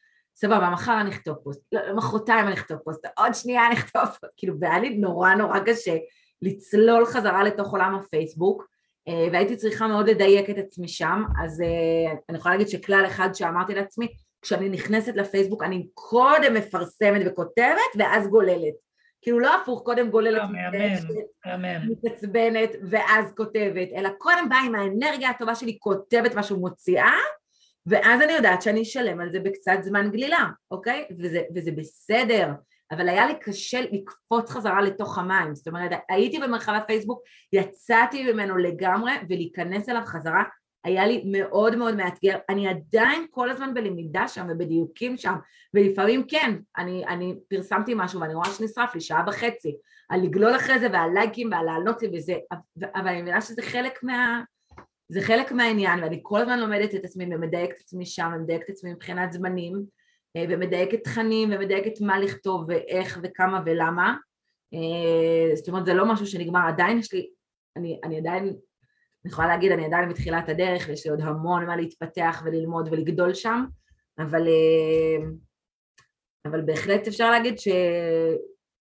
סבבה 0.42 0.70
מחר 0.70 1.02
אני 1.02 1.10
אכתוב 1.10 1.36
פוסט, 1.36 1.62
לא, 1.72 1.82
מחרתיים 1.96 2.48
אני 2.48 2.54
אכתוב 2.54 2.78
פוסט, 2.78 3.06
עוד 3.18 3.34
שנייה 3.34 3.68
אני 3.68 3.74
אכתוב 3.74 4.06
פוסט, 4.20 4.34
כאילו 4.38 4.56
והיה 4.60 4.80
לי 4.80 4.90
נורא 4.90 5.34
נורא 5.34 5.60
קשה 5.60 5.98
לצלול 6.42 7.06
חזרה 7.06 7.44
לתוך 7.44 7.72
עולם 7.72 7.96
הפייסבוק, 7.96 8.68
אה, 9.08 9.28
והייתי 9.32 9.56
צריכה 9.56 9.88
מאוד 9.88 10.10
לדייק 10.10 10.50
את 10.50 10.58
עצמי 10.58 10.88
שם, 10.88 11.24
אז 11.44 11.62
אה, 11.62 12.14
אני 12.30 12.38
יכולה 12.38 12.56
להגיד 12.56 12.70
שכלל 12.70 13.04
אחד 13.08 13.30
שאמרתי 13.34 13.76
לעצמי, 13.76 14.08
כשאני 14.42 14.70
נכנסת 14.70 15.16
לפייסבוק 15.16 15.64
אני 15.64 15.88
קודם 15.94 16.54
מפרסמת 16.54 17.22
וכותבת 17.26 17.92
ואז 18.00 18.28
גוללת. 18.28 18.74
כאילו 19.22 19.40
לא 19.40 19.56
הפוך, 19.56 19.82
קודם 19.86 20.10
גוללת, 20.10 20.42
לא, 20.42 20.60
מתעצבנת 21.90 22.70
ואז 22.90 23.34
כותבת, 23.38 23.88
אלא 23.96 24.10
קודם 24.18 24.50
באה 24.50 24.66
עם 24.66 24.76
האנרגיה 24.76 25.30
הטובה 25.30 25.56
שלי, 25.56 25.78
כותבת 25.80 26.36
משהו, 26.36 26.60
מוציאה, 26.60 27.14
ואז 27.86 28.22
אני 28.22 28.34
יודעת 28.34 28.62
שאני 28.62 28.82
אשלם 28.82 29.20
על 29.22 29.32
זה 29.32 29.40
בקצת 29.40 29.78
זמן 29.82 30.12
גלילה, 30.12 30.50
אוקיי? 30.72 31.06
וזה, 31.20 31.42
וזה 31.56 31.72
בסדר, 31.72 32.50
אבל 32.92 33.10
היה 33.10 33.28
לי 33.28 33.34
קשה 33.42 33.82
לקפוץ 33.82 34.50
חזרה 34.50 34.82
לתוך 34.82 35.18
המים, 35.18 35.56
זאת 35.56 35.68
אומרת 35.68 35.92
הייתי 36.10 36.40
במרחב 36.40 36.74
הפייסבוק, 36.74 37.22
יצאתי 37.54 38.32
ממנו 38.32 38.58
לגמרי 38.58 39.12
ולהיכנס 39.30 39.90
אליו 39.90 40.02
חזרה 40.06 40.44
היה 40.84 41.08
לי 41.08 41.24
מאוד 41.26 41.76
מאוד 41.76 41.96
מאתגר, 41.96 42.38
אני 42.50 42.68
עדיין 42.68 43.26
כל 43.32 43.50
הזמן 43.50 43.74
בלמידה 43.74 44.28
שם 44.28 44.48
ובדיוקים 44.50 45.18
שם 45.18 45.34
ולפעמים 45.74 46.24
כן, 46.28 46.56
אני, 46.78 47.06
אני 47.08 47.36
פרסמתי 47.50 47.94
משהו 47.96 48.22
ואני 48.22 48.34
רואה 48.34 48.50
שנשרף 48.50 48.96
לי 48.96 49.02
שעה 49.02 49.24
וחצי 49.28 49.78
על 50.10 50.22
לגלול 50.22 50.56
אחרי 50.56 50.80
זה 50.80 50.88
ועל 50.94 51.10
לייקים 51.14 51.50
ועל 51.52 51.66
לענות 51.66 52.02
לי 52.02 52.10
וזה, 52.14 52.36
אבל 52.96 53.08
אני 53.08 53.22
מבינה 53.22 53.42
שזה 53.42 53.62
חלק 53.62 54.04
מה... 54.04 54.42
זה 55.12 55.22
חלק 55.22 55.52
מהעניין 55.52 56.04
ואני 56.04 56.20
כל 56.24 56.42
הזמן 56.42 56.60
לומדת 56.60 56.96
את 56.96 57.06
עצמי 57.06 57.36
ומדייקת 57.36 57.76
את 57.76 57.82
עצמי 57.82 58.06
שם 58.06 58.32
ומדייקת 58.36 58.64
את 58.64 58.70
עצמי 58.70 58.94
מבחינת 58.94 59.32
זמנים 59.32 59.84
אה, 60.38 60.46
ומדייקת 60.50 61.04
תכנים 61.04 61.50
ומדייקת 61.52 62.02
מה 62.02 62.20
לכתוב 62.20 62.66
ואיך 62.68 63.20
וכמה 63.24 63.62
ולמה. 63.66 64.16
אה, 64.74 65.56
זאת 65.56 65.68
אומרת 65.68 65.86
זה 65.86 65.94
לא 65.94 66.12
משהו 66.12 66.28
שנגמר, 66.28 66.68
עדיין 66.68 66.98
יש 66.98 67.14
לי, 67.14 67.30
אני, 67.78 68.00
אני 68.04 68.18
עדיין, 68.18 68.44
אני 68.44 69.32
יכולה 69.32 69.48
להגיד 69.48 69.72
אני 69.72 69.86
עדיין 69.86 70.10
מתחילת 70.10 70.50
הדרך 70.50 70.86
ויש 70.88 71.06
לי 71.06 71.12
עוד 71.12 71.22
המון 71.22 71.66
מה 71.66 71.76
להתפתח 71.76 72.42
וללמוד 72.46 72.88
ולגדול 72.92 73.34
שם. 73.34 73.66
אבל, 74.20 74.48
אה, 74.48 75.28
אבל 76.46 76.62
בהחלט 76.62 77.08
אפשר 77.08 77.32
להגיד 77.32 77.60
ש, 77.60 77.68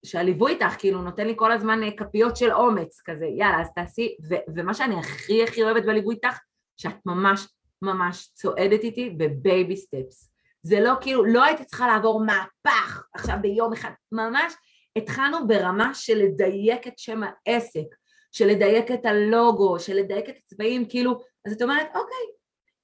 שהליווי 0.06 0.52
איתך 0.52 0.74
כאילו 0.78 1.02
נותן 1.02 1.26
לי 1.26 1.32
כל 1.36 1.52
הזמן 1.52 1.80
כפיות 1.96 2.36
של 2.36 2.52
אומץ 2.52 3.00
כזה 3.04 3.26
יאללה 3.26 3.60
אז 3.60 3.68
תעשי 3.74 4.16
ו, 4.30 4.34
ומה 4.54 4.74
שאני 4.74 4.98
הכי 4.98 5.44
הכי 5.44 5.62
אוהבת 5.62 5.84
בליווי 5.84 6.14
איתך 6.14 6.38
שאת 6.76 7.06
ממש 7.06 7.48
ממש 7.82 8.30
צועדת 8.34 8.82
איתי 8.82 9.10
ב 9.10 9.24
baby 9.24 9.76
steps 9.76 10.30
זה 10.62 10.80
לא 10.80 10.92
כאילו, 11.00 11.24
לא 11.24 11.44
הייתי 11.44 11.64
צריכה 11.64 11.86
לעבור 11.86 12.24
מהפך 12.24 13.04
עכשיו 13.14 13.36
ביום 13.42 13.72
אחד, 13.72 13.90
ממש 14.12 14.54
התחלנו 14.96 15.46
ברמה 15.46 15.94
של 15.94 16.18
לדייק 16.18 16.86
את 16.86 16.98
שם 16.98 17.20
העסק, 17.22 17.86
של 18.32 18.46
לדייק 18.46 18.90
את 18.90 19.06
הלוגו, 19.06 19.78
של 19.78 19.94
לדייק 19.96 20.28
את 20.28 20.34
הצבעים, 20.44 20.88
כאילו, 20.88 21.20
אז 21.46 21.52
את 21.52 21.62
אומרת, 21.62 21.86
אוקיי, 21.86 22.26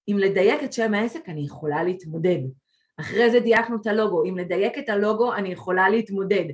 אם 0.09 0.19
לדייק 0.19 0.65
את 0.65 0.73
שם 0.73 0.95
העסק 0.95 1.29
אני 1.29 1.41
יכולה 1.41 1.83
להתמודד. 1.83 2.39
אחרי 3.01 3.31
זה 3.31 3.41
דייקנו 3.41 3.77
את 3.81 3.87
הלוגו, 3.87 4.25
אם 4.25 4.39
לדייק 4.39 4.79
את 4.79 4.89
הלוגו 4.89 5.35
אני 5.35 5.49
יכולה 5.49 5.89
להתמודד. 5.89 6.45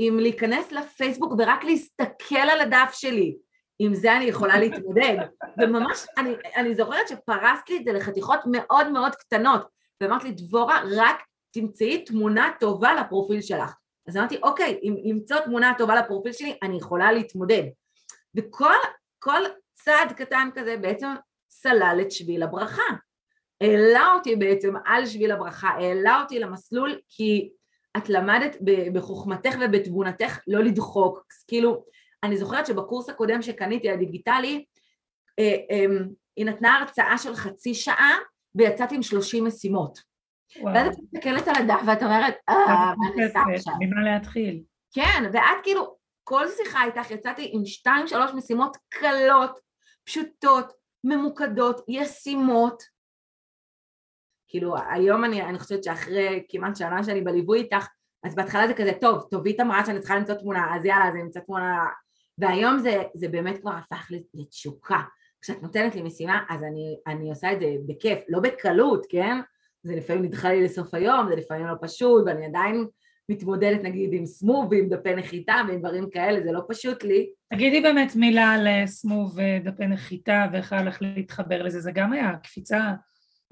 אם 0.00 0.18
להיכנס 0.20 0.72
לפייסבוק 0.72 1.32
ורק 1.38 1.64
להסתכל 1.64 2.34
על 2.52 2.60
הדף 2.60 2.90
שלי, 2.92 3.36
עם 3.78 3.94
זה 3.94 4.16
אני 4.16 4.24
יכולה 4.24 4.58
להתמודד. 4.58 5.16
וממש, 5.58 6.06
אני, 6.18 6.34
אני 6.56 6.74
זוכרת 6.74 7.08
שפרסת 7.08 7.68
לי 7.68 7.76
את 7.76 7.84
זה 7.84 7.92
לחתיכות 7.92 8.40
מאוד 8.46 8.90
מאוד 8.90 9.14
קטנות. 9.14 9.66
ואמרת 10.00 10.24
לי, 10.24 10.32
דבורה, 10.32 10.82
רק 10.96 11.22
תמצאי 11.52 12.04
תמונה 12.04 12.50
טובה 12.60 12.94
לפרופיל 12.94 13.40
שלך. 13.40 13.74
אז 14.08 14.16
אמרתי, 14.16 14.36
אוקיי, 14.42 14.80
אם 14.82 14.96
למצוא 15.04 15.40
תמונה 15.40 15.72
טובה 15.78 15.94
לפרופיל 15.94 16.32
שלי, 16.32 16.58
אני 16.62 16.76
יכולה 16.76 17.12
להתמודד. 17.12 17.62
וכל 18.36 19.42
צעד 19.74 20.12
קטן 20.12 20.48
כזה 20.54 20.76
בעצם 20.76 21.08
סלל 21.50 21.98
את 22.02 22.12
שביל 22.12 22.42
הברכה. 22.42 22.82
העלה 23.60 24.14
אותי 24.14 24.36
בעצם 24.36 24.74
על 24.84 25.06
שביל 25.06 25.32
הברכה, 25.32 25.68
העלה 25.68 26.20
אותי 26.22 26.38
למסלול 26.38 26.98
כי 27.08 27.50
את 27.96 28.08
למדת 28.08 28.56
בחוכמתך 28.92 29.54
ובתבונתך 29.60 30.38
לא 30.46 30.64
לדחוק. 30.64 31.24
כאילו, 31.48 31.84
אני 32.22 32.36
זוכרת 32.36 32.66
שבקורס 32.66 33.08
הקודם 33.08 33.42
שקניתי, 33.42 33.90
הדיגיטלי, 33.90 34.64
אה, 35.38 35.56
אה, 35.70 35.86
היא 36.36 36.46
נתנה 36.46 36.78
הרצאה 36.78 37.18
של 37.18 37.34
חצי 37.34 37.74
שעה 37.74 38.16
ויצאתי 38.54 38.94
עם 38.94 39.02
30 39.02 39.44
משימות. 39.44 39.98
ואז 40.64 40.86
את 40.86 40.98
מסתכלת 41.02 41.48
על 41.48 41.54
הדף 41.56 41.80
ואת 41.86 42.02
אומרת, 42.02 42.34
אה, 42.48 42.54
מה 42.66 43.06
אני 43.14 43.32
שם 43.32 43.62
שם? 43.64 43.70
ממה 43.80 44.12
להתחיל? 44.12 44.62
כן, 44.94 45.24
ואת 45.32 45.62
כאילו, 45.62 45.96
כל 46.24 46.46
שיחה 46.48 46.84
איתך 46.84 47.10
יצאתי 47.10 47.50
עם 47.52 47.66
שתיים 47.66 48.06
שלוש 48.06 48.30
משימות 48.34 48.76
קלות, 48.88 49.58
פשוטות, 50.04 50.72
ממוקדות, 51.04 51.80
ישימות. 51.88 52.82
כאילו 54.52 54.74
היום 54.90 55.24
אני, 55.24 55.42
אני 55.42 55.58
חושבת 55.58 55.84
שאחרי 55.84 56.42
כמעט 56.48 56.76
שנה 56.76 57.04
שאני 57.04 57.20
בליווי 57.20 57.58
איתך, 57.58 57.86
אז 58.24 58.34
בהתחלה 58.34 58.68
זה 58.68 58.74
כזה, 58.74 58.92
טוב, 59.00 59.22
טובית 59.30 59.60
אמרה 59.60 59.86
שאני 59.86 59.98
צריכה 59.98 60.16
למצוא 60.16 60.34
תמונה, 60.34 60.76
אז 60.76 60.84
יאללה, 60.84 61.08
אז 61.08 61.14
אני 61.14 61.22
אמצא 61.22 61.40
תמונה, 61.40 61.84
והיום 62.38 62.78
זה, 62.78 63.02
זה 63.14 63.28
באמת 63.28 63.58
כבר 63.60 63.70
הפך 63.70 64.10
לתשוקה. 64.34 65.00
כשאת 65.42 65.62
נותנת 65.62 65.94
לי 65.94 66.02
משימה 66.02 66.40
אז 66.48 66.62
אני, 66.62 66.96
אני 67.06 67.30
עושה 67.30 67.52
את 67.52 67.60
זה 67.60 67.66
בכיף, 67.86 68.18
לא 68.28 68.40
בקלות, 68.40 69.06
כן? 69.08 69.40
זה 69.82 69.96
לפעמים 69.96 70.22
נדחה 70.22 70.48
לי 70.48 70.64
לסוף 70.64 70.94
היום, 70.94 71.28
זה 71.28 71.36
לפעמים 71.36 71.66
לא 71.66 71.74
פשוט, 71.80 72.24
ואני 72.26 72.46
עדיין 72.46 72.86
מתמודדת 73.28 73.82
נגיד 73.82 74.10
עם 74.12 74.26
סמוב 74.26 74.68
ועם 74.70 74.88
דפי 74.88 75.14
נחיתה 75.14 75.54
ועם 75.68 75.78
דברים 75.78 76.10
כאלה, 76.10 76.40
זה 76.44 76.52
לא 76.52 76.60
פשוט 76.68 77.04
לי. 77.04 77.30
תגידי 77.52 77.80
באמת 77.80 78.16
מילה 78.16 78.50
על 78.50 78.66
אה, 78.66 78.86
סמוב 78.86 79.38
ודפי 79.38 79.86
נחיתה 79.86 80.46
ואיך 80.52 80.72
הלך 80.72 81.02
להתחבר 81.02 81.62
לזה, 81.62 81.80
זה 81.80 81.92
גם 81.92 82.12
היה 82.12 82.36
קפיצה 82.42 82.92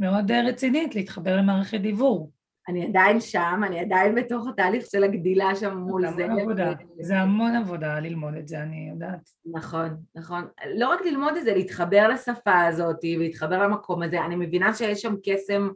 מאוד 0.00 0.30
אה, 0.30 0.42
רצינית 0.48 0.94
להתחבר 0.94 1.36
למערכת 1.36 1.80
דיבור. 1.80 2.30
אני 2.68 2.86
עדיין 2.86 3.20
שם, 3.20 3.60
אני 3.66 3.80
עדיין 3.80 4.14
בתוך 4.14 4.48
התהליך 4.48 4.86
של 4.86 5.04
הגדילה 5.04 5.54
שם 5.54 5.76
מול 5.76 6.06
זה. 6.16 6.24
עבודה. 6.24 6.72
זה 7.00 7.18
המון 7.18 7.56
עבודה 7.56 8.00
ללמוד 8.00 8.34
את 8.34 8.48
זה, 8.48 8.62
אני 8.62 8.88
יודעת. 8.92 9.30
נכון, 9.54 9.96
נכון. 10.14 10.44
לא 10.76 10.88
רק 10.88 11.00
ללמוד 11.06 11.36
את 11.36 11.44
זה, 11.44 11.54
להתחבר 11.54 12.08
לשפה 12.08 12.60
הזאת 12.64 13.04
ולהתחבר 13.16 13.62
למקום 13.62 14.02
הזה. 14.02 14.24
אני 14.24 14.36
מבינה 14.36 14.74
שיש 14.74 15.02
שם 15.02 15.14
קסם 15.24 15.68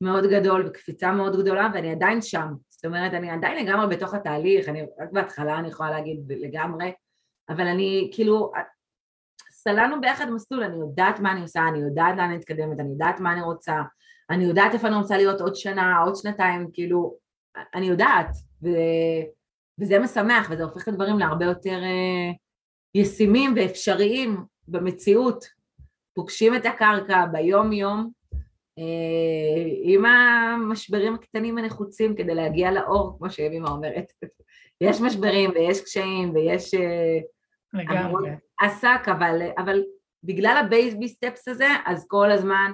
מאוד 0.00 0.26
גדול 0.26 0.66
וקפיצה 0.66 1.12
מאוד 1.12 1.42
גדולה 1.42 1.70
ואני 1.74 1.90
עדיין 1.90 2.22
שם. 2.22 2.48
זאת 2.68 2.84
אומרת, 2.84 3.14
אני 3.14 3.30
עדיין 3.30 3.66
לגמרי 3.66 3.96
בתוך 3.96 4.14
התהליך, 4.14 4.68
אני 4.68 4.82
רק 4.82 5.12
בהתחלה 5.12 5.58
אני 5.58 5.68
יכולה 5.68 5.90
להגיד 5.90 6.18
לגמרי, 6.28 6.92
אבל 7.48 7.66
אני 7.66 8.10
כאילו, 8.14 8.52
סללנו 9.68 10.00
ביחד 10.00 10.30
מסלול, 10.30 10.64
אני 10.64 10.76
יודעת 10.76 11.20
מה 11.20 11.32
אני 11.32 11.40
עושה, 11.40 11.68
אני 11.68 11.78
יודעת 11.78 12.16
לאן 12.16 12.24
אני 12.24 12.36
מתקדמת, 12.36 12.80
אני 12.80 12.90
יודעת 12.90 13.20
מה 13.20 13.32
אני 13.32 13.42
רוצה, 13.42 13.82
אני 14.30 14.44
יודעת 14.44 14.74
איפה 14.74 14.88
אני 14.88 14.96
רוצה 14.96 15.16
להיות 15.16 15.40
עוד 15.40 15.54
שנה, 15.54 15.98
עוד 15.98 16.16
שנתיים, 16.16 16.68
כאילו, 16.72 17.14
אני 17.74 17.86
יודעת, 17.86 18.30
ו... 18.62 18.68
וזה 19.80 19.98
משמח, 19.98 20.48
וזה 20.50 20.64
הופך 20.64 20.82
את 20.82 20.88
הדברים 20.88 21.18
להרבה 21.18 21.44
יותר 21.44 21.80
uh, 21.80 22.36
ישימים 22.94 23.54
ואפשריים 23.56 24.36
במציאות. 24.68 25.44
פוגשים 26.14 26.54
את 26.54 26.66
הקרקע 26.66 27.26
ביום 27.26 27.72
יום 27.72 28.10
uh, 28.80 28.82
עם 29.82 30.04
המשברים 30.06 31.14
הקטנים 31.14 31.58
הנחוצים 31.58 32.16
כדי 32.16 32.34
להגיע 32.34 32.70
לאור, 32.70 33.16
כמו 33.18 33.30
שאבימה 33.30 33.70
אומרת. 33.70 34.12
יש 34.80 35.00
משברים 35.00 35.50
ויש 35.50 35.80
קשיים 35.80 36.34
ויש... 36.34 36.74
Uh, 36.74 37.35
לגמרי. 37.72 38.30
עסק, 38.60 39.08
אבל, 39.08 39.42
אבל 39.58 39.82
בגלל 40.24 40.62
הבייסבי 40.66 41.08
סטפס 41.08 41.48
הזה, 41.48 41.68
אז 41.86 42.06
כל 42.08 42.30
הזמן 42.30 42.72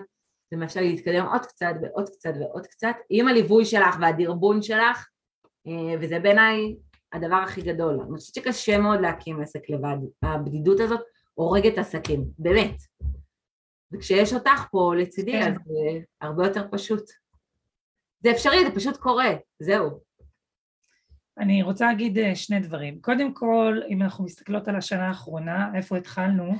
זה 0.50 0.56
מאפשר 0.56 0.80
להתקדם 0.80 1.26
עוד 1.26 1.46
קצת 1.46 1.74
ועוד 1.82 2.08
קצת 2.08 2.32
ועוד 2.40 2.66
קצת 2.66 2.96
עם 3.10 3.28
הליווי 3.28 3.64
שלך 3.64 3.96
והדרבון 4.00 4.62
שלך 4.62 5.08
אה, 5.66 5.94
וזה 6.00 6.18
בעיניי 6.18 6.76
הדבר 7.12 7.36
הכי 7.36 7.62
גדול. 7.62 8.00
אני 8.00 8.18
חושבת 8.18 8.34
שקשה 8.34 8.78
מאוד 8.78 9.00
להקים 9.00 9.40
עסק 9.40 9.70
לבד, 9.70 9.96
הבדידות 10.22 10.80
הזאת 10.80 11.00
הורגת 11.34 11.78
עסקים, 11.78 12.24
באמת. 12.38 12.76
וכשיש 13.92 14.32
אותך 14.32 14.66
פה 14.70 14.94
לצידי 14.98 15.32
כן. 15.32 15.52
אז 15.52 15.58
זה 15.64 16.00
הרבה 16.20 16.46
יותר 16.46 16.66
פשוט. 16.70 17.10
זה 18.20 18.30
אפשרי, 18.30 18.64
זה 18.64 18.74
פשוט 18.74 18.96
קורה, 18.96 19.30
זהו. 19.62 20.00
אני 21.38 21.62
רוצה 21.62 21.86
להגיד 21.86 22.18
אה, 22.18 22.34
שני 22.34 22.60
דברים. 22.60 23.00
קודם 23.00 23.34
כל, 23.34 23.80
אם 23.88 24.02
אנחנו 24.02 24.24
מסתכלות 24.24 24.68
על 24.68 24.76
השנה 24.76 25.08
האחרונה, 25.08 25.70
איפה 25.74 25.96
התחלנו, 25.96 26.54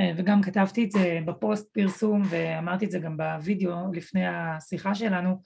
אה, 0.00 0.12
וגם 0.16 0.42
כתבתי 0.42 0.84
את 0.84 0.90
זה 0.90 1.18
בפוסט 1.24 1.72
פרסום 1.72 2.22
ואמרתי 2.30 2.84
את 2.84 2.90
זה 2.90 2.98
גם 2.98 3.16
בווידאו 3.16 3.92
לפני 3.92 4.26
השיחה 4.26 4.94
שלנו, 4.94 5.42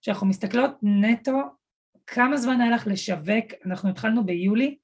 שאנחנו 0.00 0.26
מסתכלות 0.26 0.70
נטו 0.82 1.40
כמה 2.06 2.36
זמן 2.36 2.60
היה 2.60 2.70
לך 2.70 2.86
לשווק, 2.86 3.46
אנחנו 3.66 3.90
התחלנו 3.90 4.26
ביולי, 4.26 4.76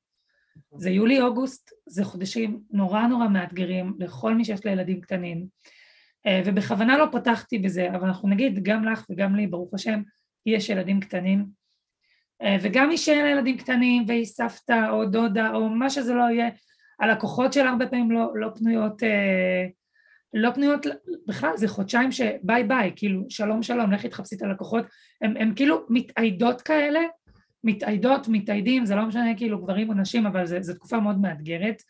זה 0.77 0.91
יולי-אוגוסט, 0.91 1.71
זה 1.87 2.05
חודשים 2.05 2.61
נורא 2.71 3.07
נורא 3.07 3.29
מאתגרים 3.29 3.95
לכל 3.99 4.35
מי 4.35 4.45
שיש 4.45 4.67
לה 4.67 4.73
ילדים 4.73 5.01
קטנים, 5.01 5.47
אה, 6.27 6.43
ובכוונה 6.45 6.99
לא 6.99 7.07
פתחתי 7.13 7.59
בזה, 7.59 7.91
אבל 7.91 8.07
אנחנו 8.09 8.29
נגיד 8.29 8.59
גם 8.63 8.85
לך 8.85 9.07
וגם 9.11 9.35
לי, 9.37 9.47
ברוך 9.47 9.75
השם, 9.75 10.03
יש 10.47 10.69
ילדים 10.69 11.01
קטנים, 11.01 11.58
וגם 12.63 12.89
מי 12.89 12.99
שאין 12.99 13.25
לה 13.25 13.31
ילדים 13.31 13.57
קטנים 13.57 14.05
והיא 14.07 14.25
סבתא 14.25 14.91
או 14.91 15.05
דודה 15.05 15.51
או 15.55 15.69
מה 15.69 15.91
שזה 15.91 16.15
לא 16.15 16.23
יהיה, 16.23 16.49
הלקוחות 17.01 17.53
שלה 17.53 17.71
הרבה 17.71 17.87
פעמים 17.87 18.11
לא, 18.11 18.33
לא 18.35 18.49
פנויות, 18.55 19.03
אה, 19.03 19.67
לא 20.35 20.51
פנויות 20.51 20.87
בכלל, 21.29 21.57
זה 21.57 21.69
חודשיים 21.69 22.13
שביי 22.13 22.65
ביי, 22.65 22.93
כאילו 22.97 23.25
שלום 23.29 23.63
שלום, 23.63 23.93
לכי 23.93 24.09
תחפשי 24.09 24.37
את 24.37 24.43
הלקוחות, 24.43 24.85
הם 25.21 25.53
כאילו 25.57 25.87
מתאיידות 25.89 26.63
כאלה, 26.63 27.01
מתאיידות, 27.65 28.29
מתאיידים, 28.29 28.87
זה 28.87 28.95
לא 28.95 29.07
משנה 29.07 29.37
כאילו 29.37 29.63
גברים 29.63 29.89
או 29.89 29.95
נשים, 29.95 30.27
אבל 30.27 30.47
זו 30.47 30.75
תקופה 30.75 31.01
מאוד 31.01 31.21
מאתגרת. 31.21 31.83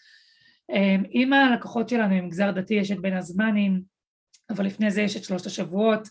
אם 1.14 1.32
הלקוחות 1.32 1.88
שלנו 1.88 2.14
הם 2.14 2.26
מגזר 2.26 2.50
דתי, 2.50 2.74
יש 2.74 2.90
את 2.90 3.00
בין 3.00 3.16
הזמנים, 3.16 3.82
אבל 4.50 4.66
לפני 4.66 4.90
זה 4.90 5.02
יש 5.02 5.16
את 5.16 5.24
שלושת 5.24 5.46
השבועות 5.46 6.08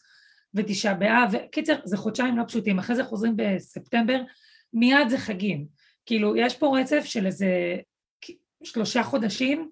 ותשעה 0.53 0.93
באב, 0.93 1.35
קיצר 1.51 1.75
זה 1.83 1.97
חודשיים 1.97 2.37
לא 2.37 2.43
פשוטים, 2.43 2.79
אחרי 2.79 2.95
זה 2.95 3.03
חוזרים 3.03 3.33
בספטמבר, 3.35 4.21
מיד 4.73 5.09
זה 5.09 5.17
חגים, 5.17 5.65
כאילו 6.05 6.35
יש 6.35 6.57
פה 6.57 6.79
רצף 6.79 7.01
של 7.05 7.25
איזה 7.25 7.77
שלושה 8.63 9.03
חודשים 9.03 9.71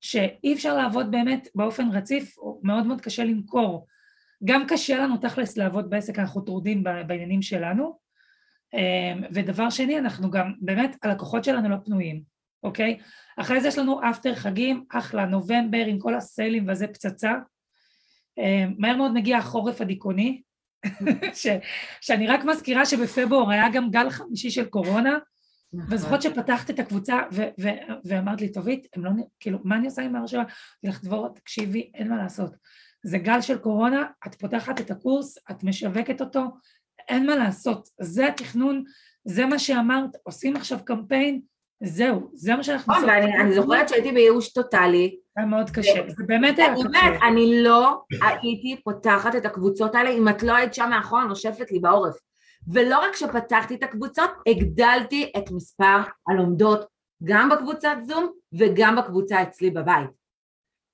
שאי 0.00 0.54
אפשר 0.54 0.76
לעבוד 0.76 1.10
באמת 1.10 1.48
באופן 1.54 1.88
רציף, 1.92 2.34
מאוד 2.62 2.86
מאוד 2.86 3.00
קשה 3.00 3.24
למכור, 3.24 3.86
גם 4.44 4.66
קשה 4.68 4.98
לנו 4.98 5.16
תכלס 5.16 5.56
לעבוד 5.56 5.90
בעסק, 5.90 6.18
אנחנו 6.18 6.40
טרודים 6.40 6.82
בעניינים 6.82 7.42
שלנו, 7.42 7.98
אמ, 8.74 9.22
ודבר 9.32 9.70
שני 9.70 9.98
אנחנו 9.98 10.30
גם 10.30 10.52
באמת 10.60 10.96
הלקוחות 11.02 11.44
שלנו 11.44 11.68
לא 11.68 11.76
פנויים, 11.84 12.22
אוקיי? 12.62 12.98
אחרי 13.36 13.60
זה 13.60 13.68
יש 13.68 13.78
לנו 13.78 14.00
אפטר 14.10 14.34
חגים, 14.34 14.84
אחלה, 14.90 15.26
נובמבר 15.26 15.84
עם 15.86 15.98
כל 15.98 16.14
הסיילים 16.14 16.66
וזה 16.68 16.86
פצצה, 16.86 17.32
מהר 18.78 18.96
מאוד 18.96 19.12
מגיע 19.12 19.38
החורף 19.38 19.80
הדיכאוני, 19.80 20.42
ש, 21.34 21.46
שאני 22.00 22.26
רק 22.26 22.44
מזכירה 22.44 22.86
שבפברואר 22.86 23.50
היה 23.50 23.70
גם 23.72 23.90
גל 23.90 24.10
חמישי 24.10 24.50
של 24.50 24.64
קורונה, 24.64 25.18
נכון. 25.72 25.94
וזוכרת 25.94 26.22
שפתחת 26.22 26.70
את 26.70 26.78
הקבוצה 26.78 27.20
ו- 27.32 27.48
ו- 27.60 27.94
ואמרת 28.04 28.40
לי, 28.40 28.52
טובית, 28.52 28.86
הם 28.96 29.04
לא, 29.04 29.10
כאילו, 29.40 29.58
מה 29.64 29.76
אני 29.76 29.86
עושה 29.86 30.02
עם 30.02 30.16
ההרשמה? 30.16 30.40
אמרתי 30.40 30.88
לך, 30.88 31.04
דבורה, 31.04 31.28
תקשיבי, 31.34 31.90
אין 31.94 32.08
מה 32.08 32.16
לעשות. 32.16 32.56
זה 33.02 33.18
גל 33.18 33.40
של 33.40 33.58
קורונה, 33.58 34.04
את 34.26 34.34
פותחת 34.34 34.80
את 34.80 34.90
הקורס, 34.90 35.38
את 35.50 35.64
משווקת 35.64 36.20
אותו, 36.20 36.44
אין 37.08 37.26
מה 37.26 37.36
לעשות. 37.36 37.88
זה 38.00 38.28
התכנון, 38.28 38.84
זה 39.24 39.46
מה 39.46 39.58
שאמרת, 39.58 40.10
עושים 40.22 40.56
עכשיו 40.56 40.84
קמפיין, 40.84 41.40
זהו, 41.82 42.30
זה 42.34 42.56
מה 42.56 42.62
שאנחנו 42.62 42.94
עושים. 42.94 43.08
אני 43.40 43.54
זוכרת 43.54 43.88
שהייתי 43.88 44.12
בייאוש 44.12 44.52
טוטאלי. 44.52 45.16
היה 45.36 45.46
מאוד 45.46 45.70
קשה, 45.70 46.02
זה 46.08 46.24
באמת 46.26 46.58
היה 46.58 46.74
קשה. 46.74 46.82
באמת, 46.82 47.20
אני 47.28 47.62
לא 47.62 48.02
הייתי 48.22 48.80
פותחת 48.84 49.36
את 49.36 49.46
הקבוצות 49.46 49.94
האלה 49.94 50.10
אם 50.10 50.28
את 50.28 50.42
לא 50.42 50.52
היית 50.52 50.74
שם 50.74 50.90
מאחורה 50.90 51.24
נושפת 51.24 51.70
לי 51.70 51.78
בעורף. 51.78 52.14
ולא 52.72 52.98
רק 52.98 53.16
שפתחתי 53.16 53.74
את 53.74 53.82
הקבוצות, 53.82 54.30
הגדלתי 54.48 55.32
את 55.36 55.50
מספר 55.50 55.98
הלומדות 56.28 56.86
גם 57.24 57.48
בקבוצת 57.48 57.96
זום 58.02 58.32
וגם 58.52 58.96
בקבוצה 58.96 59.42
אצלי 59.42 59.70
בבית. 59.70 60.10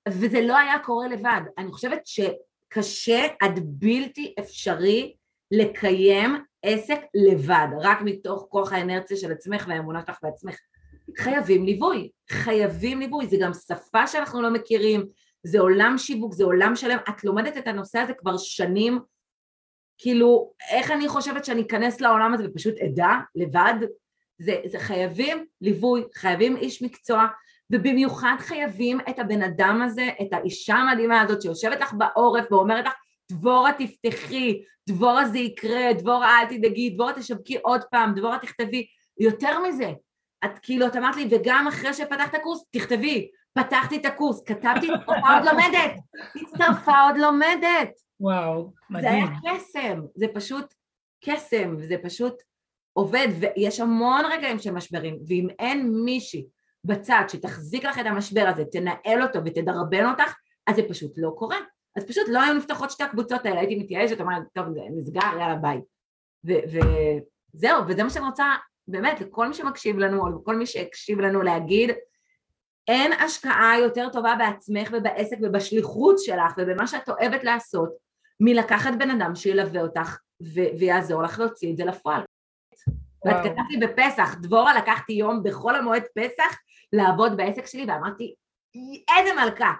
וזה 0.09 0.41
לא 0.41 0.57
היה 0.57 0.79
קורה 0.79 1.07
לבד. 1.07 1.41
אני 1.57 1.71
חושבת 1.71 2.01
שקשה 2.05 3.27
עד 3.41 3.59
בלתי 3.63 4.35
אפשרי 4.39 5.15
לקיים 5.51 6.43
עסק 6.63 6.99
לבד, 7.13 7.67
רק 7.81 8.01
מתוך 8.01 8.47
כוח 8.49 8.73
האנרציה 8.73 9.17
של 9.17 9.31
עצמך 9.31 9.65
והאמונה 9.67 10.01
שלך 10.07 10.17
בעצמך. 10.23 10.55
חייבים 11.17 11.65
ליווי, 11.65 12.09
חייבים 12.29 12.99
ליווי, 12.99 13.27
זה 13.27 13.37
גם 13.41 13.51
שפה 13.53 14.07
שאנחנו 14.07 14.41
לא 14.41 14.49
מכירים, 14.49 15.05
זה 15.43 15.59
עולם 15.59 15.97
שיווק, 15.97 16.33
זה 16.33 16.43
עולם 16.43 16.75
שלם, 16.75 16.97
את 17.09 17.23
לומדת 17.23 17.57
את 17.57 17.67
הנושא 17.67 17.99
הזה 17.99 18.13
כבר 18.13 18.37
שנים, 18.37 18.99
כאילו, 19.97 20.53
איך 20.71 20.91
אני 20.91 21.07
חושבת 21.07 21.45
שאני 21.45 21.61
אכנס 21.61 22.01
לעולם 22.01 22.33
הזה 22.33 22.43
ופשוט 22.47 22.75
אדע 22.77 23.09
לבד? 23.35 23.73
זה, 24.39 24.55
זה 24.65 24.79
חייבים 24.79 25.45
ליווי, 25.61 26.03
חייבים 26.15 26.57
איש 26.57 26.81
מקצוע, 26.81 27.27
ובמיוחד 27.73 28.35
חייבים 28.39 28.99
את 29.09 29.19
הבן 29.19 29.41
אדם 29.41 29.81
הזה, 29.85 30.09
את 30.21 30.33
האישה 30.33 30.75
המדהימה 30.75 31.21
הזאת 31.21 31.41
שיושבת 31.41 31.79
לך 31.79 31.93
בעורף 31.93 32.51
ואומרת 32.51 32.85
לך, 32.85 32.93
דבורה 33.31 33.71
תפתחי, 33.73 34.63
דבורה 34.89 35.25
זה 35.25 35.37
יקרה, 35.37 35.93
דבורה 35.93 36.39
אל 36.39 36.45
תדאגי, 36.45 36.89
דבורה 36.89 37.13
תשווקי 37.13 37.57
עוד 37.57 37.81
פעם, 37.91 38.13
דבורה 38.15 38.39
תכתבי, 38.39 38.87
יותר 39.19 39.59
מזה, 39.59 39.91
את 40.45 40.59
כאילו, 40.59 40.87
את 40.87 40.95
אמרת 40.95 41.15
לי, 41.15 41.27
וגם 41.31 41.67
אחרי 41.67 41.93
שפתחת 41.93 42.35
קורס, 42.43 42.63
תכתבי, 42.71 43.31
פתחתי 43.53 43.97
את 43.97 44.05
הקורס, 44.05 44.43
כתבתי, 44.43 44.87
הצטרפה 44.93 45.35
עוד 45.35 45.45
לומדת, 45.45 45.91
הצטרפה 46.35 47.01
עוד 47.01 47.17
לומדת. 47.17 47.89
וואו, 48.19 48.73
מדהים. 48.89 49.01
זה 49.01 49.09
היה 49.09 49.57
קסם, 49.57 50.01
זה 50.15 50.25
פשוט 50.33 50.73
קסם, 51.25 51.75
זה 51.79 51.95
פשוט 52.03 52.33
עובד, 52.93 53.27
ויש 53.39 53.79
המון 53.79 54.25
רגעים 54.25 54.59
של 54.59 54.71
משברים, 54.71 55.19
ואם 55.27 55.47
אין 55.59 55.91
מישהי 56.05 56.45
בצד 56.83 57.23
שתחזיק 57.27 57.83
לך 57.85 57.99
את 57.99 58.05
המשבר 58.05 58.47
הזה, 58.47 58.65
תנהל 58.65 59.23
אותו 59.23 59.39
ותדרבן 59.45 60.05
אותך, 60.05 60.35
אז 60.67 60.75
זה 60.75 60.81
פשוט 60.89 61.11
לא 61.17 61.33
קורה. 61.37 61.57
אז 61.95 62.03
פשוט 62.03 62.23
לא 62.29 62.41
היו 62.41 62.53
נפתחות 62.53 62.91
שתי 62.91 63.03
הקבוצות 63.03 63.45
האלה, 63.45 63.59
הייתי 63.59 63.75
מתייאשת, 63.75 64.21
אומרת, 64.21 64.43
טוב, 64.53 64.65
זה 64.73 64.79
נסגר, 64.97 65.21
יאללה 65.39 65.55
ביי. 65.55 65.81
וזהו, 66.43 67.83
וזה 67.87 68.03
מה 68.03 68.09
שאני 68.09 68.25
רוצה 68.25 68.45
באמת 68.87 69.21
לכל 69.21 69.47
מי 69.47 69.53
שמקשיב 69.53 69.97
לנו, 69.97 70.21
או 70.21 70.41
לכל 70.41 70.55
מי 70.55 70.65
שהקשיב 70.65 71.19
לנו 71.19 71.41
להגיד, 71.41 71.91
אין 72.87 73.13
השקעה 73.13 73.79
יותר 73.79 74.09
טובה 74.09 74.35
בעצמך 74.37 74.89
ובעסק 74.91 75.37
ובשליחות 75.41 76.19
שלך 76.19 76.53
ובמה 76.57 76.87
שאת 76.87 77.09
אוהבת 77.09 77.43
לעשות 77.43 77.89
מלקחת 78.39 78.93
בן 78.99 79.11
אדם 79.11 79.35
שילווה 79.35 79.81
אותך 79.81 80.17
ו- 80.43 80.79
ויעזור 80.79 81.23
לך 81.23 81.39
להוציא 81.39 81.71
את 81.71 81.77
זה 81.77 81.85
לפועל. 81.85 82.21
ואת 83.25 83.35
כתבתי 83.43 83.77
בפסח, 83.81 84.35
דבורה 84.41 84.73
לקחתי 84.77 85.13
יום 85.13 85.43
בחול 85.43 85.75
המועד 85.75 86.03
פסח 86.15 86.57
לעבוד 86.93 87.37
בעסק 87.37 87.65
שלי 87.65 87.85
ואמרתי, 87.87 88.35
איזה 89.17 89.33
מלכה, 89.33 89.73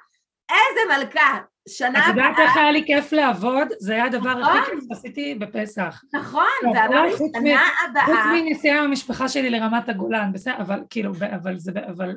איזה 0.51 0.97
מלכה, 0.97 1.39
שנה 1.67 1.99
הבאה... 1.99 2.09
את 2.09 2.15
יודעת 2.15 2.39
איך 2.39 2.57
היה 2.57 2.71
לי 2.71 2.83
כיף 2.85 3.13
לעבוד? 3.13 3.67
זה 3.79 3.93
היה 3.93 4.05
הדבר 4.05 4.29
הכי 4.29 4.41
נכון. 4.41 4.61
כיף 4.65 4.83
שעשיתי 4.89 5.35
בפסח. 5.35 6.01
נכון, 6.13 6.43
ואמרתי, 6.63 7.17
שנה 7.17 7.61
הבאה... 7.89 8.05
חוץ 8.05 8.15
מנסיעה 8.33 8.77
עם 8.77 8.83
המשפחה 8.83 9.27
שלי 9.29 9.49
לרמת 9.49 9.89
הגולן, 9.89 10.33
בסדר, 10.33 10.57
אבל 10.57 10.83
כאילו, 10.89 11.11
אבל 11.35 11.57
זה, 11.57 11.71
אבל... 11.87 12.15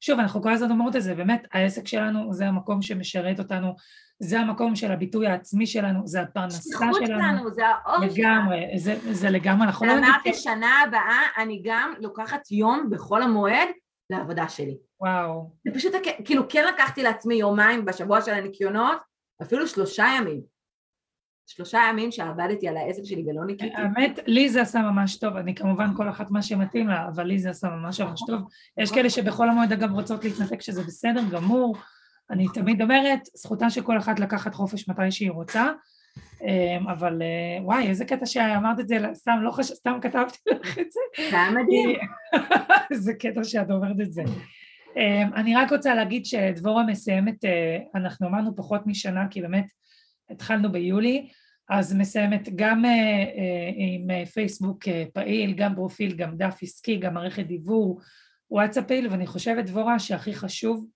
שוב, 0.00 0.18
אנחנו 0.18 0.42
כל 0.42 0.52
הזמן 0.52 0.70
אומרות 0.70 0.96
את 0.96 1.02
זה, 1.02 1.14
באמת, 1.14 1.46
העסק 1.52 1.88
שלנו 1.88 2.32
זה 2.32 2.46
המקום 2.46 2.82
שמשרת 2.82 3.38
אותנו, 3.38 3.74
זה 4.18 4.40
המקום 4.40 4.76
של 4.76 4.92
הביטוי 4.92 5.26
העצמי 5.26 5.66
שלנו, 5.66 6.06
זה 6.06 6.20
הפרנסה 6.20 6.62
שלנו. 6.62 6.94
שליחות 6.94 7.06
שלנו, 7.06 7.50
זה 7.50 7.62
האור 7.66 7.96
שלנו. 7.96 8.12
לגמרי, 8.12 8.66
זה, 8.76 8.96
זה 9.10 9.30
לגמרי, 9.30 9.66
אנחנו 9.66 9.86
לא... 9.86 9.92
ואמרתי, 9.92 10.34
שנה 10.34 10.82
הבאה 10.86 11.20
אני 11.36 11.62
גם 11.64 11.92
לוקחת 12.00 12.50
יום 12.50 12.90
בחול 12.90 13.22
המועד 13.22 13.68
לעבודה 14.12 14.48
שלי. 14.48 14.78
וואו. 15.00 15.50
זה 15.64 15.74
פשוט, 15.74 15.92
כאילו 16.24 16.42
כן 16.48 16.64
לקחתי 16.74 17.02
לעצמי 17.02 17.34
יומיים 17.34 17.84
בשבוע 17.84 18.22
של 18.22 18.34
הניקיונות, 18.34 18.98
אפילו 19.42 19.66
שלושה 19.66 20.06
ימים. 20.18 20.40
שלושה 21.46 21.80
ימים 21.90 22.12
שעבדתי 22.12 22.68
על 22.68 22.76
העסק 22.76 23.02
שלי 23.04 23.24
ולא 23.26 23.44
ניקיתי. 23.46 23.76
האמת, 23.76 24.18
לי 24.26 24.48
זה 24.48 24.62
עשה 24.62 24.78
ממש 24.78 25.16
טוב, 25.16 25.36
אני 25.36 25.54
כמובן 25.54 25.96
כל 25.96 26.08
אחת 26.08 26.30
מה 26.30 26.42
שמתאים 26.42 26.88
לה, 26.88 27.08
אבל 27.08 27.24
לי 27.24 27.38
זה 27.38 27.50
עשה 27.50 27.68
ממש 27.68 28.00
ממש 28.00 28.20
טוב. 28.26 28.40
יש 28.78 28.92
כאלה 28.92 29.10
שבכל 29.10 29.48
המועד 29.48 29.72
אגב 29.72 29.92
רוצות 29.92 30.24
להתנתק 30.24 30.60
שזה 30.60 30.82
בסדר 30.82 31.22
גמור, 31.30 31.76
אני 32.30 32.46
תמיד 32.54 32.82
אומרת, 32.82 33.20
זכותה 33.34 33.70
של 33.70 33.82
כל 33.82 33.98
אחת 33.98 34.20
לקחת 34.20 34.54
חופש 34.54 34.88
מתי 34.88 35.10
שהיא 35.10 35.30
רוצה, 35.30 35.72
אבל 36.88 37.22
אה, 37.22 37.64
וואי, 37.64 37.88
איזה 37.88 38.04
קטע 38.04 38.26
שאמרת 38.26 38.80
את 38.80 38.88
זה, 38.88 38.98
סתם 39.14 39.38
לא 39.42 39.50
חשב, 39.50 39.74
סתם 39.74 39.98
כתבתי 40.02 40.38
לך 40.60 40.78
את 40.78 40.92
זה. 40.92 41.00
זה 41.30 41.36
היה 41.36 41.50
מדהים. 41.50 41.98
איזה 42.90 43.14
קטע 43.14 43.44
שאת 43.44 43.70
אומרת 43.70 44.00
את 44.00 44.12
זה. 44.12 44.22
אמ, 44.96 45.34
אני 45.34 45.56
רק 45.56 45.72
רוצה 45.72 45.94
להגיד 45.94 46.26
שדבורה 46.26 46.86
מסיימת, 46.86 47.44
אה, 47.44 47.78
אנחנו 47.94 48.28
אמרנו 48.28 48.56
פחות 48.56 48.86
משנה, 48.86 49.28
כי 49.30 49.40
באמת 49.40 49.66
התחלנו 50.30 50.72
ביולי, 50.72 51.28
אז 51.68 51.94
מסיימת 51.94 52.48
גם 52.56 52.84
אה, 52.84 52.90
עם 53.76 54.24
פייסבוק 54.24 54.84
פעיל, 55.14 55.52
גם 55.52 55.74
פרופיל, 55.74 56.16
גם 56.16 56.36
דף 56.36 56.58
עסקי, 56.62 56.96
גם 56.96 57.14
מערכת 57.14 57.46
דיבור, 57.46 58.00
וואטסאפ 58.50 58.86
פעיל, 58.86 59.08
ואני 59.10 59.26
חושבת, 59.26 59.64
דבורה, 59.64 59.98
שהכי 59.98 60.34
חשוב 60.34 60.86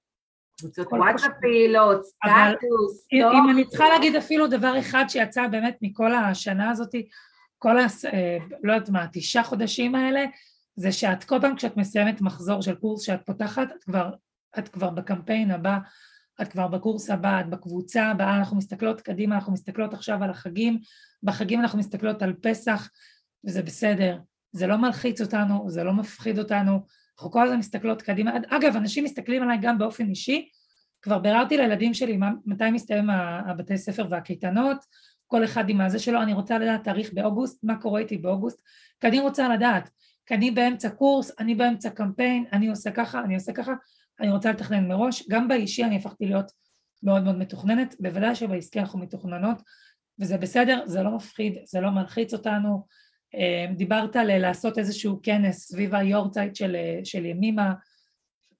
קבוצות 0.60 0.92
וואטסאפ 0.92 1.32
פעילות, 1.40 2.04
סטטוס, 2.04 3.06
אם 3.12 3.50
אני 3.50 3.64
צריכה 3.64 3.88
להגיד 3.88 4.16
אפילו 4.16 4.46
דבר 4.46 4.78
אחד 4.78 5.04
שיצא 5.08 5.46
באמת 5.46 5.78
מכל 5.82 6.14
השנה 6.14 6.70
הזאת, 6.70 6.94
כל 7.58 7.78
ה... 7.78 7.86
אה, 8.12 8.38
לא 8.62 8.72
יודעת 8.72 8.90
מה, 8.90 9.06
תשעה 9.12 9.44
חודשים 9.44 9.94
האלה, 9.94 10.24
זה 10.76 10.92
שאת 10.92 11.24
כל 11.24 11.40
פעם 11.40 11.56
כשאת 11.56 11.76
מסיימת 11.76 12.20
מחזור 12.20 12.62
של 12.62 12.74
קורס 12.74 13.02
שאת 13.02 13.26
פותחת, 13.26 13.68
את 13.76 13.84
כבר, 13.84 14.10
את 14.58 14.68
כבר 14.68 14.90
בקמפיין 14.90 15.50
הבא, 15.50 15.78
את 16.42 16.48
כבר 16.48 16.68
בקורס 16.68 17.10
הבא, 17.10 17.40
את 17.40 17.50
בקבוצה 17.50 18.06
הבאה, 18.06 18.36
אנחנו 18.36 18.56
מסתכלות 18.56 19.00
קדימה, 19.00 19.34
אנחנו 19.34 19.52
מסתכלות 19.52 19.94
עכשיו 19.94 20.24
על 20.24 20.30
החגים, 20.30 20.78
בחגים 21.22 21.60
אנחנו 21.60 21.78
מסתכלות 21.78 22.22
על 22.22 22.32
פסח, 22.32 22.88
וזה 23.46 23.62
בסדר, 23.62 24.18
זה 24.52 24.66
לא 24.66 24.76
מלחיץ 24.76 25.20
אותנו, 25.20 25.70
זה 25.70 25.84
לא 25.84 25.92
מפחיד 25.92 26.38
אותנו, 26.38 26.86
אנחנו 27.18 27.30
כל 27.30 27.44
הזמן 27.44 27.58
מסתכלות 27.58 28.02
קדימה, 28.02 28.32
אגב 28.48 28.76
אנשים 28.76 29.04
מסתכלים 29.04 29.42
עליי 29.42 29.58
גם 29.60 29.78
באופן 29.78 30.08
אישי, 30.08 30.48
כבר 31.02 31.18
ביררתי 31.18 31.56
לילדים 31.56 31.94
שלי 31.94 32.18
מתי 32.46 32.70
מסתיים 32.70 33.10
הבתי 33.46 33.78
ספר 33.78 34.06
והקייטנות, 34.10 34.78
כל 35.26 35.44
אחד 35.44 35.68
עם 35.68 35.80
הזה 35.80 35.98
שלו, 35.98 36.22
אני 36.22 36.32
רוצה 36.32 36.58
לדעת 36.58 36.84
תאריך 36.84 37.12
באוגוסט, 37.12 37.64
מה 37.64 37.80
קורה 37.80 38.00
איתי 38.00 38.16
באוגוסט, 38.16 38.62
כי 39.00 39.06
אני 39.06 39.20
רוצה 39.20 39.48
לדעת, 39.48 39.90
כי 40.26 40.34
אני 40.34 40.50
באמצע 40.50 40.90
קורס, 40.90 41.32
אני 41.38 41.54
באמצע 41.54 41.90
קמפיין, 41.90 42.44
אני 42.52 42.68
עושה 42.68 42.90
ככה, 42.90 43.20
אני 43.24 43.34
עושה 43.34 43.52
ככה, 43.52 43.72
אני 44.20 44.30
רוצה 44.30 44.50
לתכנן 44.50 44.88
מראש, 44.88 45.28
גם 45.28 45.48
באישי 45.48 45.84
אני 45.84 45.96
הפכתי 45.96 46.26
להיות 46.26 46.52
מאוד 47.02 47.22
מאוד 47.22 47.38
מתוכננת, 47.38 47.94
בוודאי 48.00 48.34
שבעסקי 48.34 48.80
אנחנו 48.80 48.98
מתוכננות, 48.98 49.62
וזה 50.18 50.38
בסדר, 50.38 50.82
זה 50.86 51.02
לא 51.02 51.10
מפחיד, 51.10 51.58
זה 51.64 51.80
לא 51.80 51.90
מלחיץ 51.90 52.32
אותנו. 52.32 52.86
אמ, 53.34 53.74
דיברת 53.74 54.16
על 54.16 54.38
לעשות 54.38 54.78
איזשהו 54.78 55.20
כנס 55.22 55.68
סביב 55.68 55.94
היורצייט 55.94 56.56
של, 56.56 56.76
של 57.04 57.24
ימימה, 57.24 57.72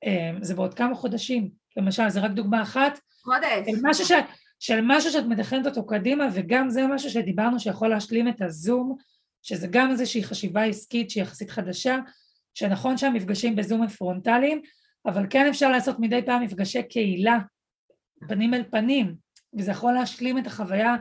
אמ, 0.05 0.39
זה 0.43 0.55
בעוד 0.55 0.75
כמה 0.75 0.95
חודשים, 0.95 1.51
למשל, 1.77 2.09
זה 2.09 2.21
רק 2.21 2.31
דוגמה 2.31 2.63
אחת. 2.63 2.99
חודש. 3.23 3.67
של 3.67 3.81
משהו, 3.83 4.05
ש, 4.05 4.13
של 4.61 4.81
משהו 4.83 5.11
שאת 5.11 5.25
מתכננת 5.25 5.67
אותו 5.67 5.87
קדימה, 5.87 6.25
וגם 6.33 6.71
זה 6.71 6.87
משהו 6.87 7.11
שדיברנו 7.11 7.61
שיכול 7.61 7.89
להשלים 7.89 8.29
את 8.29 8.43
הזום, 8.43 8.97
שזה 9.43 9.67
גם 9.71 9.91
איזושהי 9.91 10.25
חשיבה 10.25 10.65
עסקית 10.65 11.11
שהיא 11.11 11.23
יחסית 11.23 11.51
חדשה, 11.51 11.99
שנכון 12.55 12.97
שהמפגשים 12.97 13.57
בזום 13.57 13.83
הם 13.83 13.89
פרונטליים, 13.89 14.63
אבל 15.07 15.27
כן 15.31 15.47
אפשר 15.49 15.71
לעשות 15.71 15.97
מדי 15.99 16.23
פעם 16.27 16.43
מפגשי 16.43 16.83
קהילה, 16.83 17.39
פנים 18.29 18.55
אל 18.55 18.63
פנים, 18.71 19.15
וזה 19.59 19.71
יכול 19.71 19.93
להשלים 19.93 20.39
את 20.39 20.47
החוויה, 20.47 20.91
אה, 20.93 20.97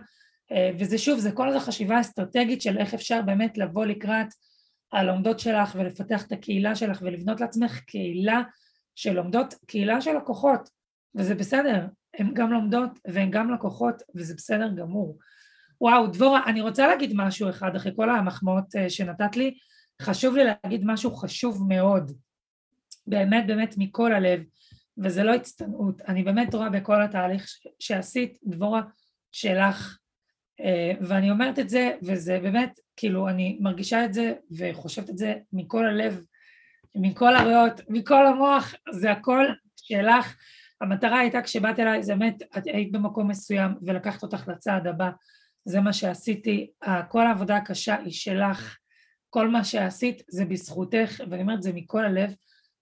וזה 0.80 0.98
שוב, 0.98 1.20
זה 1.20 1.32
כל 1.32 1.50
הזו 1.50 1.60
חשיבה 1.60 2.02
אסטרטגית 2.02 2.62
של 2.62 2.78
איך 2.78 2.94
אפשר 2.94 3.22
באמת 3.22 3.58
לבוא 3.58 3.86
לקראת 3.86 4.28
הלומדות 4.92 5.40
שלך 5.40 5.76
ולפתח 5.76 6.26
את 6.28 6.32
הקהילה 6.32 6.76
שלך 6.76 7.02
ולבנות 7.02 7.42
לעצמך 7.42 7.80
קהילה 7.80 8.42
של 8.96 9.14
לומדות, 9.14 9.54
קהילה 9.68 10.02
של 10.02 10.18
לקוחות, 10.18 10.70
וזה 11.16 11.36
בסדר, 11.36 11.88
הן 12.18 12.34
גם 12.34 12.52
לומדות 12.52 13.00
והן 13.08 13.32
גם 13.32 13.54
לקוחות, 13.54 14.02
וזה 14.16 14.34
בסדר 14.34 14.70
גמור. 14.76 15.18
וואו, 15.82 16.08
דבורה, 16.08 16.42
אני 16.46 16.62
רוצה 16.62 16.88
להגיד 16.88 17.12
משהו 17.16 17.50
אחד 17.50 17.76
אחרי 17.76 17.92
כל 17.96 18.10
המחמאות 18.10 18.76
אה, 18.76 18.90
שנתת 18.90 19.36
לי, 19.36 19.58
חשוב 20.02 20.36
לי 20.36 20.44
להגיד 20.44 20.82
משהו 20.86 21.16
חשוב 21.16 21.64
מאוד, 21.68 22.12
באמת 23.08 23.48
באמת 23.48 23.76
מכל 23.78 24.14
הלב, 24.14 24.44
וזה 24.98 25.24
לא 25.24 25.34
הצטנעות, 25.34 26.02
אני 26.02 26.24
באמת 26.24 26.54
רואה 26.54 26.70
בכל 26.70 27.04
התהליך 27.04 27.46
שעשית, 27.80 28.38
דבורה, 28.44 28.82
שלך, 29.32 29.98
אה, 30.02 30.05
ואני 31.02 31.32
אומרת 31.32 31.60
את 31.60 31.70
זה, 31.70 31.92
וזה 32.04 32.40
באמת, 32.40 32.80
כאילו, 32.96 33.30
אני 33.30 33.58
מרגישה 33.62 34.06
את 34.06 34.14
זה 34.14 34.34
וחושבת 34.58 35.10
את 35.10 35.18
זה 35.18 35.36
מכל 35.54 35.86
הלב, 35.86 36.22
מכל 36.96 37.36
הריאות, 37.36 37.82
מכל 37.90 38.28
המוח, 38.28 38.74
זה 38.92 39.12
הכל 39.12 39.46
שלך. 39.76 40.36
המטרה 40.82 41.20
הייתה 41.20 41.42
כשבאת 41.42 41.80
אליי, 41.80 42.04
זה 42.04 42.16
באמת, 42.16 42.44
את 42.58 42.68
היית 42.68 42.92
במקום 42.92 43.28
מסוים 43.28 43.72
ולקחת 43.82 44.24
אותך 44.24 44.48
לצעד 44.48 44.88
הבא, 44.88 45.10
זה 45.66 45.82
מה 45.82 45.94
שעשיתי, 45.94 46.72
כל 47.10 47.28
העבודה 47.28 47.58
הקשה 47.58 47.96
היא 47.96 48.12
שלך, 48.12 48.78
כל 49.30 49.48
מה 49.48 49.64
שעשית 49.64 50.22
זה 50.30 50.46
בזכותך, 50.46 51.22
ואני 51.30 51.42
אומרת 51.42 51.64
זה 51.64 51.74
מכל 51.74 52.06
הלב, 52.06 52.34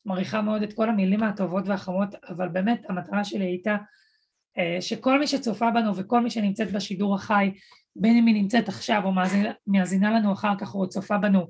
מעריכה 0.05 0.41
מאוד 0.41 0.63
את 0.63 0.74
כל 0.74 0.89
המילים 0.89 1.24
הטובות 1.24 1.67
והחמות, 1.67 2.15
אבל 2.30 2.49
באמת 2.49 2.82
המטרה 2.89 3.24
שלי 3.24 3.45
הייתה 3.45 3.71
אה, 3.71 3.78
שכל 4.80 5.20
מי 5.20 5.28
שצופה 5.28 5.72
בנו 5.72 5.95
וכל 5.95 6.20
מי 6.20 6.30
שנמצאת 6.30 6.72
בשידור 6.72 7.16
החי, 7.16 7.51
בין 7.95 8.18
אם 8.18 8.26
היא 8.26 8.36
נמצאת 8.36 8.68
עכשיו 8.68 9.01
או 9.06 9.12
מאזינה 9.68 10.12
לנו 10.12 10.34
אחר 10.34 10.54
כך 10.60 10.76
או 10.76 10.89
צופה 10.89 11.18
בנו 11.18 11.47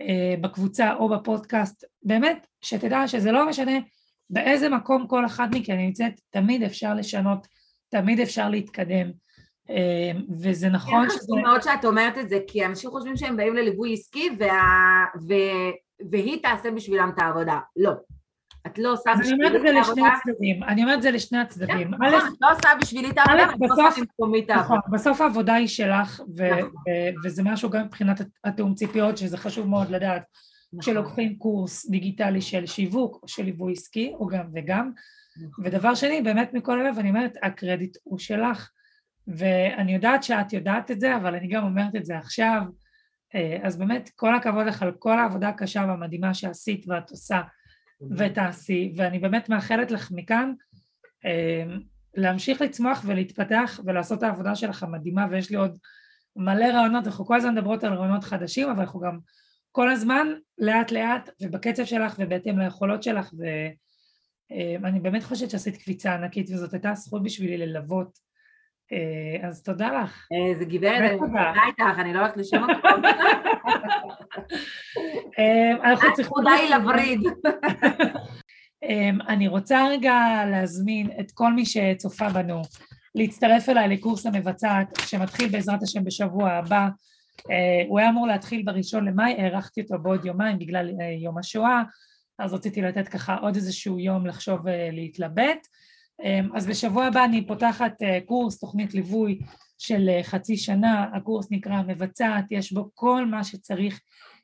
אה, 0.00 0.34
בקבוצה 0.40 0.94
או 0.94 1.08
בפודקאסט, 1.08 1.84
באמת 2.02 2.46
שתדע 2.60 3.08
שזה 3.08 3.32
לא 3.32 3.48
משנה 3.48 3.78
באיזה 4.30 4.68
מקום 4.68 5.06
כל 5.06 5.26
אחת 5.26 5.48
מכן 5.54 5.76
נמצאת, 5.76 6.20
תמיד 6.30 6.62
אפשר 6.62 6.94
לשנות, 6.94 7.46
תמיד 7.88 8.20
אפשר 8.20 8.48
להתקדם. 8.48 9.10
אה, 9.70 10.12
וזה 10.40 10.68
נכון 10.68 11.10
שזה... 11.10 11.18
חשוב 11.18 11.38
מאוד 11.38 11.62
שאת 11.62 11.84
אומרת 11.84 12.18
את 12.18 12.28
זה, 12.28 12.38
כי 12.46 12.66
אנשים 12.66 12.90
חושבים 12.90 13.16
שהם 13.16 13.36
באים 13.36 13.56
לליווי 13.56 13.92
עסקי 13.92 14.30
וה... 14.38 15.04
ו... 15.28 15.34
והיא 16.10 16.42
תעשה 16.42 16.70
בשבילם 16.70 17.10
את 17.14 17.22
העבודה. 17.22 17.58
לא. 17.76 17.92
את 18.66 18.78
לא 18.78 18.92
עושה 18.92 19.10
בשבילי 19.20 19.46
את 19.46 19.52
העבודה. 19.54 19.72
אני 19.72 19.72
אומרת 19.72 19.78
את 19.78 19.82
זה 19.82 19.90
לשני 19.90 20.08
הצדדים. 20.08 20.62
אני 20.62 20.82
אומרת 20.82 20.96
את 20.96 21.02
זה 21.02 21.10
לשני 21.10 21.38
הצדדים. 21.38 21.94
נכון, 21.94 22.08
את 22.08 22.38
לא 22.40 22.52
עושה 22.52 22.68
בשבילי 22.80 23.10
את 23.10 23.18
העבודה, 23.18 23.44
את 23.44 23.60
לא 23.60 23.88
עושה 23.88 24.00
במקומי 24.00 24.40
את 24.40 24.50
העבודה. 24.50 24.64
נכון, 24.64 24.78
בסוף 24.92 25.20
העבודה 25.20 25.54
היא 25.54 25.66
שלך, 25.68 26.20
נכון. 26.20 27.14
וזה 27.24 27.42
משהו 27.42 27.70
גם 27.70 27.84
מבחינת 27.84 28.20
התיאום 28.44 28.74
ציפיות, 28.74 29.18
שזה 29.18 29.36
חשוב 29.36 29.68
מאוד 29.68 29.90
לדעת. 29.90 30.22
נכון. 30.72 30.80
כשלוקחים 30.80 31.36
קורס 31.38 31.90
דיגיטלי 31.90 32.40
של 32.40 32.66
שיווק 32.66 33.18
או 33.22 33.28
של 33.28 33.42
ליווי 33.42 33.72
עסקי, 33.72 34.12
או 34.14 34.26
גם 34.26 34.46
וגם. 34.54 34.90
ודבר 35.64 35.94
שני, 35.94 36.22
באמת 36.22 36.54
מכל 36.54 36.80
הלב, 36.80 36.98
אני 36.98 37.08
אומרת, 37.08 37.32
הקרדיט 37.42 37.96
הוא 38.02 38.18
שלך. 38.18 38.70
ואני 39.28 39.94
יודעת 39.94 40.22
שאת 40.22 40.52
יודעת 40.52 40.90
את 40.90 41.00
זה, 41.00 41.16
אבל 41.16 41.34
אני 41.34 41.48
גם 41.48 41.64
אומרת 41.64 41.96
את 41.96 42.04
זה 42.04 42.18
עכשיו. 42.18 42.62
אה, 43.34 43.58
אז 43.62 43.76
באמת 43.76 44.10
כל 44.16 44.34
הכבוד 44.34 44.66
לך 44.66 44.82
על 44.82 44.92
כל 44.98 45.18
העבודה 45.18 45.48
הקשה 45.48 45.84
והמדהימה 45.88 46.34
שעשית 46.34 46.84
ואת 46.88 47.10
עושה 47.10 47.40
ותעשי, 48.16 48.92
ואני 48.96 49.18
באמת 49.18 49.48
מאחלת 49.48 49.90
לך 49.90 50.10
מכאן 50.14 50.52
אה, 51.24 51.64
להמשיך 52.14 52.60
לצמוח 52.60 53.02
ולהתפתח 53.06 53.80
ולעשות 53.84 54.18
את 54.18 54.22
העבודה 54.22 54.54
שלך 54.54 54.82
המדהימה, 54.82 55.26
ויש 55.30 55.50
לי 55.50 55.56
עוד 55.56 55.78
מלא 56.36 56.64
רעיונות, 56.64 57.06
אנחנו 57.06 57.26
כל 57.26 57.36
הזמן 57.36 57.54
מדברות 57.54 57.84
על 57.84 57.94
רעיונות 57.94 58.24
חדשים, 58.24 58.68
אבל 58.68 58.80
אנחנו 58.80 59.00
גם 59.00 59.18
כל 59.72 59.90
הזמן 59.90 60.26
לאט 60.58 60.92
לאט 60.92 61.30
ובקצב 61.42 61.84
שלך 61.84 62.14
ובהתאם 62.18 62.58
ליכולות 62.58 63.02
שלך, 63.02 63.30
ואני 63.38 64.98
אה, 64.98 65.02
באמת 65.02 65.24
חושבת 65.24 65.50
שעשית 65.50 65.76
קפיצה 65.76 66.14
ענקית 66.14 66.50
וזאת 66.50 66.72
הייתה 66.72 66.94
זכות 66.94 67.22
בשבילי 67.22 67.56
ללוות 67.56 68.25
אז 69.42 69.62
תודה 69.62 70.02
לך. 70.02 70.26
איזה 70.30 70.64
אה, 70.64 70.68
גברת, 70.70 71.10
אני 71.10 71.18
תודה 71.18 71.52
איתך, 71.66 71.98
אני 71.98 72.14
לא 72.14 72.18
הולכת 72.18 72.36
לשום 72.36 72.70
מקום. 72.70 73.02
הנקודה 75.82 76.50
היא 76.50 76.74
לווריד. 76.74 77.20
אני 79.28 79.48
רוצה 79.48 79.88
רגע 79.88 80.14
להזמין 80.50 81.10
את 81.20 81.32
כל 81.34 81.52
מי 81.52 81.64
שצופה 81.66 82.28
בנו 82.28 82.62
להצטרף 83.14 83.68
אליי 83.68 83.88
לקורס 83.88 84.26
המבצעת 84.26 84.88
שמתחיל 85.06 85.48
בעזרת 85.48 85.82
השם 85.82 86.04
בשבוע 86.04 86.50
הבא. 86.50 86.88
אה, 87.50 87.82
הוא 87.88 87.98
היה 87.98 88.08
אמור 88.08 88.26
להתחיל 88.26 88.62
בראשון 88.64 89.04
למאי, 89.04 89.34
הארכתי 89.38 89.80
אותו 89.80 89.98
בעוד 90.02 90.24
יומיים 90.24 90.58
בגלל 90.58 90.90
יום 91.22 91.38
השואה, 91.38 91.82
אז 92.38 92.54
רציתי 92.54 92.82
לתת 92.82 93.08
ככה 93.08 93.34
עוד 93.34 93.56
איזשהו 93.56 93.98
יום 93.98 94.26
לחשוב 94.26 94.60
ולהתלבט. 94.64 95.66
אמ, 96.24 96.50
אז 96.56 96.66
בשבוע 96.66 97.04
הבא 97.04 97.24
אני 97.24 97.46
פותחת 97.46 98.02
אה, 98.02 98.18
קורס, 98.26 98.58
תוכנית 98.60 98.94
ליווי 98.94 99.38
של 99.78 100.08
אה, 100.08 100.22
חצי 100.22 100.56
שנה, 100.56 101.06
הקורס 101.14 101.50
נקרא 101.50 101.82
מבצעת, 101.82 102.44
יש 102.50 102.72
בו 102.72 102.90
כל 102.94 103.26
מה 103.26 103.44
שצריך 103.44 104.00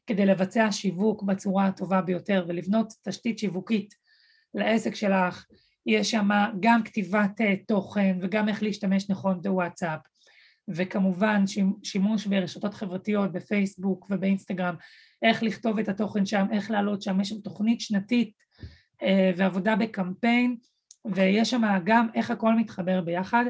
כדי 0.07 0.27
לבצע 0.27 0.73
שיווק 0.73 1.23
בצורה 1.23 1.67
הטובה 1.67 2.01
ביותר 2.01 2.45
ולבנות 2.49 2.93
תשתית 3.09 3.39
שיווקית 3.39 3.95
לעסק 4.55 4.95
שלך, 4.95 5.47
יש 5.87 6.11
שם 6.11 6.29
גם 6.61 6.83
כתיבת 6.83 7.41
אה, 7.41 7.55
תוכן 7.67 8.19
וגם 8.21 8.49
איך 8.49 8.63
להשתמש 8.63 9.11
נכון 9.11 9.43
בוואטסאפ. 9.43 10.01
וכמובן 10.69 11.45
שימוש 11.83 12.27
ברשתות 12.27 12.75
חברתיות 12.75 13.33
בפייסבוק 13.33 14.07
ובאינסטגרם, 14.11 14.75
איך 15.23 15.43
לכתוב 15.43 15.79
את 15.79 15.89
התוכן 15.89 16.27
שם, 16.27 16.47
איך 16.53 16.71
לעלות 16.71 17.03
שם, 17.03 17.21
יש 17.21 17.29
שם 17.29 17.41
תוכנית 17.41 17.81
שנתית 17.81 18.33
ועבודה 19.37 19.77
בקמפיין 19.77 20.57
ויש 21.15 21.51
שם 21.51 21.63
גם 21.85 22.09
איך 22.15 22.31
הכל 22.31 22.55
מתחבר 22.55 23.01
ביחד, 23.01 23.45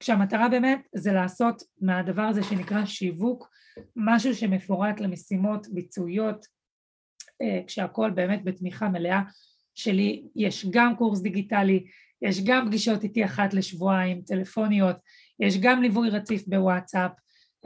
כשהמטרה 0.00 0.48
באמת 0.48 0.80
זה 0.94 1.12
לעשות 1.12 1.62
מהדבר 1.80 2.22
הזה 2.22 2.42
שנקרא 2.42 2.84
שיווק 2.84 3.48
משהו 3.96 4.34
שמפורט 4.34 5.00
למשימות 5.00 5.66
ביצועיות, 5.70 6.46
אה, 7.42 7.60
כשהכל 7.66 8.10
באמת 8.10 8.44
בתמיכה 8.44 8.88
מלאה 8.88 9.22
שלי, 9.74 10.24
יש 10.36 10.66
גם 10.70 10.96
קורס 10.96 11.20
דיגיטלי, 11.20 11.86
יש 12.22 12.44
גם 12.44 12.66
פגישות 12.66 13.02
איתי 13.02 13.24
אחת 13.24 13.54
לשבועיים, 13.54 14.22
טלפוניות, 14.22 14.96
יש 15.40 15.58
גם 15.58 15.82
ליווי 15.82 16.10
רציף 16.10 16.46
בוואטסאפ, 16.46 17.12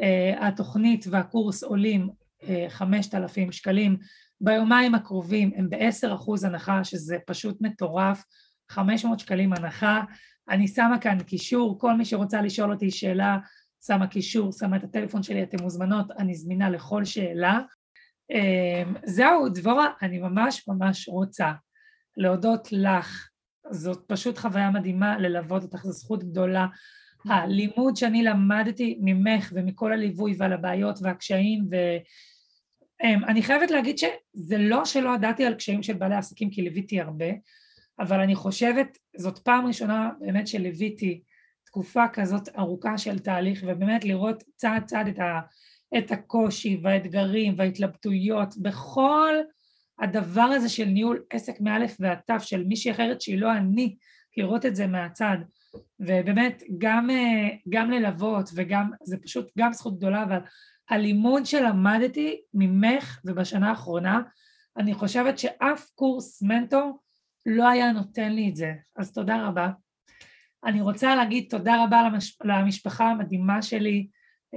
אה, 0.01 0.49
התוכנית 0.49 1.05
והקורס 1.11 1.63
עולים 1.63 2.09
אה, 2.43 2.67
חמשת 2.69 3.15
אלפים 3.15 3.53
שקלים, 3.53 3.97
ביומיים 4.41 4.95
הקרובים 4.95 5.51
הם 5.57 5.71
בעשר 5.71 6.15
אחוז 6.15 6.45
הנחה 6.45 6.85
שזה 6.85 7.17
פשוט 7.27 7.61
מטורף 7.61 8.25
500 8.69 9.21
שקלים 9.21 9.53
הנחה. 9.53 10.01
אני 10.49 10.69
שמה 10.69 10.99
כאן 11.01 11.23
קישור, 11.23 11.79
כל 11.81 11.95
מי 11.95 12.05
שרוצה 12.05 12.43
לשאול 12.43 12.73
אותי 12.73 12.91
שאלה, 12.91 13.39
שמה 13.87 14.07
קישור, 14.07 14.53
שמה 14.53 14.77
את 14.77 14.85
הטלפון 14.85 15.23
שלי, 15.23 15.43
אתן 15.43 15.63
מוזמנות, 15.63 16.11
אני 16.19 16.35
זמינה 16.35 16.71
לכל 16.71 17.05
שאלה. 17.05 17.61
אמ, 18.31 18.95
זהו, 19.05 19.49
דבורה, 19.49 19.89
אני 20.03 20.19
ממש 20.19 20.69
ממש 20.69 21.09
רוצה 21.09 21.53
להודות 22.17 22.69
לך, 22.73 23.29
זאת 23.71 24.05
פשוט 24.07 24.39
חוויה 24.39 24.71
מדהימה 24.71 25.19
ללוות 25.19 25.63
אותך, 25.63 25.85
זו 25.85 25.93
זכות 25.93 26.25
גדולה. 26.25 26.67
הלימוד 27.29 27.97
שאני 27.97 28.23
למדתי 28.23 28.99
ממך 29.01 29.53
ומכל 29.55 29.93
הליווי 29.93 30.35
ועל 30.39 30.53
הבעיות 30.53 30.99
והקשיים 31.03 31.65
ואני 31.71 33.41
אמ, 33.41 33.43
חייבת 33.43 33.71
להגיד 33.71 33.99
שזה 33.99 34.59
לא 34.59 34.85
שלא 34.85 35.15
ידעתי 35.15 35.45
על 35.45 35.55
קשיים 35.55 35.83
של 35.83 35.93
בעלי 35.93 36.15
עסקים 36.15 36.51
כי 36.51 36.63
ליוויתי 36.63 37.01
הרבה, 37.01 37.27
אבל 38.01 38.21
אני 38.21 38.35
חושבת, 38.35 38.99
זאת 39.17 39.39
פעם 39.39 39.67
ראשונה 39.67 40.11
באמת 40.21 40.49
שליוויתי 40.49 41.23
תקופה 41.67 42.09
כזאת 42.13 42.49
ארוכה 42.59 42.99
של 42.99 43.19
תהליך, 43.19 43.65
ובאמת 43.67 44.05
לראות 44.05 44.43
צעד 44.57 44.85
צעד 44.85 45.09
את, 45.09 45.19
ה, 45.19 45.41
את 45.99 46.11
הקושי 46.11 46.81
והאתגרים 46.83 47.55
וההתלבטויות 47.57 48.57
בכל 48.57 49.35
הדבר 50.01 50.43
הזה 50.43 50.69
של 50.69 50.85
ניהול 50.85 51.25
עסק 51.31 51.61
מאלף 51.61 51.97
ועד 52.01 52.19
תף 52.27 52.43
של 52.43 52.65
מישהי 52.65 52.91
אחרת 52.91 53.21
שהיא 53.21 53.39
לא 53.39 53.53
אני, 53.53 53.97
לראות 54.37 54.67
את 54.67 54.77
זה 54.77 54.87
מהצד, 54.87 55.37
ובאמת 56.01 56.63
גם, 56.79 57.11
אה, 57.11 57.49
גם 57.69 57.91
ללוות 57.91 58.51
וגם, 58.55 58.91
זה 59.05 59.17
פשוט 59.17 59.49
גם 59.59 59.73
זכות 59.73 59.99
גדולה, 59.99 60.23
אבל 60.23 60.39
הלימוד 60.91 61.47
שלמדתי 61.47 62.41
ממך 62.55 63.21
ובשנה 63.25 63.71
האחרונה, 63.71 64.21
אני 64.77 64.95
חושבת 64.95 65.39
שאף 65.39 65.91
קורס 65.95 66.43
מנטור 66.43 66.99
לא 67.47 67.69
היה 67.69 67.93
נותן 67.93 68.33
לי 68.33 68.49
את 68.49 68.57
זה, 68.57 68.73
אז 68.97 69.13
תודה 69.13 69.47
רבה. 69.47 69.71
אני 70.65 70.81
רוצה 70.81 71.15
להגיד 71.15 71.47
תודה 71.51 71.85
רבה 71.85 72.03
למש... 72.03 72.39
למשפחה 72.45 73.11
המדהימה 73.11 73.63
שלי 73.63 74.09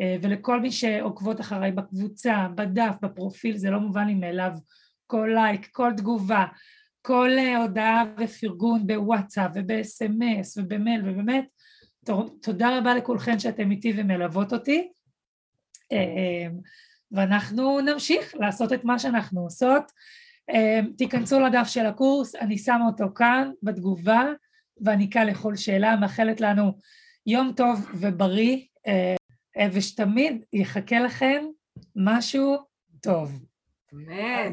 אה, 0.01 0.17
ולכל 0.21 0.61
מי 0.61 0.71
שעוקבות 0.71 1.41
אחריי 1.41 1.71
בקבוצה, 1.71 2.47
בדף, 2.55 2.95
בפרופיל, 3.01 3.57
זה 3.57 3.69
לא 3.69 3.79
מובן 3.79 4.07
לי 4.07 4.13
מאליו. 4.13 4.51
כל 5.07 5.29
לייק, 5.33 5.69
כל 5.71 5.91
תגובה, 5.97 6.45
כל 7.01 7.29
אה, 7.37 7.57
הודעה 7.57 8.03
ופרגון 8.17 8.87
בוואטסאפ 8.87 9.51
ובסמס 9.55 10.57
ובמייל 10.57 11.01
ובאמת 11.09 11.45
תודה 12.41 12.77
רבה 12.77 12.95
לכולכן 12.95 13.39
שאתם 13.39 13.71
איתי 13.71 13.93
ומלוות 13.97 14.53
אותי 14.53 14.91
אה, 15.91 16.47
ואנחנו 17.11 17.81
נמשיך 17.81 18.35
לעשות 18.35 18.73
את 18.73 18.83
מה 18.83 18.99
שאנחנו 18.99 19.41
עושות. 19.41 19.91
תיכנסו 20.97 21.39
לדף 21.39 21.67
של 21.67 21.85
הקורס, 21.85 22.35
אני 22.35 22.57
שמה 22.57 22.85
אותו 22.85 23.05
כאן 23.15 23.51
בתגובה 23.63 24.23
ואני 24.81 25.09
כאן 25.09 25.27
לכל 25.27 25.55
שאלה, 25.55 25.95
מאחלת 25.95 26.41
לנו 26.41 26.71
יום 27.25 27.53
טוב 27.55 27.91
ובריא 27.93 28.65
אה, 28.87 29.67
ושתמיד 29.73 30.45
יחכה 30.53 30.99
לכם 30.99 31.43
משהו 31.95 32.57
טוב. 33.01 33.45
באמת. 33.91 34.51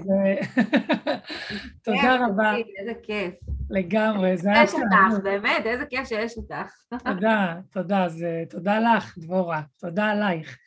תודה 1.85 2.17
רבה. 2.27 2.55
איזה 2.79 2.93
כיף. 3.03 3.35
לגמרי, 3.71 4.37
זה 4.37 4.51
היה... 4.51 4.63
יש 4.65 4.75
אותך, 4.75 5.23
באמת, 5.23 5.67
איזה 5.67 5.87
כיף 5.87 6.09
שיש 6.09 6.37
אותך. 6.37 6.73
תודה, 7.07 7.55
תודה, 7.71 8.05
אז 8.05 8.25
תודה 8.51 8.79
לך, 8.79 9.19
דבורה, 9.19 9.63
תודה 9.79 10.05
עלייך. 10.05 10.59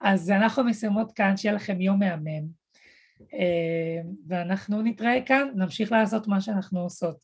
אז 0.00 0.30
אנחנו 0.30 0.64
מסיימות 0.64 1.12
כאן, 1.12 1.36
שיהיה 1.36 1.54
לכם 1.54 1.80
יום 1.80 1.98
מהמם. 1.98 2.57
אה, 3.34 4.02
ואנחנו 4.28 4.82
נתראה 4.82 5.18
כאן, 5.26 5.48
נמשיך 5.54 5.92
לעשות 5.92 6.28
מה 6.28 6.40
שאנחנו 6.40 6.80
עושות. 6.80 7.16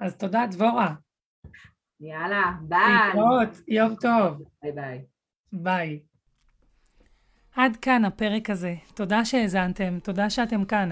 אז 0.00 0.16
תודה, 0.16 0.46
דבורה. 0.50 0.94
יאללה, 2.00 2.52
ביי. 2.62 3.06
להתראות, 3.06 3.48
יום 3.68 3.94
טוב. 4.00 4.42
ביי 4.62 4.72
ביי. 4.72 5.04
ביי. 5.52 6.00
עד 7.56 7.76
כאן 7.76 8.04
הפרק 8.04 8.50
הזה. 8.50 8.74
תודה 8.94 9.24
שהאזנתם, 9.24 9.98
תודה 10.02 10.30
שאתם 10.30 10.64
כאן. 10.64 10.88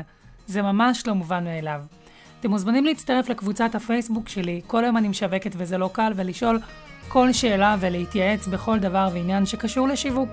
זה 0.46 0.62
ממש 0.62 1.06
לא 1.06 1.14
מובן 1.14 1.44
מאליו. 1.44 1.82
אתם 2.40 2.50
מוזמנים 2.50 2.84
להצטרף 2.84 3.28
לקבוצת 3.28 3.74
הפייסבוק 3.74 4.28
שלי, 4.28 4.60
כל 4.66 4.84
היום 4.84 4.96
אני 4.96 5.08
משווקת 5.08 5.50
וזה 5.56 5.78
לא 5.78 5.90
קל, 5.92 6.12
ולשאול 6.16 6.58
כל 7.08 7.32
שאלה 7.32 7.76
ולהתייעץ 7.80 8.46
בכל 8.46 8.78
דבר 8.78 9.08
ועניין 9.12 9.46
שקשור 9.46 9.88
לשיווק. 9.88 10.30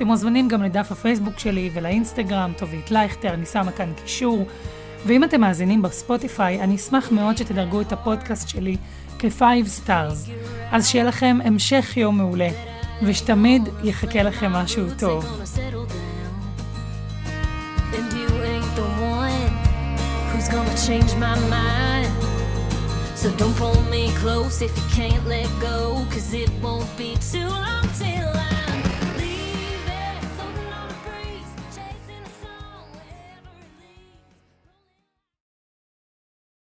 אתם 0.00 0.08
מוזמנים 0.08 0.48
גם 0.48 0.62
לדף 0.62 0.92
הפייסבוק 0.92 1.38
שלי 1.38 1.70
ולאינסטגרם, 1.74 2.52
טובית 2.56 2.90
לייכטר, 2.90 3.34
אני 3.34 3.46
שמה 3.46 3.72
כאן 3.72 3.92
קישור. 4.02 4.46
ואם 5.06 5.24
אתם 5.24 5.40
מאזינים 5.40 5.82
בספוטיפיי, 5.82 6.60
אני 6.60 6.76
אשמח 6.76 7.12
מאוד 7.12 7.36
שתדרגו 7.36 7.80
את 7.80 7.92
הפודקאסט 7.92 8.48
שלי 8.48 8.76
כ-5 9.18 9.42
stars. 9.86 10.30
אז 10.72 10.88
שיהיה 10.88 11.04
לכם 11.04 11.38
המשך 11.44 11.96
יום 11.96 12.18
מעולה. 12.18 12.48
ושתמיד 13.02 13.68
יחכה 13.84 14.22
לכם 14.22 14.52
משהו 14.52 14.84
טוב. 14.98 15.42
So 23.22 23.28
don't 23.40 23.56
pull 23.62 23.82
me 23.94 24.04
close 24.22 24.56
if 24.66 24.72
you 24.78 24.86
can't 24.98 25.24
let 25.34 25.50
go, 25.70 25.78
cause 26.12 26.32
it 26.42 26.50
won't 26.64 26.90
be 26.96 27.10
too 27.32 27.48
long 27.64 27.86
till 28.00 28.30
I 28.46 28.49